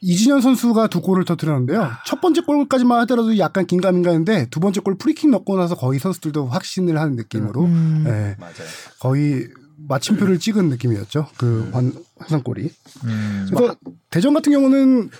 이진현 0.00 0.40
선수가 0.40 0.88
두 0.88 1.00
골을 1.00 1.24
터뜨렸는데요. 1.24 1.90
첫 2.06 2.20
번째 2.20 2.42
골까지만 2.42 3.00
하더라도 3.00 3.36
약간 3.38 3.66
긴가민가인데 3.66 4.48
두 4.50 4.60
번째 4.60 4.80
골 4.80 4.96
프리킥 4.98 5.30
넣고 5.30 5.56
나서 5.56 5.74
거의 5.74 5.98
선수들도 5.98 6.46
확신을 6.46 6.98
하는 6.98 7.16
느낌으로 7.16 7.64
음. 7.64 8.04
예, 8.06 8.36
맞아요. 8.38 8.54
거의 9.00 9.48
마침표를 9.88 10.38
찍은 10.40 10.68
느낌이었죠. 10.68 11.28
그 11.36 11.68
환, 11.72 11.92
환상골이. 12.18 12.70
음, 13.04 13.46
그래서 13.50 13.76
대전 14.10 14.34
같은 14.34 14.52
경우는 14.52 15.10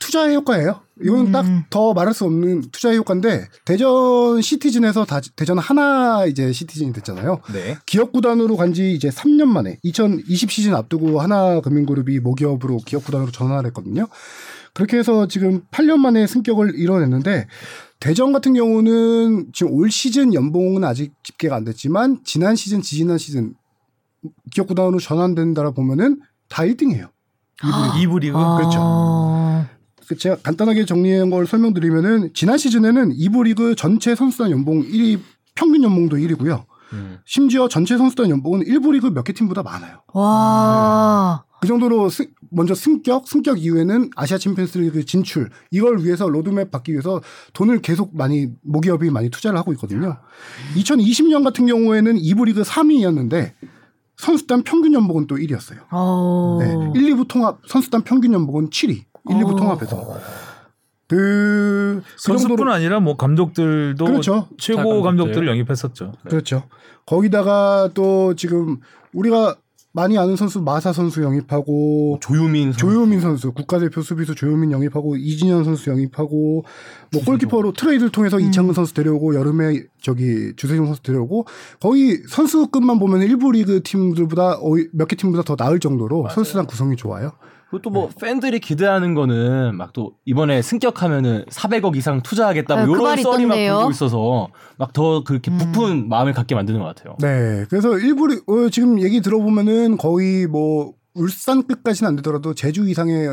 투자의 0.00 0.34
효과예요. 0.34 0.80
이건 1.02 1.26
음. 1.28 1.32
딱더 1.32 1.92
말할 1.94 2.12
수 2.12 2.24
없는 2.24 2.62
투자의 2.72 2.98
효과인데 2.98 3.46
대전 3.64 4.42
시티즌에서 4.42 5.04
다 5.04 5.20
대전 5.36 5.58
하나 5.58 6.26
이제 6.26 6.52
시티즌이 6.52 6.92
됐잖아요. 6.92 7.40
네. 7.52 7.76
기업 7.86 8.12
구단으로 8.12 8.56
간 8.56 8.70
지 8.72 8.92
이제 8.92 9.08
3년 9.08 9.44
만에 9.46 9.78
2020 9.82 10.50
시즌 10.50 10.74
앞두고 10.74 11.20
하나금융그룹이 11.20 12.20
모기업으로 12.20 12.78
기업 12.86 13.04
구단으로 13.04 13.30
전환을 13.30 13.66
했거든요. 13.66 14.08
그렇게 14.74 14.96
해서 14.98 15.26
지금 15.26 15.62
8년 15.72 15.96
만에 15.96 16.26
승격을 16.26 16.78
이뤄냈는데 16.78 17.46
대전 17.98 18.32
같은 18.32 18.54
경우는 18.54 19.48
지금 19.52 19.72
올 19.72 19.90
시즌 19.90 20.32
연봉은 20.34 20.84
아직 20.84 21.12
집계가 21.24 21.56
안 21.56 21.64
됐지만 21.64 22.20
지난 22.24 22.54
시즌, 22.56 22.80
지지난 22.80 23.18
시즌 23.18 23.54
기업 24.52 24.68
구단으로 24.68 24.98
전환된다라 25.00 25.72
보면은 25.72 26.20
다 26.48 26.62
1등이에요. 26.62 27.08
이부 28.00 28.18
리그 28.20 28.38
아. 28.38 28.56
그렇죠. 28.56 28.78
그 28.78 29.79
제가 30.16 30.36
간단하게 30.42 30.84
정리한 30.86 31.30
걸 31.30 31.46
설명드리면은 31.46 32.30
지난 32.34 32.58
시즌에는 32.58 33.12
이부 33.14 33.42
리그 33.44 33.74
전체 33.74 34.14
선수단 34.14 34.50
연봉 34.50 34.82
1위 34.82 35.18
평균 35.54 35.82
연봉도 35.82 36.16
1위고요. 36.16 36.64
음. 36.92 37.18
심지어 37.24 37.68
전체 37.68 37.96
선수단 37.96 38.30
연봉은 38.30 38.64
1부 38.64 38.92
리그 38.92 39.06
몇 39.08 39.22
개 39.24 39.32
팀보다 39.32 39.62
많아요. 39.62 40.02
와. 40.12 41.44
그 41.60 41.68
정도로 41.68 42.08
스- 42.08 42.30
먼저 42.50 42.74
승격, 42.74 43.28
승격 43.28 43.62
이후에는 43.62 44.10
아시아 44.16 44.38
챔피언스리그 44.38 45.04
진출 45.04 45.50
이걸 45.70 46.02
위해서 46.02 46.26
로드맵 46.28 46.70
받기 46.70 46.90
위해서 46.92 47.20
돈을 47.52 47.80
계속 47.82 48.16
많이 48.16 48.48
모기업이 48.62 49.10
많이 49.10 49.28
투자를 49.30 49.58
하고 49.58 49.72
있거든요. 49.74 50.16
2020년 50.76 51.44
같은 51.44 51.66
경우에는 51.66 52.16
2부 52.16 52.46
리그 52.46 52.62
3위였는데 52.62 53.52
선수단 54.16 54.62
평균 54.64 54.92
연봉은 54.94 55.26
또 55.26 55.36
1위였어요. 55.36 55.78
어. 55.92 56.58
네. 56.60 56.72
1, 57.00 57.14
2부 57.14 57.28
통합 57.28 57.60
선수단 57.68 58.02
평균 58.02 58.32
연봉은 58.32 58.70
7위. 58.70 59.04
1, 59.28 59.36
2부 59.36 59.52
어. 59.52 59.56
통합해서 59.56 60.14
그, 61.08 61.16
그 61.16 62.02
선수뿐 62.16 62.68
아니라 62.68 63.00
뭐 63.00 63.16
감독들도 63.16 64.04
그렇죠. 64.04 64.48
최고 64.58 65.02
감독들. 65.02 65.02
감독들을 65.02 65.48
영입했었죠. 65.48 66.12
그렇죠. 66.28 66.62
거기다가 67.06 67.90
또 67.94 68.34
지금 68.36 68.78
우리가 69.12 69.56
많이 69.92 70.16
아는 70.16 70.36
선수 70.36 70.60
마사 70.60 70.92
선수 70.92 71.20
영입하고 71.24 72.20
조유민 72.22 72.66
선수. 72.70 72.78
조효민 72.78 73.20
선수 73.20 73.50
국가대표 73.50 74.02
수비수 74.02 74.36
조효민 74.36 74.70
영입하고 74.70 75.16
이진현 75.16 75.64
선수 75.64 75.90
영입하고 75.90 76.64
뭐 77.12 77.24
골키퍼로 77.24 77.72
트레이드를 77.72 78.12
통해서 78.12 78.38
이창근 78.38 78.72
선수 78.74 78.94
데려오고 78.94 79.34
여름에 79.34 79.82
저기 80.00 80.52
주세종 80.54 80.86
선수 80.86 81.02
데려오고 81.02 81.46
거의 81.80 82.22
선수급만 82.28 83.00
보면 83.00 83.22
일부 83.22 83.50
리그 83.50 83.82
팀들보다 83.82 84.60
몇 84.92 85.08
개 85.08 85.16
팀보다 85.16 85.42
더 85.42 85.56
나을 85.56 85.80
정도로 85.80 86.28
선수단 86.30 86.66
구성이 86.66 86.94
좋아요. 86.94 87.32
그것도 87.70 87.90
뭐 87.90 88.10
팬들이 88.20 88.58
기대하는 88.60 89.14
거는 89.14 89.76
막 89.76 89.92
또 89.92 90.12
이번에 90.24 90.62
승격하면은 90.62 91.44
400억 91.50 91.96
이상 91.96 92.20
투자하겠다 92.22 92.74
뭐 92.74 92.82
아, 92.82 92.86
그 92.86 92.92
이런 92.92 93.02
말이 93.04 93.22
썰이 93.22 93.46
막 93.46 93.54
있던데요. 93.54 93.74
돌고 93.76 93.90
있어서 93.92 94.48
막 94.78 94.92
더 94.92 95.22
그렇게 95.24 95.50
음. 95.50 95.58
부푼 95.58 96.08
마음을 96.08 96.32
갖게 96.32 96.54
만드는 96.54 96.80
것 96.80 96.86
같아요. 96.86 97.16
네, 97.20 97.64
그래서 97.70 97.96
일부 97.98 98.26
리- 98.26 98.40
어, 98.46 98.68
지금 98.70 99.00
얘기 99.00 99.20
들어보면은 99.20 99.96
거의 99.96 100.46
뭐 100.46 100.92
울산급까지는 101.14 102.08
안 102.08 102.16
되더라도 102.16 102.54
제주 102.54 102.88
이상의 102.88 103.28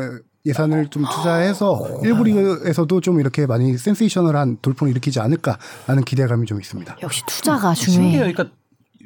예산을 0.46 0.88
좀 0.88 1.04
투자해서 1.04 1.80
일부 2.04 2.24
리그에서도 2.24 3.00
좀 3.00 3.20
이렇게 3.20 3.46
많이 3.46 3.76
센세이셔널한 3.76 4.58
돌풍을 4.62 4.90
일으키지 4.92 5.20
않을까라는 5.20 6.04
기대감이 6.06 6.46
좀 6.46 6.60
있습니다. 6.60 6.96
역시 7.02 7.22
투자가 7.26 7.74
신기해요. 7.74 8.10
중요해. 8.24 8.32
그러니까 8.32 8.56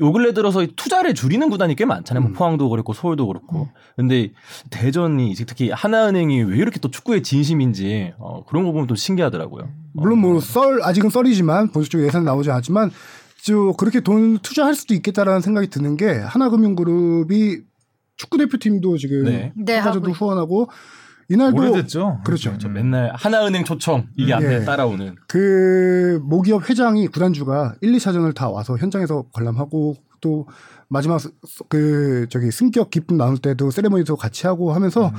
요 0.02 0.12
근래 0.12 0.34
들어서 0.34 0.66
투자를 0.76 1.14
줄이는 1.14 1.48
구단이 1.48 1.76
꽤 1.76 1.84
많잖아요. 1.84 2.22
뭐 2.22 2.32
포항도 2.32 2.68
그렇고 2.68 2.92
서울도 2.92 3.26
그렇고. 3.28 3.68
근데 3.96 4.32
대전이 4.70 5.30
이제 5.30 5.44
특히 5.44 5.70
하나은행이 5.70 6.42
왜 6.42 6.56
이렇게 6.58 6.80
또 6.80 6.90
축구에 6.90 7.22
진심인지 7.22 8.12
어, 8.18 8.44
그런 8.44 8.64
거 8.64 8.72
보면 8.72 8.86
또 8.88 8.94
신기하더라고요. 8.94 9.68
물론 9.94 10.18
뭐 10.18 10.40
썰 10.40 10.82
아직은 10.82 11.10
썰이지만 11.10 11.70
본격적으로 11.70 12.06
예산 12.06 12.24
나오지 12.24 12.50
않았지만 12.50 12.90
저 13.44 13.72
그렇게 13.78 14.00
돈 14.00 14.38
투자할 14.38 14.74
수도 14.74 14.94
있겠다라는 14.94 15.40
생각이 15.40 15.68
드는 15.68 15.96
게 15.96 16.06
하나금융그룹이 16.06 17.58
축구 18.16 18.38
대표팀도 18.38 18.98
지금 18.98 19.24
네. 19.24 19.52
네, 19.56 19.76
하고 19.78 19.98
후원하고 20.10 20.68
이날도 21.32 21.56
오래됐죠. 21.60 22.20
그렇죠. 22.24 22.54
저 22.58 22.68
맨날 22.68 23.10
하나은행 23.14 23.64
초청 23.64 24.06
이게 24.16 24.32
앞에 24.34 24.60
예. 24.60 24.64
따라오는. 24.64 25.16
그 25.28 26.20
모기업 26.24 26.68
회장이 26.68 27.08
구단주가 27.08 27.74
1, 27.80 27.92
2차전을 27.92 28.34
다 28.34 28.48
와서 28.50 28.76
현장에서 28.76 29.24
관람하고 29.32 29.96
또 30.20 30.46
마지막 30.88 31.18
스- 31.20 31.30
그 31.68 32.26
저기 32.30 32.50
승격 32.50 32.90
기쁨 32.90 33.16
나눌 33.16 33.38
때도 33.38 33.70
세레머니도 33.70 34.16
같이 34.16 34.46
하고 34.46 34.72
하면서 34.72 35.08
음. 35.08 35.12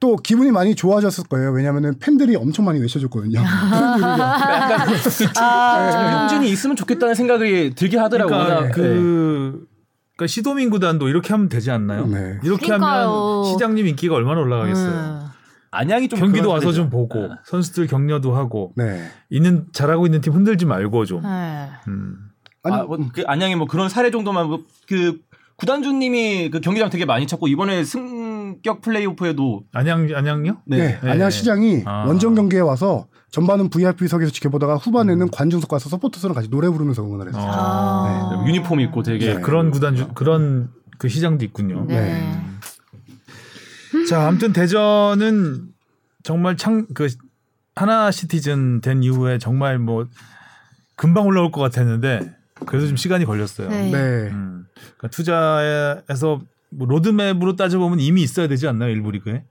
또 0.00 0.16
기분이 0.16 0.50
많이 0.50 0.74
좋아졌을 0.74 1.24
거예요. 1.24 1.50
왜냐하면 1.52 1.94
팬들이 1.98 2.36
엄청 2.36 2.64
많이 2.66 2.78
외쳐줬거든요. 2.80 3.40
약간 3.40 4.88
정용진이 5.92 6.50
있으면 6.50 6.76
좋겠다는 6.76 7.14
생각이 7.14 7.74
들게 7.74 7.96
하더라고요. 7.98 8.36
그러니까 8.38 8.60
네. 8.66 8.70
그 8.72 9.66
그러니까 10.16 10.26
시도민 10.28 10.70
구단도 10.70 11.08
이렇게 11.08 11.32
하면 11.32 11.48
되지 11.48 11.70
않나요? 11.70 12.06
네. 12.06 12.38
이렇게 12.44 12.66
그러니까요. 12.66 13.08
하면 13.08 13.44
시장님 13.52 13.86
인기가 13.86 14.14
얼마나 14.14 14.40
올라가겠어요. 14.40 14.90
음. 14.90 15.26
안양이 15.74 16.08
좀 16.08 16.18
경기도 16.18 16.50
와서. 16.50 16.72
좀 16.72 16.90
보고 16.90 17.28
선수들 17.44 17.86
격려도 17.86 18.34
하고 18.34 18.72
네. 18.76 19.08
있는 19.30 19.66
잘하고 19.72 20.06
있는 20.06 20.20
팀 20.20 20.32
흔들지 20.32 20.66
말고 20.66 21.04
좀. 21.04 21.22
네. 21.22 21.68
음. 21.88 22.16
아니, 22.62 22.76
아, 22.76 22.82
뭐, 22.84 22.98
그 23.12 23.22
안양이 23.26 23.54
뭐 23.56 23.66
그런 23.66 23.88
사례 23.88 24.10
정도만 24.10 24.48
뭐, 24.48 24.60
그 24.88 25.18
구단주님이 25.56 26.50
그 26.50 26.60
경기장 26.60 26.90
되게 26.90 27.04
많이 27.04 27.26
찾고 27.26 27.46
이번에 27.46 27.84
승격 27.84 28.80
플레이오프에도 28.80 29.64
안양 29.72 30.08
안양요? 30.14 30.62
네, 30.66 30.98
네. 31.00 31.10
안양 31.10 31.30
시장이 31.30 31.82
아. 31.84 32.04
원정 32.06 32.34
경기에 32.34 32.60
와서 32.60 33.06
전반은 33.30 33.68
VIP석에서 33.68 34.32
지켜보다가 34.32 34.76
후반에는 34.76 35.30
관중석 35.30 35.68
가서 35.68 35.88
서포터스랑 35.88 36.34
같이 36.34 36.48
노래 36.48 36.68
부르면서 36.68 37.02
응원을 37.04 37.28
했어요. 37.28 37.50
아. 37.52 38.42
네, 38.42 38.48
유니폼 38.48 38.80
입고 38.80 39.02
되게 39.02 39.34
네. 39.34 39.40
그런 39.40 39.70
구단 39.70 39.94
주, 39.96 40.08
그런 40.14 40.70
그 40.98 41.08
시장도 41.08 41.44
있군요. 41.44 41.84
네. 41.86 42.22
자, 44.08 44.26
아무튼 44.26 44.52
대전은 44.52 45.68
정말 46.22 46.56
창 46.56 46.86
그 46.94 47.08
하나 47.76 48.10
시티즌 48.10 48.80
된 48.80 49.02
이후에 49.02 49.38
정말 49.38 49.78
뭐 49.78 50.06
금방 50.96 51.26
올라올 51.26 51.50
것 51.50 51.60
같았는데 51.60 52.20
그래도 52.66 52.86
좀 52.86 52.96
시간이 52.96 53.24
걸렸어요. 53.24 53.68
네. 53.68 53.90
네. 53.90 53.98
음. 54.30 54.66
그러니까 54.76 55.08
투자에서 55.08 56.40
뭐 56.70 56.86
로드맵으로 56.86 57.56
따져보면 57.56 58.00
이미 58.00 58.22
있어야 58.22 58.46
되지 58.46 58.68
않나요 58.68 58.90
일부 58.90 59.10
리그에? 59.10 59.44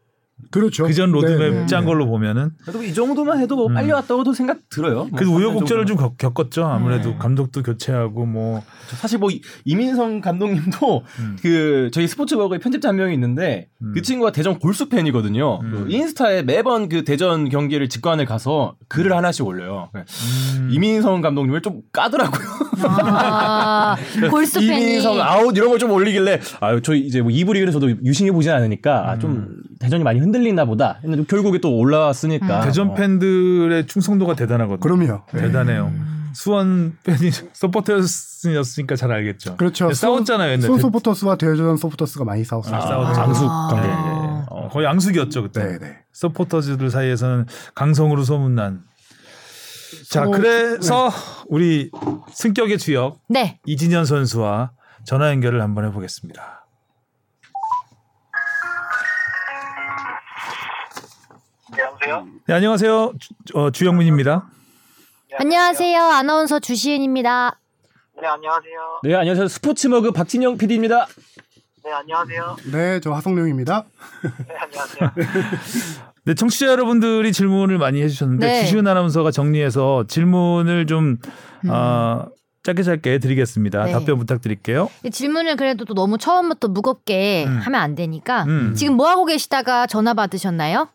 그렇죠. 0.51 0.84
그전 0.86 1.11
로드맵 1.11 1.39
네, 1.39 1.49
네, 1.61 1.65
짠 1.67 1.81
네. 1.81 1.86
걸로 1.88 2.05
보면은 2.07 2.51
그래도 2.61 2.84
이 2.84 2.93
정도만 2.93 3.39
해도 3.39 3.55
뭐 3.55 3.67
음. 3.67 3.73
빨리 3.73 3.91
왔다고도 3.91 4.34
생각 4.34 4.59
들어요. 4.69 5.05
뭐년 5.05 5.29
우여곡절을 5.34 5.86
좀. 5.86 5.97
겪- 5.97 6.17
겪었죠. 6.17 6.65
아무래도 6.65 7.09
네. 7.11 7.15
감독도 7.17 7.63
교체하고 7.63 8.25
뭐 8.25 8.61
사실 8.99 9.19
뭐 9.19 9.29
이- 9.31 9.41
이민성 9.65 10.21
감독님도 10.21 11.03
음. 11.19 11.38
그 11.41 11.89
저희 11.93 12.07
스포츠버거의 12.07 12.59
편집자 12.59 12.89
한 12.89 12.97
명이 12.97 13.13
있는데 13.13 13.67
음. 13.81 13.93
그 13.93 14.01
친구가 14.01 14.31
대전 14.31 14.59
골수 14.59 14.89
팬이거든요. 14.89 15.59
음. 15.63 15.71
그 15.71 15.91
인스타에 15.91 16.43
매번 16.43 16.89
그 16.89 17.03
대전 17.03 17.47
경기를 17.49 17.88
직관을 17.89 18.25
가서 18.25 18.75
글을 18.89 19.15
하나씩 19.15 19.45
올려요. 19.45 19.89
음. 19.95 20.69
이민성 20.71 21.21
감독님을 21.21 21.61
좀 21.61 21.81
까더라고요. 21.91 22.47
아, 22.88 23.95
골수 24.29 24.59
팬이. 24.59 24.67
이민성 24.81 25.21
아웃 25.21 25.55
이런 25.55 25.69
걸 25.69 25.84
좀 25.84 25.91
올리길래 25.91 26.39
아유 26.61 26.81
저 26.81 26.93
이제 26.93 27.21
뭐 27.21 27.29
2부 27.31 27.53
리그는 27.53 27.73
저도 27.73 27.89
유심히 28.05 28.31
보진 28.31 28.51
않으니까 28.51 29.09
아, 29.09 29.13
음. 29.15 29.19
좀 29.19 29.47
대전이 29.84 30.03
많이 30.03 30.19
흔들리나 30.19 30.65
보다. 30.65 30.99
했는데 31.03 31.25
결국에 31.25 31.59
또 31.59 31.75
올라왔으니까 31.77 32.61
음. 32.61 32.65
대전 32.65 32.89
어. 32.91 32.93
팬들의 32.93 33.86
충성도가 33.88 34.36
대단하거든요. 34.36 34.79
그럼요. 34.79 35.23
네. 35.34 35.41
대단해요. 35.41 35.91
수원 36.34 36.97
팬이 37.03 37.29
서포터였으니까 37.53 38.95
잘 38.95 39.11
알겠죠. 39.11 39.57
그렇죠. 39.57 39.86
근데 39.86 39.95
싸웠잖아요, 39.95 40.51
옛날에. 40.53 40.67
손 40.67 40.79
서포터스와 40.79 41.36
대전 41.36 41.77
서포터스가 41.77 42.23
많이 42.25 42.43
싸웠어요. 42.43 42.75
아, 42.75 42.81
싸웠죠. 42.81 43.21
앙숙 43.21 43.47
아. 43.49 43.67
관계. 43.71 43.88
네. 43.88 44.45
어, 44.49 44.69
거의 44.71 44.88
앙숙이었죠 44.88 45.43
그때. 45.43 45.63
네, 45.63 45.77
네. 45.79 45.97
서포터즈들 46.13 46.89
사이에서는 46.89 47.45
강성으로 47.75 48.23
소문난. 48.23 48.84
자, 50.09 50.25
그래서 50.25 51.11
우리 51.47 51.91
승격의 52.31 52.77
주역 52.77 53.19
네. 53.29 53.59
이진현 53.65 54.05
선수와 54.05 54.71
전화 55.05 55.29
연결을 55.29 55.61
한번 55.61 55.86
해보겠습니다. 55.86 56.62
여보세요? 62.14 62.28
네, 62.47 62.53
안녕하세요. 62.53 63.14
주, 63.20 63.57
어, 63.57 63.72
주영민입니다. 63.72 64.45
네, 65.30 65.38
안녕하세요. 65.39 66.01
아나운서 66.01 66.59
주시은입니다. 66.59 67.59
네, 68.22 68.28
안녕하세요. 68.28 68.99
네 69.03 69.16
안녕하세요 69.16 69.47
스포츠 69.47 69.88
머그 69.88 70.11
박진영 70.11 70.57
PD입니다. 70.57 71.07
네, 71.84 71.91
안녕하세요. 71.91 72.57
네, 72.72 72.99
저 72.99 73.11
하성룡입니다. 73.14 73.86
네, 74.47 74.55
안녕하세요. 74.55 75.11
네, 76.26 76.34
청취자 76.36 76.68
여러분들이 76.68 77.34
질문을 77.34 77.78
많이 77.78 78.01
해주셨는데 78.01 78.45
네. 78.45 78.61
주시은 78.61 78.88
아나운서가 78.88 79.32
정리해서 79.32 80.05
질문을 80.07 80.86
좀 80.86 81.18
어, 81.68 82.28
짧게 82.61 82.84
짧게 82.84 83.20
드리겠습니다. 83.20 83.82
음. 83.82 83.86
네. 83.88 83.91
답변 83.91 84.18
부탁드릴게요. 84.20 84.89
이 85.03 85.09
질문을 85.09 85.57
그래도 85.57 85.84
또 85.84 85.93
너무 85.93 86.18
처음부터 86.18 86.70
무겁게 86.70 87.45
음. 87.45 87.57
하면 87.57 87.82
안 87.82 87.95
되니까 87.95 88.43
음. 88.43 88.74
지금 88.76 88.95
뭐 88.95 89.09
하고 89.09 89.26
계시다가 89.26 89.86
전화 89.88 90.14
받으셨나요? 90.14 90.88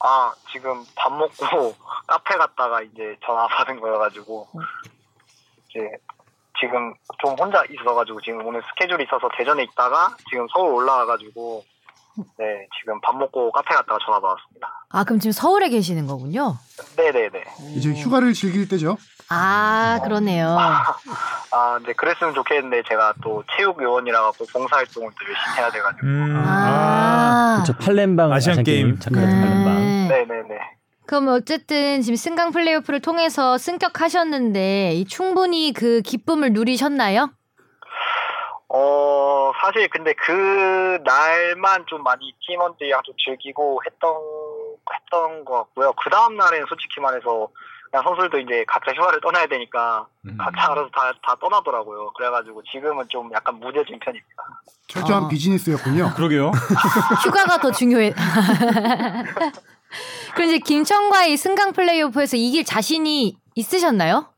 아, 0.00 0.34
지금 0.50 0.84
밥 0.96 1.12
먹고 1.12 1.74
카페 2.06 2.36
갔다가 2.36 2.82
이제 2.82 3.16
전화 3.24 3.46
받은 3.46 3.80
거여가지고, 3.80 4.48
이제 5.68 5.90
지금 6.58 6.94
좀 7.18 7.34
혼자 7.38 7.62
있어가지고 7.70 8.20
지금 8.22 8.44
오늘 8.46 8.62
스케줄이 8.70 9.04
있어서 9.04 9.28
대전에 9.36 9.62
있다가 9.64 10.16
지금 10.28 10.46
서울 10.52 10.74
올라와가지고, 10.74 11.64
네, 12.38 12.66
지금 12.80 13.00
밥 13.00 13.16
먹고 13.16 13.50
카페 13.52 13.74
갔다가 13.74 13.98
전화 14.04 14.20
받았습니다. 14.20 14.84
아 14.90 15.04
그럼 15.04 15.20
지금 15.20 15.32
서울에 15.32 15.68
계시는 15.68 16.06
거군요. 16.06 16.56
네네네. 16.96 17.44
이제 17.76 17.90
휴가를 17.92 18.32
즐길 18.32 18.68
때죠. 18.68 18.96
아 19.28 20.00
그러네요. 20.02 20.56
아, 21.52 21.74
근데 21.78 21.92
그랬으면 21.92 22.34
좋겠는데 22.34 22.82
제가 22.88 23.14
또 23.22 23.44
체육 23.56 23.80
요원이라 23.82 24.22
갖고 24.22 24.44
봉사활동을 24.46 25.10
또 25.10 25.26
열심히 25.26 25.56
해야 25.58 25.70
돼가지고. 25.70 26.06
음, 26.06 26.42
아, 26.44 27.62
그렇죠 27.62 27.78
팔렘방 27.78 28.32
아시안 28.32 28.62
게임. 28.64 28.98
팔렘방. 28.98 29.74
네. 29.74 30.08
네네네. 30.08 30.58
그럼 31.06 31.28
어쨌든 31.28 32.02
지금 32.02 32.16
승강 32.16 32.52
플레이오프를 32.52 33.00
통해서 33.00 33.58
승격하셨는데 33.58 34.92
이 34.94 35.04
충분히 35.06 35.72
그 35.72 36.02
기쁨을 36.02 36.52
누리셨나요? 36.52 37.30
어, 38.72 39.50
사실 39.60 39.88
근데 39.88 40.12
그 40.12 41.00
날만 41.04 41.86
좀 41.86 42.04
많이 42.04 42.32
팀원들이랑 42.46 43.02
좀 43.04 43.14
즐기고 43.24 43.80
했던, 43.84 44.14
했던 44.94 45.44
것 45.44 45.54
같고요. 45.54 45.92
그 45.94 46.08
다음날에는 46.08 46.66
솔직히 46.68 47.00
말해서 47.00 47.48
그냥 47.90 48.04
선수들도 48.04 48.38
이제 48.38 48.64
각자 48.68 48.92
휴가를 48.92 49.20
떠나야 49.20 49.48
되니까 49.48 50.06
음. 50.24 50.38
각자 50.38 50.70
알아서 50.70 50.88
다, 50.94 51.12
다 51.20 51.34
떠나더라고요. 51.40 52.12
그래가지고 52.12 52.62
지금은 52.70 53.06
좀 53.08 53.28
약간 53.34 53.56
무뎌진 53.56 53.98
편입니다. 53.98 54.62
철저한 54.86 55.24
아. 55.24 55.28
비즈니스였군요. 55.28 56.12
그러게요. 56.14 56.52
휴가가 57.26 57.58
더 57.58 57.72
중요해. 57.72 58.14
그럼 60.36 60.48
이제 60.48 60.58
김천과의 60.58 61.36
승강 61.36 61.72
플레이오프에서 61.72 62.36
이길 62.36 62.64
자신이 62.64 63.36
있으셨나요? 63.56 64.28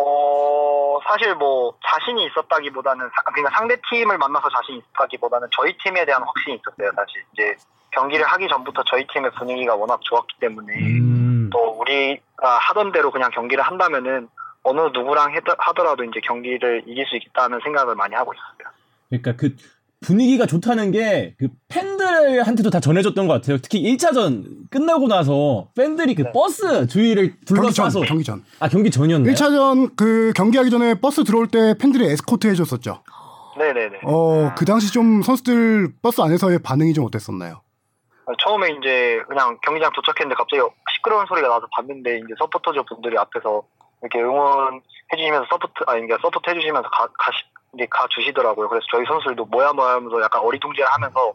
어, 0.00 0.98
사실 1.06 1.34
뭐 1.34 1.74
자신이 1.86 2.24
있었다기보다는 2.26 3.08
사- 3.14 3.22
그냥 3.32 3.50
상대 3.52 3.76
팀을 3.90 4.16
만나서 4.18 4.48
자신이 4.48 4.78
있었다기보다는 4.78 5.48
저희 5.52 5.76
팀에 5.78 6.04
대한 6.06 6.22
확신이 6.22 6.56
있었어요. 6.56 6.92
사실 6.96 7.22
이제 7.32 7.54
경기를 7.90 8.24
하기 8.26 8.48
전부터 8.48 8.82
저희 8.86 9.06
팀의 9.08 9.30
분위기가 9.32 9.74
워낙 9.74 10.00
좋았기 10.02 10.38
때문에 10.40 10.72
음. 10.74 11.50
또 11.52 11.58
우리가 11.80 12.58
하던 12.58 12.92
대로 12.92 13.10
그냥 13.10 13.30
경기를 13.30 13.62
한다면은 13.62 14.28
어느 14.62 14.80
누구랑 14.92 15.34
하더라도 15.58 16.04
이제 16.04 16.20
경기를 16.20 16.82
이길 16.86 17.04
수 17.06 17.16
있다는 17.16 17.60
생각을 17.62 17.94
많이 17.94 18.14
하고 18.14 18.32
있었어요. 18.32 18.74
그러니까 19.08 19.32
그 19.36 19.56
분위기가 20.04 20.46
좋다는 20.46 20.90
게 20.92 21.34
그 21.38 21.48
팬들한테도 21.68 22.70
다 22.70 22.80
전해졌던 22.80 23.26
것 23.26 23.34
같아요. 23.34 23.58
특히 23.58 23.82
1차전 23.82 24.70
끝나고 24.70 25.08
나서 25.08 25.68
팬들이 25.76 26.14
그 26.14 26.22
네. 26.22 26.32
버스 26.32 26.86
주위를 26.86 27.36
둘러싸서 27.46 28.00
경기 28.02 28.24
전. 28.24 28.42
아 28.58 28.68
경기 28.68 28.90
전이었나요? 28.90 29.32
1차전 29.34 29.96
그 29.96 30.32
경기하기 30.34 30.70
전에 30.70 30.94
버스 31.00 31.22
들어올 31.24 31.48
때 31.48 31.74
팬들이 31.78 32.06
에스코트 32.06 32.46
해 32.46 32.54
줬었죠. 32.54 33.02
네 33.58 33.72
네 33.72 33.88
네. 33.90 33.98
어, 34.04 34.54
그 34.56 34.64
당시 34.64 34.90
좀 34.92 35.20
선수들 35.22 35.92
버스 36.02 36.20
안에서의 36.22 36.60
반응이 36.60 36.94
좀 36.94 37.04
어땠었나요? 37.04 37.60
처음에 38.46 38.68
이제 38.80 39.20
그냥 39.28 39.58
경기장 39.66 39.90
도착했는데 39.92 40.34
갑자기 40.36 40.62
시끄러운 40.96 41.26
소리가 41.26 41.48
나서 41.48 41.66
봤는데 41.76 42.18
이제 42.18 42.34
서포터즈 42.38 42.78
분들이 42.88 43.18
앞에서 43.18 43.62
이렇게 44.02 44.20
응원 44.20 44.80
해 45.12 45.16
주시면서 45.16 45.46
support 45.50 45.72
아니 45.86 46.06
그러니까 46.06 46.18
support 46.22 46.50
해 46.50 46.54
주시면서 46.54 46.88
가 46.88 47.06
가시 47.18 47.38
이게 47.74 47.86
가 47.90 48.06
주시더라고요. 48.10 48.68
그래서 48.68 48.84
저희 48.92 49.04
선수들도 49.06 49.46
뭐야 49.46 49.72
뭐야 49.72 49.94
하면서 49.94 50.20
약간 50.22 50.42
어리둥절하면서 50.42 51.34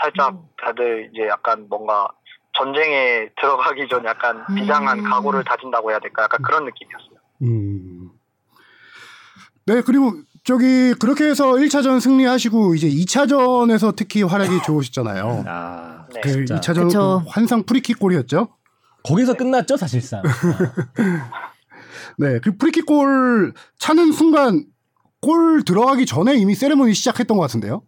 살짝 0.00 0.36
다들 0.62 1.10
이제 1.12 1.26
약간 1.28 1.66
뭔가 1.68 2.08
전쟁에 2.56 3.28
들어가기 3.40 3.88
전 3.88 4.04
약간 4.04 4.44
비장한 4.54 5.00
음. 5.00 5.04
각오를 5.04 5.44
다진다고 5.44 5.90
해야 5.90 5.98
될까? 5.98 6.24
약간 6.24 6.42
그런 6.42 6.64
느낌이었어요. 6.64 7.18
음. 7.42 8.10
네, 9.66 9.80
그리고 9.82 10.12
저기 10.44 10.92
그렇게 10.94 11.24
해서 11.24 11.52
1차전 11.52 12.00
승리하시고 12.00 12.74
이제 12.74 12.88
2차전에서 12.88 13.94
특히 13.96 14.22
활약이 14.22 14.62
좋으셨잖아요. 14.66 15.44
아 15.46 16.06
네. 16.12 16.20
그 16.20 16.30
진짜. 16.30 16.56
2차전은 16.56 16.84
그쵸. 16.84 17.22
그 17.24 17.30
환상 17.30 17.62
프리킥 17.64 17.98
골이었죠. 17.98 18.48
거기서 19.04 19.34
끝났죠 19.34 19.76
사실상. 19.76 20.22
네, 22.18 22.38
그 22.40 22.56
프리킥 22.56 22.86
골 22.86 23.52
차는 23.78 24.12
순간 24.12 24.64
골 25.20 25.64
들어가기 25.64 26.06
전에 26.06 26.34
이미 26.34 26.54
세레모니 26.54 26.94
시작했던 26.94 27.36
것 27.36 27.42
같은데요. 27.42 27.82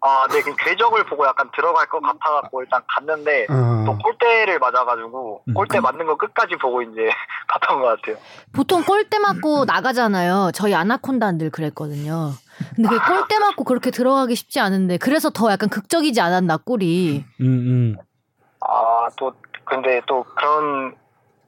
아, 0.00 0.26
네, 0.28 0.40
그 0.42 0.54
궤적을 0.54 1.06
보고 1.06 1.26
약간 1.26 1.50
들어갈 1.56 1.88
것 1.88 2.00
같아갖고 2.00 2.62
일단 2.62 2.82
갔는데 2.94 3.46
어, 3.50 3.84
또 3.84 3.98
골대를 3.98 4.58
맞아가지고 4.60 5.42
음. 5.48 5.54
골대 5.54 5.80
맞는 5.80 6.06
거 6.06 6.16
끝까지 6.16 6.56
보고 6.56 6.82
이제 6.82 7.10
갔던 7.48 7.80
것 7.80 7.86
같아요. 7.86 8.16
보통 8.52 8.84
골대 8.84 9.18
맞고 9.18 9.64
나가잖아요. 9.64 10.52
저희 10.54 10.74
아나콘다는 10.74 11.38
늘 11.38 11.50
그랬거든요. 11.50 12.32
근데 12.76 12.88
그 12.88 12.98
골대 13.12 13.38
맞고 13.38 13.64
그렇게 13.64 13.90
들어가기 13.90 14.36
쉽지 14.36 14.60
않은데 14.60 14.98
그래서 14.98 15.30
더 15.30 15.50
약간 15.50 15.68
극적이지 15.68 16.20
않았나 16.20 16.58
골이. 16.58 17.24
음, 17.40 17.44
음. 17.44 17.96
아, 18.60 19.08
또, 19.16 19.32
근데 19.64 20.00
또 20.06 20.24
그런 20.36 20.94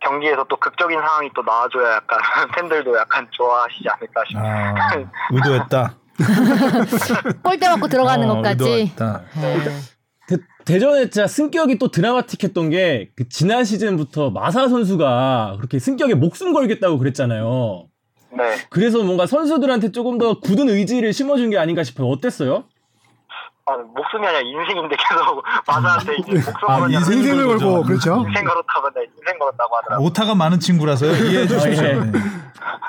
경기에서 0.01 0.45
또 0.49 0.57
극적인 0.57 0.99
상황이 0.99 1.31
또 1.35 1.43
나와줘야 1.43 1.97
약간 1.97 2.19
팬들도 2.57 2.97
약간 2.97 3.27
좋아하시지 3.31 3.85
않을까 3.89 4.23
싶어요. 4.29 4.45
아, 4.45 4.95
의도했다. 5.33 5.95
골대 7.43 7.69
맞고 7.69 7.89
들어가는 7.89 8.29
어, 8.31 8.35
것까지. 8.37 8.65
의도했다. 8.65 9.23
네. 9.41 9.65
대, 10.29 10.37
대전에 10.65 11.11
진짜 11.11 11.27
승격이 11.27 11.79
또 11.79 11.91
드라마틱했던 11.91 12.71
게 12.71 13.11
그 13.17 13.29
지난 13.29 13.65
시즌부터 13.65 14.31
마사 14.31 14.69
선수가 14.69 15.55
그렇게 15.59 15.79
승격에 15.79 16.15
목숨 16.15 16.53
걸겠다고 16.53 16.99
그랬잖아요. 16.99 17.87
네. 18.33 18.57
그래서 18.71 19.03
뭔가 19.03 19.27
선수들한테 19.27 19.91
조금 19.93 20.19
더 20.19 20.39
굳은 20.41 20.69
의지를 20.69 21.13
심어준 21.13 21.51
게 21.51 21.59
아닌가 21.59 21.83
싶어요. 21.83 22.09
어땠어요? 22.09 22.65
아, 23.71 23.77
목숨이 23.95 24.27
아니라 24.27 24.41
인생인데 24.41 24.97
계속 24.97 25.43
마사한테 25.67 26.17
이제 26.17 26.33
목숨 26.35 26.53
아, 26.69 26.77
걸었냐 26.77 26.99
인생- 26.99 27.19
인생을 27.19 27.47
거죠. 27.47 27.67
걸고 27.71 27.83
그렇죠. 27.87 28.25
인생 28.27 28.45
걸었다고 28.45 28.91
네, 28.95 29.07
인생 29.19 29.39
걸었다고 29.39 29.77
하더라고요. 29.77 30.07
오타가 30.07 30.35
많은 30.35 30.59
친구라서요. 30.61 31.13
이해해 31.13 31.47
주십시오. 31.47 31.85
아, 31.85 31.89
예. 31.89 31.93
네. 31.95 32.19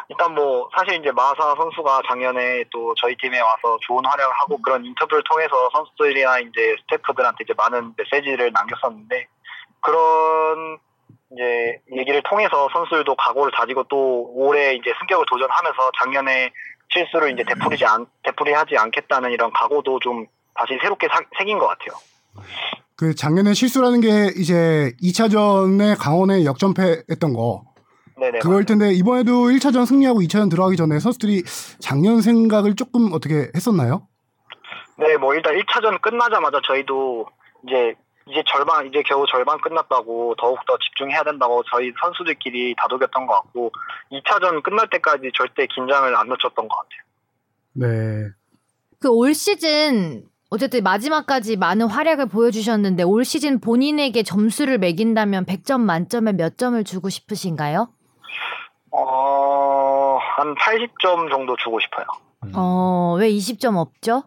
일단 0.10 0.34
뭐 0.36 0.70
사실 0.78 1.00
이제 1.00 1.12
마사 1.12 1.56
선수가 1.56 2.02
작년에 2.08 2.66
또 2.72 2.94
저희 3.02 3.16
팀에 3.18 3.40
와서 3.40 3.78
좋은 3.82 4.04
활약을 4.06 4.34
하고 4.42 4.62
그런 4.62 4.84
인터뷰를 4.86 5.24
통해서 5.30 5.70
선수들이나 5.74 6.40
이제 6.40 6.76
스태프들한테 6.82 7.38
이제 7.46 7.54
많은 7.58 7.94
메시지를 7.98 8.52
남겼었는데 8.52 9.28
그런 9.82 10.78
이제 11.34 11.80
얘기를 11.96 12.22
통해서 12.24 12.68
선수들도 12.74 13.16
각오를 13.16 13.52
다지고 13.56 13.84
또 13.84 14.30
올해 14.36 14.74
이제 14.74 14.92
승격을 15.00 15.26
도전하면서 15.30 15.92
작년에 16.04 16.52
실수를 16.90 17.32
이제 17.32 17.44
되풀이지 17.44 17.86
않 17.86 18.06
되풀이하지 18.24 18.78
않겠다는 18.78 19.32
이런 19.32 19.52
각오도 19.54 20.00
좀 20.00 20.26
다시 20.56 20.78
새롭게 20.82 21.08
사- 21.08 21.22
새긴 21.38 21.58
것 21.60 21.68
같아요. 21.68 21.98
그 22.96 23.16
작년에 23.16 23.54
실수라는 23.54 24.00
게 24.02 24.32
이제 24.38 24.94
2차전에 25.02 25.98
강원에 26.00 26.46
역전패했던 26.46 27.34
거 27.34 27.64
네네. 28.18 28.40
그거일 28.40 28.66
텐데 28.66 28.92
이번에도 28.94 29.46
1차전 29.50 29.86
승리하고 29.88 30.20
2차전 30.22 30.50
들어가기 30.52 30.78
전에 30.78 31.00
선수들이 31.00 31.44
작년 31.80 32.22
생각을 32.22 32.76
조금 32.76 33.12
어떻게 33.14 33.50
했었나요? 33.56 34.08
네, 35.00 35.18
뭐 35.18 35.34
일단 35.34 35.56
1차전 35.56 36.00
끝나자마자 36.02 36.60
저희도 36.68 37.26
이제 37.68 37.96
이제 38.28 38.44
절반 38.48 38.86
이제 38.88 39.02
겨우 39.08 39.26
절반 39.26 39.60
끝났다고 39.62 40.36
더욱 40.38 40.60
더 40.68 40.78
집중해야 40.78 41.24
된다고 41.24 41.64
저희 41.72 41.92
선수들끼리 42.04 42.76
다독였던 42.78 43.26
것 43.26 43.34
같고 43.34 43.72
2차전 44.12 44.62
끝날 44.62 44.88
때까지 44.92 45.32
절대 45.36 45.66
긴장을 45.66 46.16
안 46.16 46.28
놓쳤던 46.28 46.68
것 46.68 46.76
같아요. 46.78 47.02
네. 47.74 48.30
그 49.00 49.10
올 49.10 49.34
시즌 49.34 50.26
어쨌든 50.54 50.84
마지막까지 50.84 51.56
많은 51.56 51.88
활약을 51.88 52.28
보여주셨는데 52.28 53.04
올 53.04 53.24
시즌 53.24 53.62
본인에게 53.62 54.22
점수를 54.24 54.78
매긴다면 54.80 55.46
100점 55.46 55.80
만점에 55.80 56.34
몇 56.34 56.58
점을 56.58 56.82
주고 56.84 57.08
싶으신가요? 57.08 57.88
어, 58.92 60.18
한 60.36 60.54
80점 60.56 61.30
정도 61.32 61.56
주고 61.56 61.80
싶어요. 61.80 62.06
어, 62.54 63.16
왜 63.18 63.30
20점 63.30 63.78
없죠? 63.78 64.24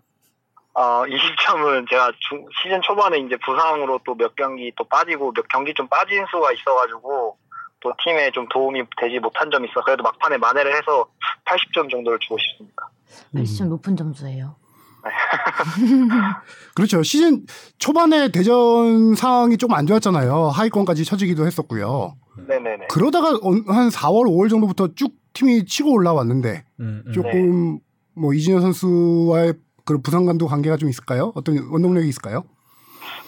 어, 0.72 1.02
20점은 1.04 1.88
제가 1.90 2.10
중- 2.30 2.46
시즌 2.62 2.80
초반에 2.80 3.18
이제 3.18 3.36
부상으로 3.44 4.00
또 4.06 4.14
몇 4.14 4.34
경기 4.34 4.72
또 4.78 4.84
빠지고 4.84 5.30
몇 5.34 5.46
경기 5.48 5.74
좀 5.74 5.86
빠진 5.88 6.24
수가 6.30 6.52
있어가지고 6.52 7.36
또 7.80 7.92
팀에 8.02 8.30
좀 8.30 8.48
도움이 8.48 8.82
되지 8.96 9.18
못한 9.18 9.50
점이 9.50 9.68
있어. 9.68 9.82
그래도 9.84 10.02
막판에 10.02 10.38
만회를 10.38 10.74
해서 10.74 11.06
80점 11.44 11.90
정도를 11.90 12.18
주고 12.20 12.38
싶습니다. 12.38 12.88
80점 13.34 13.68
높은 13.68 13.94
점수예요. 13.94 14.56
그렇죠. 16.74 17.02
시즌 17.02 17.44
초반에 17.78 18.30
대전 18.30 19.14
상황이 19.14 19.56
조금 19.56 19.74
안 19.76 19.86
좋았잖아요. 19.86 20.48
하위권까지 20.48 21.04
처지기도 21.04 21.46
했었고요. 21.46 22.14
네네네. 22.48 22.86
그러다가 22.88 23.30
어- 23.30 23.72
한 23.72 23.88
4월, 23.88 24.26
5월 24.26 24.48
정도부터 24.50 24.94
쭉 24.94 25.12
팀이 25.34 25.66
치고 25.66 25.92
올라왔는데 25.92 26.64
음, 26.80 27.02
음. 27.06 27.12
조금 27.12 27.78
뭐 28.14 28.32
이진현 28.32 28.60
선수와의 28.60 29.54
그 29.84 30.00
부상감도 30.00 30.46
관계가 30.46 30.76
좀 30.76 30.88
있을까요? 30.88 31.32
어떤 31.34 31.58
원동력이 31.70 32.08
있을까요? 32.08 32.44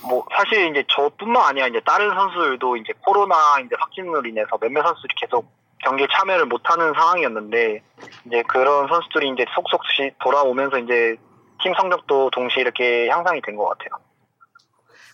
뭐 0.02 0.24
사실 0.36 0.70
이제 0.70 0.84
저뿐만 0.88 1.42
아니라 1.50 1.66
이제 1.66 1.80
다른 1.84 2.08
선수들도 2.14 2.76
이제 2.76 2.92
코로나 3.04 3.34
이제 3.60 3.70
확진으로 3.78 4.24
인해서 4.26 4.56
몇몇 4.60 4.82
선수들이 4.84 5.14
계속 5.20 5.50
경기에 5.84 6.06
참여를 6.12 6.46
못하는 6.46 6.92
상황이었는데 6.94 7.82
이제 8.26 8.42
그런 8.48 8.88
선수들이 8.88 9.30
이제 9.30 9.44
속속 9.54 9.80
시- 9.96 10.12
돌아오면서 10.22 10.78
이제 10.78 11.16
팀 11.62 11.72
성적도 11.78 12.30
동시에 12.30 12.60
이렇게 12.62 13.08
향상이 13.08 13.40
된 13.42 13.56
것 13.56 13.64
같아요. 13.68 13.90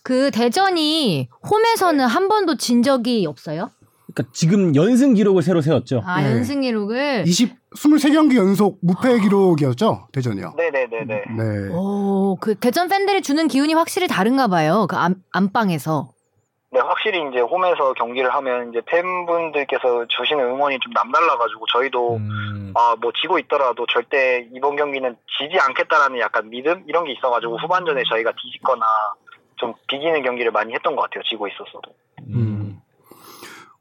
그 0.03 0.31
대전이 0.31 1.29
홈에서는 1.49 2.05
한 2.05 2.27
번도 2.27 2.57
진 2.57 2.83
적이 2.83 3.25
없어요? 3.25 3.69
그러니까 4.13 4.31
지금 4.33 4.75
연승 4.75 5.13
기록을 5.13 5.41
새로 5.41 5.61
세웠죠. 5.61 6.01
아, 6.05 6.21
네. 6.21 6.31
연승 6.31 6.61
기록을 6.61 7.23
20, 7.25 7.55
23경기 7.75 8.35
연속 8.35 8.77
무패 8.81 9.19
기록이었죠? 9.21 10.09
대전이요. 10.11 10.53
네네네네. 10.57 11.21
네. 11.37 11.73
오, 11.73 12.37
그 12.39 12.55
대전 12.55 12.89
팬들이 12.89 13.21
주는 13.21 13.47
기운이 13.47 13.73
확실히 13.73 14.07
다른가 14.07 14.47
봐요. 14.47 14.85
그 14.89 14.97
안, 14.97 15.15
안방에서. 15.31 16.11
네, 16.73 16.79
확실히 16.79 17.19
이제 17.29 17.39
홈에서 17.39 17.93
경기를 17.93 18.33
하면 18.33 18.71
이제 18.71 18.81
팬분들께서 18.87 20.07
주시는 20.07 20.43
응원이 20.43 20.79
좀 20.79 20.91
남달라가지고 20.91 21.65
저희도 21.71 22.15
음. 22.15 22.73
아, 22.75 22.95
뭐 22.99 23.11
지고 23.21 23.37
있더라도 23.37 23.85
절대 23.85 24.47
이번 24.55 24.75
경기는 24.75 25.15
지지 25.37 25.59
않겠다라는 25.59 26.19
약간 26.19 26.49
믿음 26.49 26.83
이런 26.87 27.05
게 27.05 27.11
있어가지고 27.11 27.59
후반전에 27.59 28.01
저희가 28.09 28.31
뒤집거나 28.41 28.83
좀 29.57 29.75
비기는 29.87 30.23
경기를 30.23 30.51
많이 30.51 30.73
했던 30.73 30.95
것 30.95 31.03
같아요. 31.03 31.21
지고 31.29 31.47
있었어도. 31.47 31.93
음. 32.27 32.81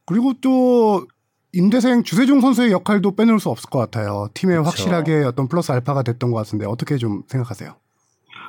그리고 0.04 0.34
또 0.42 1.06
임대생 1.54 2.02
주세종 2.02 2.42
선수의 2.42 2.72
역할도 2.72 3.16
빼놓을 3.16 3.40
수 3.40 3.48
없을 3.48 3.70
것 3.70 3.78
같아요. 3.78 4.28
팀에 4.34 4.56
그쵸. 4.56 4.64
확실하게 4.66 5.24
어떤 5.24 5.48
플러스 5.48 5.72
알파가 5.72 6.02
됐던 6.02 6.30
것 6.30 6.36
같은데 6.36 6.66
어떻게 6.66 6.98
좀 6.98 7.22
생각하세요? 7.26 7.74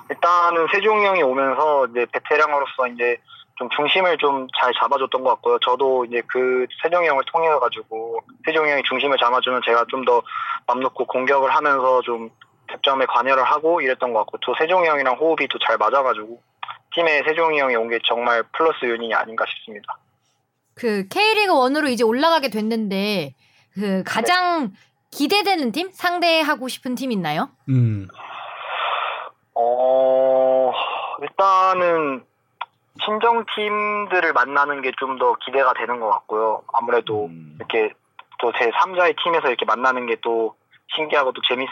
일단은 0.10 0.68
세종이 0.74 1.06
형이 1.06 1.24
오면서 1.24 1.88
이제 1.88 2.06
베테랑으로서 2.12 2.88
이제 2.94 3.18
좀 3.56 3.70
중심을 3.76 4.18
좀 4.18 4.48
잘 4.60 4.74
잡아줬던 4.80 5.24
것 5.24 5.30
같고요. 5.32 5.60
저도 5.60 6.06
이제 6.06 6.22
그 6.28 6.66
세종이 6.82 7.08
형을 7.08 7.24
통해 7.32 7.48
가지고 7.60 8.20
세종이 8.46 8.72
형이 8.72 8.82
중심을 8.84 9.18
잡아주면 9.18 9.62
제가 9.66 9.86
좀 9.90 10.06
더 10.06 10.22
맘 10.68 10.80
놓고 10.80 11.06
공격을 11.06 11.54
하면서 11.54 12.02
좀 12.02 12.30
득점에 12.72 13.06
관여를 13.06 13.44
하고 13.44 13.82
이랬던 13.82 14.14
것 14.14 14.20
같고 14.20 14.38
또 14.46 14.56
세종이 14.58 14.88
형이랑 14.88 15.16
호흡이 15.18 15.48
또 15.50 15.60
잘 15.60 15.78
맞아가지고 15.78 16.42
팀에 16.96 17.24
세종이 17.28 17.60
형이 17.60 17.76
온 17.76 17.90
게 17.90 18.00
정말 18.08 18.44
플러스 18.54 18.86
요인이 18.86 19.14
아닌가 19.14 19.46
싶습니다. 19.48 19.98
그 20.76 21.08
K리그 21.10 21.52
1으로 21.54 21.90
이제 21.90 22.04
올라가게 22.04 22.50
됐는데 22.50 23.36
그 23.74 24.04
가장 24.06 24.72
기대되는 25.12 25.72
팀 25.72 25.92
상대하고 25.92 26.68
싶은 26.68 26.96
팀 26.96 27.12
있나요? 27.12 27.50
음. 27.70 28.08
어 29.56 30.72
일단은 31.22 32.24
친정 33.04 33.44
팀들을 33.56 34.34
만나는 34.34 34.82
게 34.82 34.92
좀 35.00 35.18
더 35.18 35.36
기대가 35.46 35.74
되는 35.74 36.00
것 36.00 36.10
같고요. 36.10 36.64
아무래도 36.74 37.26
음. 37.26 37.56
이렇게 37.60 37.92
또 38.40 38.52
제 38.52 38.70
3자의 38.72 39.16
팀에서 39.24 39.48
이렇게 39.48 39.66
만나는 39.66 40.06
게 40.08 40.16
또 40.22 40.56
신기하고 40.96 41.32
또 41.34 41.42
재밌을 41.48 41.72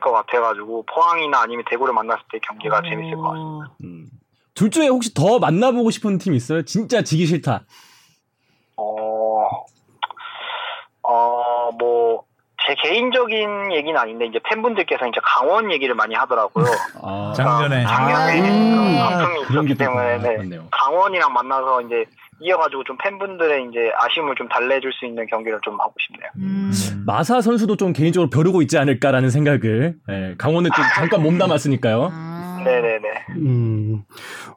것 0.00 0.12
같아가지고 0.12 0.84
포항이나 0.86 1.40
아니면 1.42 1.64
대구를 1.68 1.92
만났을 1.92 2.22
때 2.32 2.38
경기가 2.38 2.80
재밌을 2.82 3.16
것 3.16 3.22
같습니다. 3.22 3.74
음. 3.84 4.06
둘 4.54 4.70
중에 4.70 4.88
혹시 4.88 5.12
더 5.14 5.38
만나보고 5.38 5.90
싶은 5.90 6.18
팀 6.18 6.34
있어요? 6.34 6.62
진짜 6.64 7.02
지기 7.02 7.26
싫다. 7.26 7.64
어, 8.76 9.48
어, 11.02 11.70
뭐, 11.78 12.24
제 12.68 12.74
개인적인 12.74 13.72
얘기는 13.72 13.98
아닌데, 13.98 14.26
이제 14.26 14.38
팬분들께서 14.44 15.06
이제 15.06 15.18
강원 15.24 15.72
얘기를 15.72 15.94
많이 15.94 16.14
하더라고요. 16.14 16.66
아, 17.02 17.32
작년에. 17.34 17.82
작년에 17.84 18.40
음, 18.40 18.70
그런 18.76 19.08
상품이 19.18 19.44
그런 19.46 19.66
게 19.66 19.72
있었기 19.72 19.78
때문에. 19.78 20.18
네. 20.44 20.58
강원이랑 20.70 21.32
만나서 21.32 21.80
이제 21.82 22.04
이어가지고 22.40 22.84
좀 22.84 22.98
팬분들의 22.98 23.68
이제 23.70 23.90
아쉬움을 23.98 24.34
좀 24.36 24.48
달래줄 24.50 24.92
수 24.92 25.06
있는 25.06 25.26
경기를 25.28 25.58
좀 25.64 25.80
하고 25.80 25.94
싶네요. 25.98 26.30
음. 26.36 26.70
마사 27.06 27.40
선수도 27.40 27.76
좀 27.76 27.94
개인적으로 27.94 28.28
벼르고 28.28 28.60
있지 28.62 28.76
않을까라는 28.76 29.30
생각을 29.30 29.94
예, 30.10 30.34
강원은 30.36 30.70
좀 30.76 30.84
잠깐 30.94 31.22
몸담았으니까요. 31.22 32.10
아. 32.12 32.60
네네네. 32.64 33.08
음, 33.36 34.02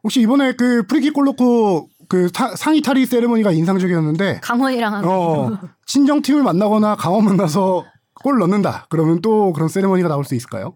혹시 0.04 0.20
이번에 0.22 0.54
그 0.58 0.86
프리킥 0.88 1.14
골 1.14 1.26
넣고 1.26 1.88
그 2.10 2.28
사- 2.34 2.56
상의 2.56 2.82
탈의 2.82 3.06
세레머니가 3.06 3.52
인상적이었는데 3.52 4.42
강원이랑 4.44 5.02
어, 5.08 5.52
친정 5.86 6.22
팀을 6.22 6.44
만나거나 6.44 6.96
강원 6.98 7.24
만나서 7.26 7.86
골 8.24 8.38
넣는다. 8.40 8.86
그러면 8.90 9.22
또 9.22 9.54
그런 9.54 9.68
세레머니가 9.70 10.08
나올 10.10 10.24
수 10.24 10.36
있을까요? 10.36 10.76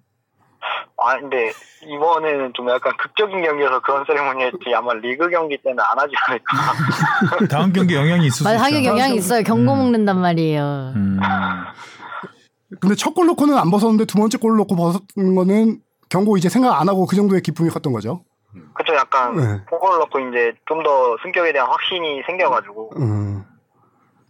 아, 0.97 1.19
근데 1.19 1.51
이번에는 1.83 2.53
좀 2.55 2.69
약간 2.69 2.93
극적인 2.97 3.43
경기여서 3.43 3.81
그런 3.81 4.05
세레모니였지 4.07 4.73
아마 4.75 4.93
리그 4.93 5.29
경기 5.29 5.57
때는 5.61 5.77
안 5.79 5.99
하지 5.99 6.13
않을까. 6.27 6.73
다음 7.51 7.73
경기 7.73 7.95
영향이 7.95 8.25
있을 8.27 8.37
수 8.37 8.43
맞아 8.43 8.55
있어. 8.55 8.65
하격 8.65 8.85
영향이 8.85 9.15
있어요. 9.15 9.43
경고 9.43 9.73
음. 9.73 9.77
먹는단 9.77 10.19
말이에요. 10.19 10.93
음. 10.95 11.19
근데 12.81 12.95
첫 12.95 13.13
골 13.13 13.27
넣고는 13.27 13.57
안 13.57 13.69
벗었는데 13.71 14.05
두 14.05 14.17
번째 14.17 14.37
골 14.37 14.57
넣고 14.57 14.75
벗은 14.75 15.35
거는 15.35 15.79
경고 16.09 16.37
이제 16.37 16.49
생각 16.49 16.79
안 16.79 16.89
하고 16.89 17.05
그 17.05 17.15
정도의 17.15 17.41
기쁨이 17.41 17.69
컸던 17.69 17.93
거죠. 17.93 18.23
그쵸, 18.73 18.93
약간 18.95 19.35
네. 19.35 19.65
포골 19.69 19.99
넣고 19.99 20.19
이제 20.19 20.53
좀 20.65 20.81
더 20.83 21.17
승격에 21.23 21.51
대한 21.53 21.69
확신이 21.69 22.21
생겨가지고 22.25 22.91
음. 22.97 23.43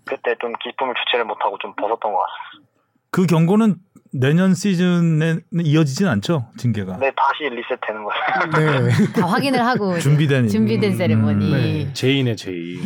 그때 0.06 0.36
좀 0.40 0.54
기쁨을 0.64 0.94
주체를 1.06 1.26
못하고 1.26 1.58
좀 1.60 1.74
벗었던 1.76 2.12
것 2.14 2.20
같습니다. 2.20 2.72
그 3.12 3.26
경고는 3.26 3.76
내년 4.12 4.54
시즌에 4.54 5.40
이어지진 5.62 6.08
않죠 6.08 6.48
징계가. 6.58 6.94
근데 6.98 7.12
다시 7.16 7.50
리셋되는 7.54 8.04
거예요. 8.04 8.86
네. 8.88 9.12
다 9.20 9.28
확인을 9.28 9.66
하고 9.66 10.00
준비된 10.00 10.48
준비된 10.48 10.92
음, 10.94 10.98
세레모니. 10.98 11.52
네. 11.52 11.94
J네 11.94 12.36
J. 12.36 12.80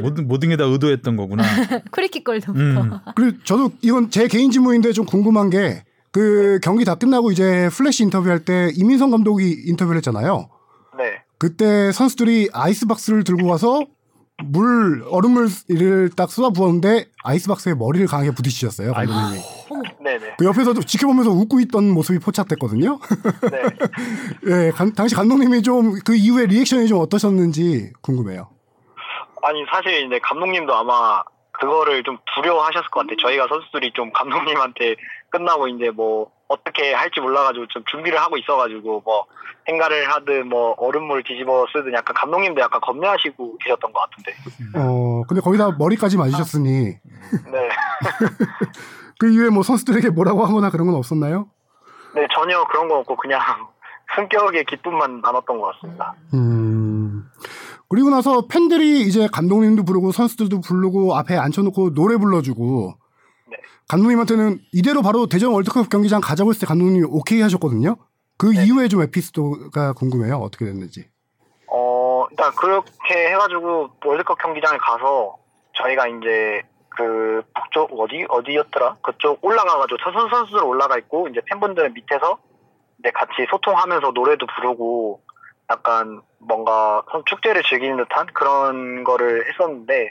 모든 0.00 0.26
모든 0.28 0.48
게 0.48 0.56
다 0.56 0.64
의도했던 0.64 1.16
거구나. 1.16 1.42
프리킥 1.92 2.24
골부터. 2.24 2.52
음. 2.52 2.90
그리고 3.14 3.38
저도 3.44 3.70
이건 3.82 4.10
제 4.10 4.28
개인 4.28 4.50
질문인데 4.50 4.92
좀 4.92 5.04
궁금한 5.06 5.50
게 5.50 5.82
그 6.12 6.60
경기 6.62 6.84
다 6.84 6.94
끝나고 6.94 7.32
이제 7.32 7.70
플래시 7.72 8.02
인터뷰할 8.04 8.40
때 8.44 8.70
이민성 8.76 9.10
감독이 9.10 9.62
인터뷰를 9.64 9.96
했잖아요. 9.96 10.46
네. 10.98 11.22
그때 11.38 11.90
선수들이 11.90 12.50
아이스박스를 12.52 13.24
들고 13.24 13.48
가서 13.48 13.86
물 14.44 15.04
얼음물을 15.08 16.10
딱 16.16 16.30
쏟아 16.30 16.50
부었는데 16.50 17.06
아이스박스에 17.24 17.74
머리를 17.74 18.06
강하게 18.06 18.30
부딪히셨어요 18.32 18.92
감독님이. 18.92 19.40
네네. 20.04 20.34
그 20.38 20.44
옆에서도 20.44 20.80
지켜보면서 20.82 21.30
웃고 21.30 21.60
있던 21.60 21.90
모습이 21.90 22.18
포착됐거든요. 22.18 22.98
네. 23.50 23.62
예, 24.66 24.70
간- 24.70 24.92
당시 24.94 25.14
감독님이 25.14 25.62
좀 25.62 25.92
그 26.04 26.14
이후에 26.14 26.46
리액션이 26.46 26.88
좀 26.88 26.98
어떠셨는지 27.00 27.92
궁금해요. 28.02 28.48
아니, 29.42 29.64
사실 29.70 30.06
이제 30.06 30.18
감독님도 30.22 30.74
아마 30.74 31.22
그거를 31.52 32.02
좀 32.02 32.18
두려워하셨을 32.34 32.88
것 32.90 33.00
같아요. 33.00 33.16
저희가 33.18 33.46
선수들이 33.48 33.92
좀 33.94 34.12
감독님한테 34.12 34.96
끝나고 35.30 35.68
이제 35.68 35.90
뭐 35.90 36.30
어떻게 36.48 36.92
할지 36.92 37.20
몰라가지고 37.20 37.66
좀 37.68 37.82
준비를 37.90 38.18
하고 38.20 38.36
있어가지고 38.36 39.02
뭐 39.04 39.26
행가를 39.68 40.10
하든 40.12 40.48
뭐 40.48 40.74
얼음물 40.76 41.22
뒤집어 41.22 41.66
쓰든 41.72 41.92
약간 41.92 42.14
감독님도 42.14 42.60
약간 42.60 42.80
겁내하시고 42.80 43.58
계셨던 43.58 43.92
것 43.92 44.00
같은데. 44.00 44.32
어, 44.78 45.22
근데 45.28 45.40
거기다 45.40 45.72
머리까지 45.78 46.16
맞으셨으니 46.16 46.84
네. 46.84 47.68
그 49.18 49.30
이후에 49.30 49.50
뭐 49.50 49.62
선수들에게 49.62 50.10
뭐라고 50.10 50.44
하거나 50.44 50.70
그런 50.70 50.86
건 50.88 50.96
없었나요? 50.96 51.48
네, 52.14 52.26
전혀 52.34 52.64
그런 52.64 52.88
거 52.88 52.98
없고 52.98 53.16
그냥 53.16 53.40
승격의 54.16 54.64
기쁨만 54.64 55.20
나눴던 55.20 55.58
것 55.58 55.74
같습니다. 55.74 56.14
음. 56.34 57.24
그리고 57.88 58.10
나서 58.10 58.46
팬들이 58.46 59.02
이제 59.02 59.28
감독님도 59.30 59.84
부르고 59.84 60.12
선수들도 60.12 60.60
부르고 60.60 61.14
앞에 61.14 61.36
앉혀놓고 61.36 61.94
노래 61.94 62.16
불러주고 62.16 62.94
네. 63.50 63.56
감독님한테는 63.88 64.60
이대로 64.72 65.02
바로 65.02 65.26
대전 65.26 65.52
월드컵 65.52 65.88
경기장 65.88 66.20
가자고 66.20 66.50
했을 66.50 66.60
때 66.60 66.66
감독님이 66.66 67.04
오케이 67.08 67.40
하셨거든요. 67.42 67.96
그 68.42 68.48
네. 68.48 68.64
이후에 68.64 68.88
좀 68.88 69.02
에피소드가 69.02 69.92
궁금해요. 69.92 70.34
어떻게 70.38 70.64
됐는지. 70.64 71.08
어, 71.68 72.26
일단 72.28 72.50
그렇게 72.56 73.28
해가지고 73.28 73.90
월드컵 74.04 74.36
경기장에 74.42 74.78
가서 74.78 75.36
저희가 75.74 76.08
이제 76.08 76.62
그 76.88 77.42
북쪽 77.54 77.98
어디 78.00 78.26
어디였더라? 78.28 78.96
그쪽 79.00 79.38
올라가가지고 79.44 79.96
선수 80.02 80.28
선수들 80.28 80.64
올라가 80.64 80.98
있고 80.98 81.28
이제 81.28 81.40
팬분들은 81.48 81.94
밑에서 81.94 82.38
이제 82.98 83.12
같이 83.14 83.46
소통하면서 83.48 84.10
노래도 84.10 84.44
부르고 84.56 85.20
약간 85.70 86.20
뭔가 86.40 87.04
선- 87.12 87.22
축제를 87.26 87.62
즐기는 87.62 87.96
듯한 87.96 88.26
그런 88.34 89.04
거를 89.04 89.48
했었는데 89.48 90.10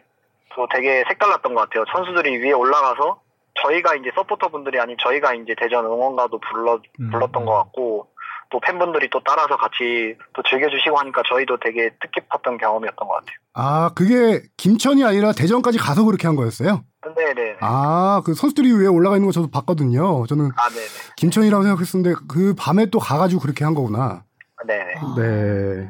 또 0.55 0.67
되게 0.71 1.03
색달랐던 1.09 1.53
것 1.53 1.69
같아요. 1.69 1.83
선수들이 1.93 2.37
위에 2.37 2.53
올라가서 2.53 3.19
저희가 3.61 3.95
이제 3.95 4.09
서포터 4.15 4.47
분들이 4.47 4.79
아닌 4.79 4.95
저희가 5.01 5.33
이제 5.33 5.53
대전 5.59 5.85
응원가도 5.85 6.39
불러 6.39 6.79
음. 7.01 7.11
불렀던 7.11 7.43
것 7.45 7.51
같고 7.51 8.07
또 8.51 8.59
팬분들이 8.59 9.09
또 9.09 9.21
따라서 9.25 9.55
같이 9.55 10.15
또 10.33 10.43
즐겨주시고 10.43 10.97
하니까 10.97 11.23
저희도 11.27 11.57
되게 11.59 11.89
뜻깊었던 12.01 12.57
경험이었던 12.57 13.07
것 13.07 13.13
같아요. 13.13 13.35
아, 13.53 13.91
그게 13.95 14.43
김천이 14.57 15.03
아니라 15.03 15.31
대전까지 15.31 15.77
가서 15.77 16.03
그렇게 16.03 16.27
한 16.27 16.35
거였어요? 16.35 16.83
네네. 17.15 17.57
아, 17.61 18.21
그 18.25 18.33
선수들이 18.33 18.73
위에 18.73 18.87
올라가 18.87 19.15
있는 19.15 19.27
거 19.27 19.31
저도 19.31 19.49
봤거든요. 19.49 20.25
저는 20.27 20.51
아, 20.57 20.69
네네. 20.69 20.85
김천이라고 21.17 21.63
생각했었는데 21.63 22.15
그 22.27 22.53
밤에 22.57 22.87
또 22.87 22.99
가가지고 22.99 23.41
그렇게 23.41 23.63
한 23.63 23.73
거구나. 23.73 24.23
네네. 24.67 24.93
네. 25.17 25.89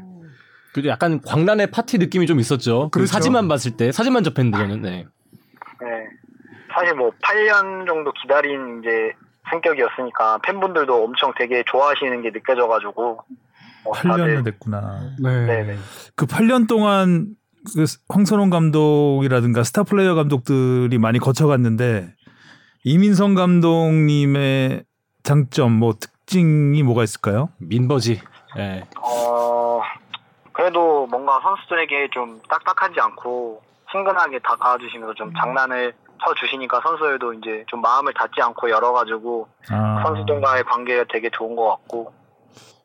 그래도 0.71 0.87
약간 0.87 1.19
광란의 1.21 1.71
파티 1.71 1.97
느낌이 1.97 2.27
좀 2.27 2.39
있었죠. 2.39 2.89
그 2.91 2.99
그렇죠. 2.99 3.11
사진만 3.11 3.47
봤을 3.47 3.75
때 3.75 3.91
사진만 3.91 4.23
접했는데 4.23 4.57
저는 4.57 4.81
네. 4.81 5.05
네. 5.81 5.87
사실 6.73 6.95
뭐 6.95 7.11
8년 7.21 7.85
정도 7.85 8.13
기다린 8.13 8.81
이제 8.81 9.11
승격이었으니까 9.49 10.39
팬분들도 10.43 11.03
엄청 11.03 11.33
되게 11.37 11.63
좋아하시는 11.65 12.21
게 12.21 12.31
느껴져가지고 12.31 13.19
어, 13.85 13.91
8년을 13.91 14.45
됐구나. 14.45 15.15
네. 15.19 15.45
네네. 15.45 15.77
그 16.15 16.25
8년 16.25 16.67
동안 16.67 17.35
그 17.75 17.85
황선홍 18.09 18.49
감독이라든가 18.49 19.63
스타 19.63 19.83
플레이어 19.83 20.15
감독들이 20.15 20.97
많이 20.97 21.19
거쳐갔는데 21.19 22.13
이민성 22.83 23.35
감독님의 23.35 24.83
장점 25.23 25.73
뭐 25.73 25.93
특징이 25.93 26.81
뭐가 26.83 27.03
있을까요? 27.03 27.49
민버지. 27.59 28.21
예. 28.57 28.83
어 28.99 29.81
그래도 30.51 31.07
뭔가 31.07 31.39
선수들에게 31.41 32.09
좀 32.11 32.39
딱딱하지 32.49 32.99
않고 32.99 33.61
친근하게 33.91 34.39
다가와주시면서 34.39 35.13
좀 35.15 35.31
장난을 35.33 35.93
쳐 35.93 36.10
주시니까 36.39 36.81
선수들도 36.81 37.33
이제 37.33 37.63
좀 37.67 37.81
마음을 37.81 38.13
닫지 38.13 38.41
않고 38.41 38.69
열어가지고 38.69 39.47
아. 39.69 40.03
선수들과의 40.05 40.63
관계가 40.65 41.05
되게 41.11 41.29
좋은 41.31 41.55
것 41.55 41.67
같고 41.69 42.13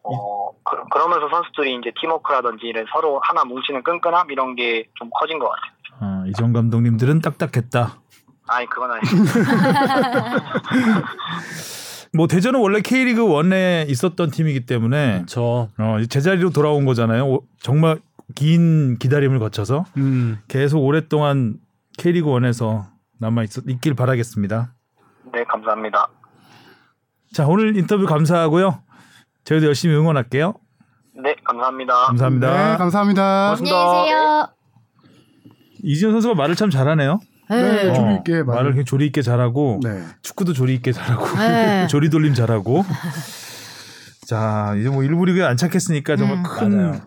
어 0.03 0.51
그, 0.63 0.99
러면서 0.99 1.29
선수들이 1.29 1.77
이제 1.81 1.93
팀워크라든지 2.01 2.67
이런 2.67 2.87
서로 2.93 3.21
하나 3.25 3.45
뭉치는 3.45 3.83
끈끈함 3.83 4.31
이런 4.31 4.55
게 4.55 4.85
좀 4.99 5.11
커진 5.19 5.39
것 5.39 5.49
같아요. 5.51 5.77
아, 6.01 6.25
이전 6.29 6.53
감독님들은 6.53 7.21
딱딱했다. 7.21 7.99
아니 8.49 8.67
그건 8.67 8.91
아니에요. 8.93 9.03
뭐 12.15 12.27
대전은 12.27 12.61
원래 12.61 12.81
K리그 12.81 13.23
1에 13.23 13.89
있었던 13.91 14.31
팀이기 14.31 14.65
때문에 14.67 15.25
저 15.27 15.69
어, 15.79 15.99
제자리로 16.09 16.51
돌아온 16.51 16.85
거잖아요. 16.87 17.27
오- 17.27 17.43
정말 17.61 17.99
긴 18.35 18.97
기다림을 18.99 19.39
거쳐서 19.39 19.85
음. 19.99 20.39
계속 20.49 20.81
오랫동안 20.81 21.57
K리그 21.99 22.29
1에서 22.29 22.85
남아 23.19 23.45
있, 23.45 23.51
있길 23.69 23.95
바라겠습니다. 23.95 24.75
네 25.33 25.45
감사합니다. 25.45 26.09
자, 27.33 27.47
오늘 27.47 27.77
인터뷰 27.77 28.07
감사하고요. 28.07 28.83
저희도 29.45 29.67
열심히 29.67 29.95
응원할게요. 29.95 30.55
네 31.23 31.35
감사합니다. 31.45 31.95
감사합니다. 32.07 32.73
네, 32.73 32.77
감사합니다. 32.79 33.51
안녕히 33.53 33.71
계세요. 33.71 34.49
이지현 35.83 36.13
선수가 36.13 36.35
말을 36.35 36.55
참 36.57 36.71
잘하네요. 36.71 37.21
네, 37.49 37.89
어, 37.91 37.95
조리 37.95 38.15
있게 38.17 38.33
말을 38.43 38.45
말을. 38.45 38.71
그냥 38.73 38.85
조리 38.85 39.07
있게 39.07 39.23
잘하고 39.23 39.81
네. 39.83 40.05
축구도 40.23 40.53
조리 40.53 40.75
있게 40.75 40.93
잘하고 40.93 41.27
네. 41.39 41.87
조리 41.89 42.11
돌림 42.11 42.35
잘하고. 42.35 42.85
자, 44.27 44.75
이제 44.79 44.89
뭐 44.89 45.05
일부 45.05 45.25
리그에 45.25 45.45
안착했으니까 45.45 46.17
정말 46.17 46.39
음. 46.39 46.43
큰 46.43 46.77
맞아요. 46.77 47.01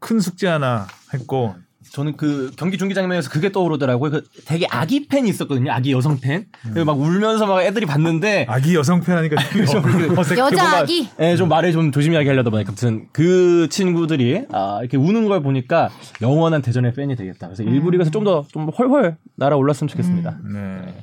큰 0.00 0.18
숙제 0.18 0.48
하나 0.48 0.86
했고 1.14 1.54
저는 1.92 2.16
그 2.16 2.50
경기 2.56 2.78
중계 2.78 2.94
장면에서 2.94 3.28
그게 3.28 3.52
떠오르더라고요. 3.52 4.10
그 4.10 4.22
되게 4.46 4.66
아기 4.70 5.06
팬이 5.08 5.28
있었거든요. 5.28 5.72
아기 5.72 5.92
여성 5.92 6.18
팬. 6.20 6.46
그리고 6.62 6.86
막 6.86 6.98
울면서 6.98 7.46
막 7.46 7.62
애들이 7.62 7.84
봤는데 7.84 8.46
아기 8.48 8.74
여성 8.74 9.00
팬 9.02 9.14
하니까 9.18 9.36
좀 9.70 10.18
어색해. 10.18 10.40
여자 10.40 10.56
뭔가- 10.62 10.78
아기. 10.78 11.08
예, 11.20 11.36
좀 11.36 11.48
말을 11.50 11.72
좀 11.72 11.92
조심하게 11.92 12.28
하려다 12.30 12.48
보니까 12.48 12.70
아무튼 12.70 13.08
그 13.12 13.68
친구들이 13.70 14.46
아, 14.52 14.78
이렇게 14.80 14.96
우는 14.96 15.28
걸 15.28 15.42
보니까 15.42 15.90
영원한 16.22 16.62
대전의 16.62 16.94
팬이 16.94 17.14
되겠다. 17.14 17.48
그래서 17.48 17.62
일부 17.62 17.90
리그에서 17.90 18.10
좀 18.10 18.24
더좀 18.24 18.70
훨훨 18.78 19.16
날아 19.36 19.56
올랐으면 19.56 19.88
좋겠습니다. 19.88 20.38
네. 20.50 20.94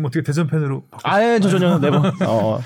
그럼 0.00 0.06
어떻게 0.06 0.22
대전 0.22 0.46
팬으로 0.46 0.82
바꿔? 0.90 1.08
아예 1.08 1.38
저 1.40 1.48
전혀 1.50 1.78
네번 1.78 2.12
어, 2.26 2.60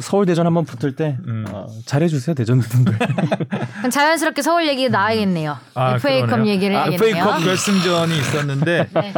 서울 0.00 0.24
대전 0.26 0.46
한번 0.46 0.64
붙을 0.64 0.96
때 0.96 1.18
음. 1.26 1.44
어, 1.50 1.66
잘해주세요 1.84 2.34
대전 2.34 2.60
분들. 2.60 2.98
자연스럽게 3.92 4.42
서울 4.42 4.66
얘기 4.66 4.88
나와야겠네요. 4.88 5.56
아, 5.74 5.94
FA컵 5.96 6.26
그러네요. 6.30 6.52
얘기를 6.54 6.74
아, 6.76 6.84
해야겠네요. 6.84 7.16
FA컵 7.16 7.44
결승전이 7.44 8.18
있었는데 8.18 8.88
네. 8.94 9.12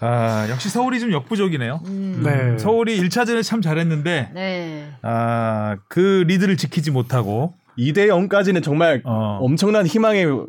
아, 0.00 0.46
역시 0.48 0.68
서울이 0.68 1.00
좀 1.00 1.12
역부족이네요. 1.12 1.80
음. 1.86 2.22
네. 2.24 2.56
서울이 2.58 3.00
1차전에 3.02 3.42
참 3.42 3.60
잘했는데 3.60 4.30
네. 4.32 4.92
아, 5.02 5.76
그 5.88 6.24
리드를 6.28 6.56
지키지 6.56 6.92
못하고 6.92 7.54
2대 7.78 8.08
0까지는 8.08 8.62
정말 8.62 9.00
어. 9.04 9.38
엄청난 9.40 9.86
희망에 9.86 10.24
어, 10.24 10.46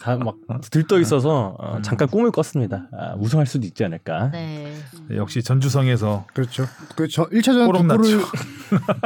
다막 0.00 0.36
들떠 0.70 1.00
있어서 1.00 1.56
어, 1.58 1.80
잠깐 1.82 2.08
꿈을 2.08 2.30
꿨습니다. 2.30 2.88
아, 2.92 3.14
우승할 3.18 3.46
수도 3.46 3.66
있지 3.66 3.84
않을까. 3.84 4.30
네. 4.32 4.74
역시 5.14 5.42
전주성에서 5.42 6.26
그렇죠. 6.34 6.66
그저 6.96 7.24
1차전 7.30 7.60
두 7.60 7.66
꼬름 7.66 7.88
골을 7.88 8.20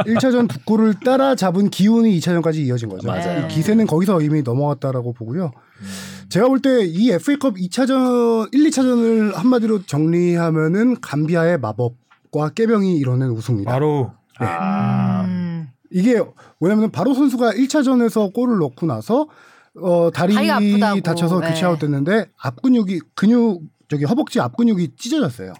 1차전 0.06 0.48
두 0.48 0.58
골을 0.64 0.94
따라 1.04 1.34
잡은 1.36 1.70
기운이 1.70 2.18
2차전까지 2.18 2.56
이어진 2.66 2.88
거죠. 2.88 3.06
맞아요. 3.06 3.44
이 3.46 3.48
기세는 3.48 3.86
거기서 3.86 4.20
이미 4.22 4.42
넘어갔다라고 4.42 5.12
보고요. 5.12 5.52
제가 6.28 6.48
볼 6.48 6.60
때 6.60 6.84
이 6.84 7.10
FA컵 7.12 7.54
2차전 7.56 8.48
1, 8.52 8.70
2차전을 8.70 9.34
한마디로 9.34 9.82
정리하면은 9.84 11.00
감비아의 11.00 11.58
마법과 11.60 12.50
깨병이 12.54 12.96
이뤄낸 12.98 13.28
우승입니다. 13.30 13.70
바로 13.70 14.12
음. 14.40 14.46
이게 15.93 16.20
왜냐면 16.61 16.90
바로 16.90 17.14
선수가 17.14 17.53
1차전에서 17.53 18.32
골을 18.32 18.59
넣고 18.59 18.86
나서 18.86 19.26
어 19.80 20.11
다리. 20.11 20.34
다쳐서 21.03 21.40
네. 21.40 21.49
교체아웃 21.49 21.78
됐는데 21.78 22.26
앞 22.38 22.61
근육이 22.62 23.01
근육 23.14 23.62
저기 23.88 24.05
허벅지 24.05 24.40
앞 24.40 24.57
근육이 24.57 24.97
찢어졌어요. 24.97 25.53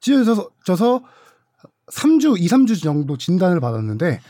찢어져서 0.00 0.50
져서 0.64 1.02
3주 1.92 2.40
2, 2.40 2.46
3주 2.46 2.82
정도 2.82 3.16
진단을 3.16 3.60
받았는데 3.60 4.20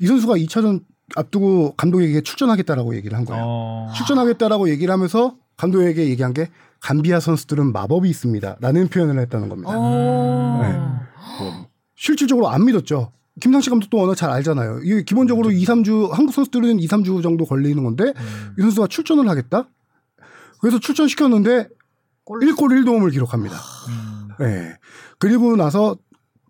이 0.00 0.06
선수가 0.06 0.34
2차전 0.34 0.82
앞두고 1.16 1.74
감독에게 1.76 2.22
출전하겠다라고 2.22 2.96
얘기를 2.96 3.16
한 3.16 3.24
거예요. 3.24 3.44
어, 3.46 3.92
출전하겠다라고 3.94 4.70
얘기를 4.70 4.92
하면서 4.92 5.36
감독에게 5.56 6.08
얘기한 6.08 6.32
게 6.32 6.48
감비아 6.80 7.20
선수들은 7.20 7.72
마법이 7.72 8.08
있습니다 8.08 8.56
라는 8.60 8.88
표현을 8.88 9.20
했다는 9.22 9.48
겁니다. 9.48 9.78
오. 9.78 10.62
네. 10.62 10.78
실질적으로 11.94 12.48
안 12.48 12.64
믿었죠. 12.64 13.12
김상식 13.40 13.70
감독도 13.70 13.96
워낙 13.98 14.14
잘 14.14 14.30
알잖아요. 14.30 14.80
이게 14.84 15.02
기본적으로 15.02 15.50
2, 15.50 15.64
3주 15.64 16.10
한국 16.10 16.32
선수들은 16.32 16.78
2, 16.80 16.86
3주 16.86 17.22
정도 17.22 17.44
걸리는 17.44 17.82
건데 17.82 18.12
이 18.58 18.62
선수가 18.62 18.86
출전을 18.86 19.28
하겠다. 19.28 19.68
그래서 20.60 20.78
출전시켰는데 20.78 21.68
1골 22.26 22.56
1도움을 22.84 23.10
기록합니다. 23.12 23.56
네. 24.38 24.72
그리고 25.18 25.56
나서 25.56 25.96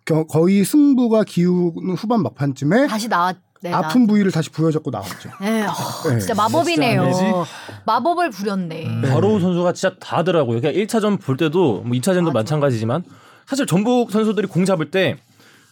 겨- 0.05 0.25
거의 0.27 0.65
승부가 0.65 1.25
기우는 1.25 1.95
후반 1.97 2.23
막판쯤에 2.23 2.87
다시 2.87 3.09
나왔. 3.09 3.37
네, 3.63 3.73
아픈 3.73 4.07
부위를 4.07 4.31
다시 4.31 4.51
부여잡고 4.51 4.91
나왔죠. 4.91 5.31
나- 5.31 5.37
네. 5.41 5.63
어, 5.65 5.73
네. 6.11 6.19
진짜 6.19 6.35
마법이네요. 6.35 7.13
진짜? 7.15 7.45
마법을 7.87 8.29
부렸네. 8.31 9.01
바로 9.11 9.41
선수가 9.41 9.73
진짜 9.73 9.97
다 9.99 10.19
하더라고요. 10.19 10.61
그러니까 10.61 10.85
1차전 10.85 11.19
볼 11.19 11.39
때도 11.39 11.81
뭐 11.81 11.93
2차전도 11.97 12.31
마찬가지지만 12.35 13.05
사실 13.47 13.65
전북 13.67 14.11
선수들이 14.11 14.49
공 14.49 14.67
잡을 14.67 14.91
때 14.91 15.17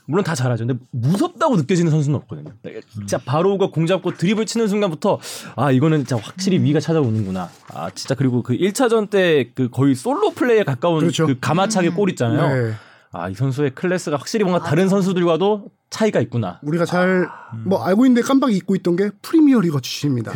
물론 0.06 0.24
다 0.24 0.34
잘하죠. 0.34 0.66
근데 0.66 0.80
무섭다고 0.90 1.56
느껴지는 1.56 1.90
선수는 1.90 2.16
없거든요. 2.20 2.52
진짜 2.92 3.18
바로가 3.18 3.70
공 3.70 3.86
잡고 3.86 4.14
드립을 4.14 4.46
치는 4.46 4.68
순간부터 4.68 5.18
아 5.56 5.70
이거는 5.70 5.98
진짜 5.98 6.16
확실히 6.16 6.58
위가 6.62 6.80
찾아오는구나. 6.80 7.48
아 7.72 7.90
진짜 7.90 8.14
그리고 8.14 8.42
그 8.42 8.54
1차전 8.54 9.08
때 9.10 9.52
그 9.54 9.68
거의 9.68 9.94
솔로 9.94 10.30
플레이에 10.30 10.64
가까운 10.64 11.00
그렇죠. 11.00 11.26
그 11.26 11.38
가마차기 11.40 11.90
골 11.90 12.10
있잖아요. 12.10 12.54
네. 12.68 12.72
아 13.14 13.28
이 13.28 13.34
선수의 13.34 13.74
클래스가 13.74 14.16
확실히 14.16 14.44
뭔가 14.44 14.64
다른 14.64 14.88
선수들과도 14.88 15.66
차이가 15.90 16.20
있구나. 16.20 16.58
우리가 16.62 16.86
잘뭐 16.86 17.82
알고 17.84 18.06
있는데 18.06 18.22
깜빡 18.26 18.52
잊고 18.54 18.74
있던 18.76 18.96
게 18.96 19.10
프리미어 19.20 19.60
리거 19.60 19.80
출신입니다. 19.80 20.32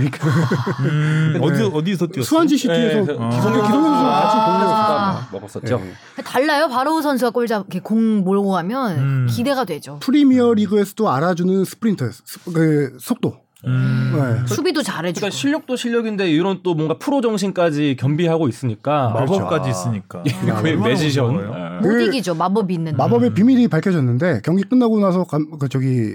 음, 0.81 1.39
어디 1.41 1.63
어디서 1.63 2.07
뛰었어요? 2.09 2.23
수완지 2.25 2.59
시티에서 2.59 3.05
네, 3.07 3.13
어. 3.19 3.29
기성용 3.31 3.63
기성용 3.63 3.83
선수랑 3.85 4.13
같이. 4.13 4.37
아. 4.37 5.29
먹었었죠. 5.33 5.79
네. 5.79 6.23
달라요. 6.23 6.69
바로 6.69 7.01
선수가 7.01 7.31
골 7.31 7.47
잡, 7.47 7.61
이렇게 7.63 7.81
공 7.81 8.19
몰고 8.25 8.51
가면 8.51 8.99
음. 8.99 9.27
기대가 9.31 9.65
되죠. 9.65 9.99
프리미어 10.01 10.53
리그에서도 10.55 11.11
알아주는 11.11 11.65
스프린터였어. 11.65 12.23
스- 12.27 12.53
그 12.53 12.97
속도. 13.01 13.39
음. 13.67 14.13
네. 14.15 14.47
수비도 14.47 14.83
잘해주고. 14.83 15.21
그러니까 15.21 15.37
실력도 15.37 15.77
실력인데 15.77 16.31
이런 16.31 16.61
또 16.63 16.75
뭔가 16.75 16.99
프로 16.99 17.21
정신까지 17.21 17.97
겸비하고 17.99 18.49
있으니까 18.49 19.11
마법까지 19.11 19.69
아, 19.69 19.71
있으니까. 19.71 20.23
거의 20.23 20.73
얼마나 20.75 20.89
magician. 20.89 21.35
예. 21.35 21.87
못그 21.87 22.03
이기죠. 22.07 22.35
마법이 22.35 22.75
있는. 22.75 22.97
마법의 22.97 23.35
비밀이 23.35 23.69
밝혀졌는데 23.69 24.43
경기 24.45 24.63
끝나고 24.63 25.01
나서 25.01 25.25
감, 25.25 25.59
그 25.59 25.69
저기 25.69 26.15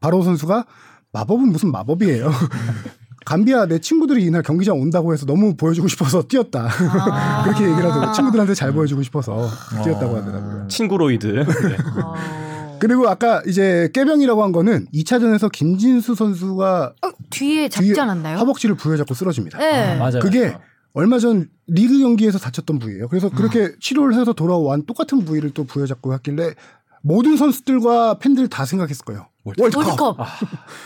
바로 0.00 0.22
선수가 0.22 0.64
마법은 1.12 1.48
무슨 1.50 1.70
마법이에요. 1.70 2.30
감비아 3.24 3.64
내 3.66 3.78
친구들이 3.78 4.22
이날 4.24 4.42
경기장 4.42 4.78
온다고 4.78 5.14
해서 5.14 5.24
너무 5.24 5.56
보여주고 5.56 5.88
싶어서 5.88 6.22
뛰었다. 6.22 6.68
아. 6.68 7.42
그렇게 7.44 7.64
얘기를 7.64 7.84
하더라고요. 7.88 8.12
친구들한테 8.12 8.54
잘 8.54 8.72
보여주고 8.72 9.02
싶어서 9.02 9.48
뛰었다고 9.82 10.16
하더라고요. 10.16 10.68
친구로이드. 10.68 11.26
네. 11.26 11.44
어. 12.84 12.88
그리고 12.88 13.08
아까 13.08 13.42
이제 13.46 13.88
꾀병이라고 13.94 14.42
한 14.42 14.52
거는 14.52 14.86
2차전에서 14.92 15.50
김진수 15.50 16.14
선수가 16.14 16.94
어, 17.02 17.08
뒤에 17.30 17.68
잡지 17.68 17.92
뒤에 17.92 18.00
않았나요? 18.00 18.38
허벅지를 18.38 18.76
부여잡고 18.76 19.14
쓰러집니다. 19.14 19.58
네. 19.58 19.96
맞아요. 19.96 20.20
그게 20.20 20.56
얼마 20.92 21.18
전 21.18 21.48
리그 21.66 21.98
경기에서 21.98 22.38
다쳤던 22.38 22.78
부위예요. 22.78 23.08
그래서 23.08 23.28
아. 23.28 23.36
그렇게 23.36 23.72
치료를 23.80 24.14
해서 24.18 24.32
돌아온 24.32 24.84
똑같은 24.86 25.24
부위를 25.24 25.50
또 25.50 25.64
부여잡고 25.64 26.12
했길래 26.14 26.54
모든 27.02 27.36
선수들과 27.36 28.18
팬들 28.18 28.48
다 28.48 28.64
생각했을 28.64 29.04
거예요. 29.04 29.28
월드컵. 29.44 29.76
월드컵. 29.76 30.20
아. 30.20 30.24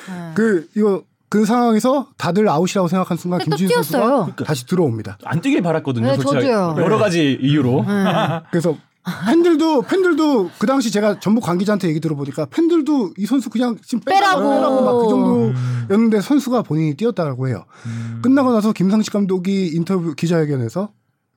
네. 0.08 0.32
그 0.34 0.68
이거 0.76 1.02
그 1.28 1.44
상황에서 1.44 2.08
다들 2.16 2.48
아웃이라고 2.48 2.88
생각한 2.88 3.18
순간 3.18 3.40
또 3.40 3.44
김진수 3.44 3.74
선수가 3.74 3.98
뛰었어요. 3.98 4.34
다시 4.46 4.66
들어옵니다. 4.66 5.18
안 5.24 5.40
뛰길 5.40 5.62
바랐거든요. 5.62 6.06
네, 6.06 6.14
솔직히 6.14 6.46
저도요. 6.46 6.74
여러 6.78 6.96
가지 6.96 7.38
이유로. 7.40 7.84
네. 7.86 8.04
그래서 8.50 8.76
팬들도 9.26 9.82
팬들도 9.82 10.50
그 10.58 10.66
당시 10.66 10.90
제가 10.90 11.20
전북 11.20 11.42
관계자한테 11.42 11.88
얘기 11.88 12.00
들어보니까 12.00 12.46
팬들도 12.46 13.14
이 13.16 13.26
선수 13.26 13.50
그냥 13.50 13.76
지금 13.84 14.00
빼라고 14.04 14.48
빼라고. 14.50 14.84
막 14.84 14.92
그 14.98 15.08
정도였는데 15.08 16.20
선수가 16.20 16.62
본인이 16.62 16.94
뛰었다고 16.94 17.48
해요. 17.48 17.64
끝나고 18.22 18.52
나서 18.52 18.72
김상식 18.72 19.12
감독이 19.12 19.68
인터뷰 19.74 20.14
기자회견에서 20.14 20.90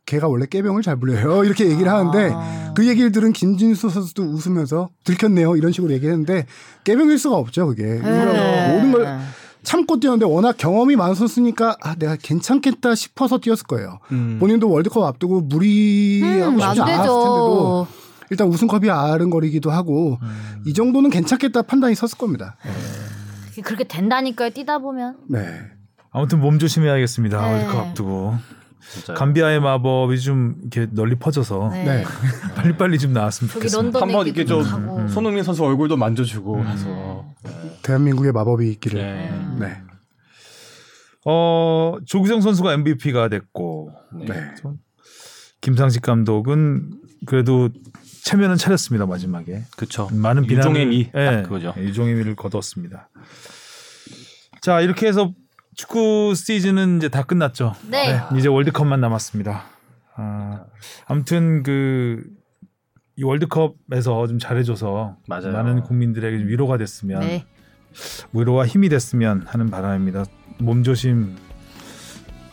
걔가 0.06 0.28
원래 0.28 0.46
깨병을 0.48 0.82
잘 0.82 0.96
불려요 1.00 1.44
이렇게 1.46 1.70
얘기를 1.70 1.90
하는데 1.92 2.32
아. 2.34 2.74
그 2.76 2.88
얘기를 2.88 3.12
들은 3.12 3.32
김진수 3.34 3.90
선수도 3.90 4.24
웃으면서 4.24 4.90
들켰네요 5.04 5.56
이런 5.56 5.72
식으로 5.72 5.94
얘기했는데 5.94 6.48
깨병일 6.84 7.20
수가 7.20 7.38
없죠 7.38 7.68
그게 7.68 7.84
네. 7.84 8.74
모든 8.74 8.92
걸 8.92 9.20
참고 9.64 10.00
뛰었는데 10.00 10.26
워낙 10.26 10.58
경험이 10.58 10.96
많은 10.96 11.16
선수니까 11.16 11.78
아 11.82 11.96
내가 11.96 12.16
괜찮겠다 12.16 12.96
싶어서 12.96 13.38
뛰었을 13.38 13.66
거예요. 13.68 14.00
음. 14.12 14.38
본인도 14.40 14.70
월드컵 14.70 15.04
앞두고 15.04 15.42
무리하고 15.42 16.52
음, 16.54 16.62
안 16.62 16.76
싶지 16.76 16.82
않았을 16.82 16.98
텐데도. 16.98 17.88
일단 18.32 18.48
우승컵이 18.48 18.90
아른거리기도 18.90 19.72
하고 19.72 20.18
음. 20.22 20.64
이 20.66 20.74
정도는 20.74 21.10
괜찮겠다 21.10 21.64
판단이 21.64 21.96
섰을 21.96 22.18
겁니다. 22.18 22.56
그렇게 23.64 23.84
된다니까요. 23.84 24.50
뛰다 24.52 24.80
보면. 24.80 25.18
네. 25.28 25.60
아무튼 26.12 26.40
몸 26.40 26.58
조심해야겠습니다. 26.58 27.42
네. 27.42 27.52
월드컵 27.54 27.88
앞두고 27.88 28.36
진짜요. 28.92 29.18
감비아의 29.18 29.62
마법이 29.62 30.20
좀 30.20 30.56
이렇게 30.62 30.88
널리 30.92 31.16
퍼져서 31.16 31.70
네. 31.72 31.84
네. 31.84 32.04
빨리 32.56 32.76
빨리 32.76 33.00
좀 33.00 33.14
나왔으면 33.14 33.50
좋겠습니다. 33.52 34.00
한번 34.02 34.26
이렇게 34.26 34.44
좀 34.46 34.62
하고. 34.62 35.08
손흥민 35.08 35.44
선수 35.44 35.64
얼굴도 35.64 35.98
만져주고 35.98 36.56
음. 36.56 36.68
해서 36.68 37.26
대한민국의 37.84 38.32
마법이 38.34 38.70
있기를. 38.72 39.02
네. 39.02 39.32
네. 39.60 39.78
어 41.26 41.98
조규성 42.06 42.42
선수가 42.42 42.74
MVP가 42.74 43.30
됐고 43.30 43.92
네. 44.14 44.26
네. 44.26 44.54
김상식 45.62 46.02
감독은 46.02 46.92
그래도 47.28 47.70
체면은 48.24 48.56
차렸습니다 48.58 49.06
마지막에 49.06 49.64
그쵸. 49.78 50.10
많은 50.12 50.44
비난을 50.48 50.58
유종의 50.60 50.86
미. 50.88 51.12
예, 51.16 51.26
딱 51.26 51.44
그거죠. 51.44 51.74
유종의 51.78 52.16
미를 52.16 52.36
거뒀습니다. 52.36 53.10
자 54.62 54.82
이렇게 54.82 55.08
해서 55.08 55.32
축구 55.76 56.34
시즌은 56.36 56.98
이제 56.98 57.10
다 57.10 57.24
끝났죠. 57.24 57.74
네. 57.90 58.20
이제 58.38 58.48
월드컵만 58.48 59.00
남았습니다. 59.02 59.64
아, 60.16 60.66
아무튼 61.08 61.64
그. 61.64 62.24
이 63.18 63.24
월드컵에서 63.24 64.26
좀 64.28 64.40
잘해줘서 64.40 65.18
맞아요. 65.28 65.52
많은 65.52 65.84
국민들에게 65.84 66.40
좀 66.40 66.48
위로가 66.48 66.78
됐으면 66.78 67.20
네. 67.20 67.46
위로와 68.34 68.66
힘이 68.66 68.88
됐으면 68.90 69.44
하는 69.46 69.70
바람입니다. 69.70 70.24
몸 70.60 70.82
조심 70.82 71.36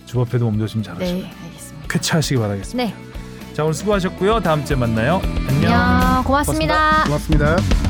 주법회도 0.05 0.45
몸 0.45 0.59
조심 0.59 0.83
잘하시고 0.83 1.21
네. 1.21 1.31
알겠습니다. 1.47 1.89
쾌차하시기 1.89 2.41
바라겠습니다. 2.41 2.93
네. 2.93 3.55
자 3.55 3.63
오늘 3.63 3.73
수고하셨고요. 3.73 4.41
다음 4.41 4.65
주에 4.65 4.77
만나요. 4.77 5.23
안녕. 5.49 5.73
안녕. 5.73 6.25
고맙습니다. 6.25 7.05
고맙습니다. 7.05 7.88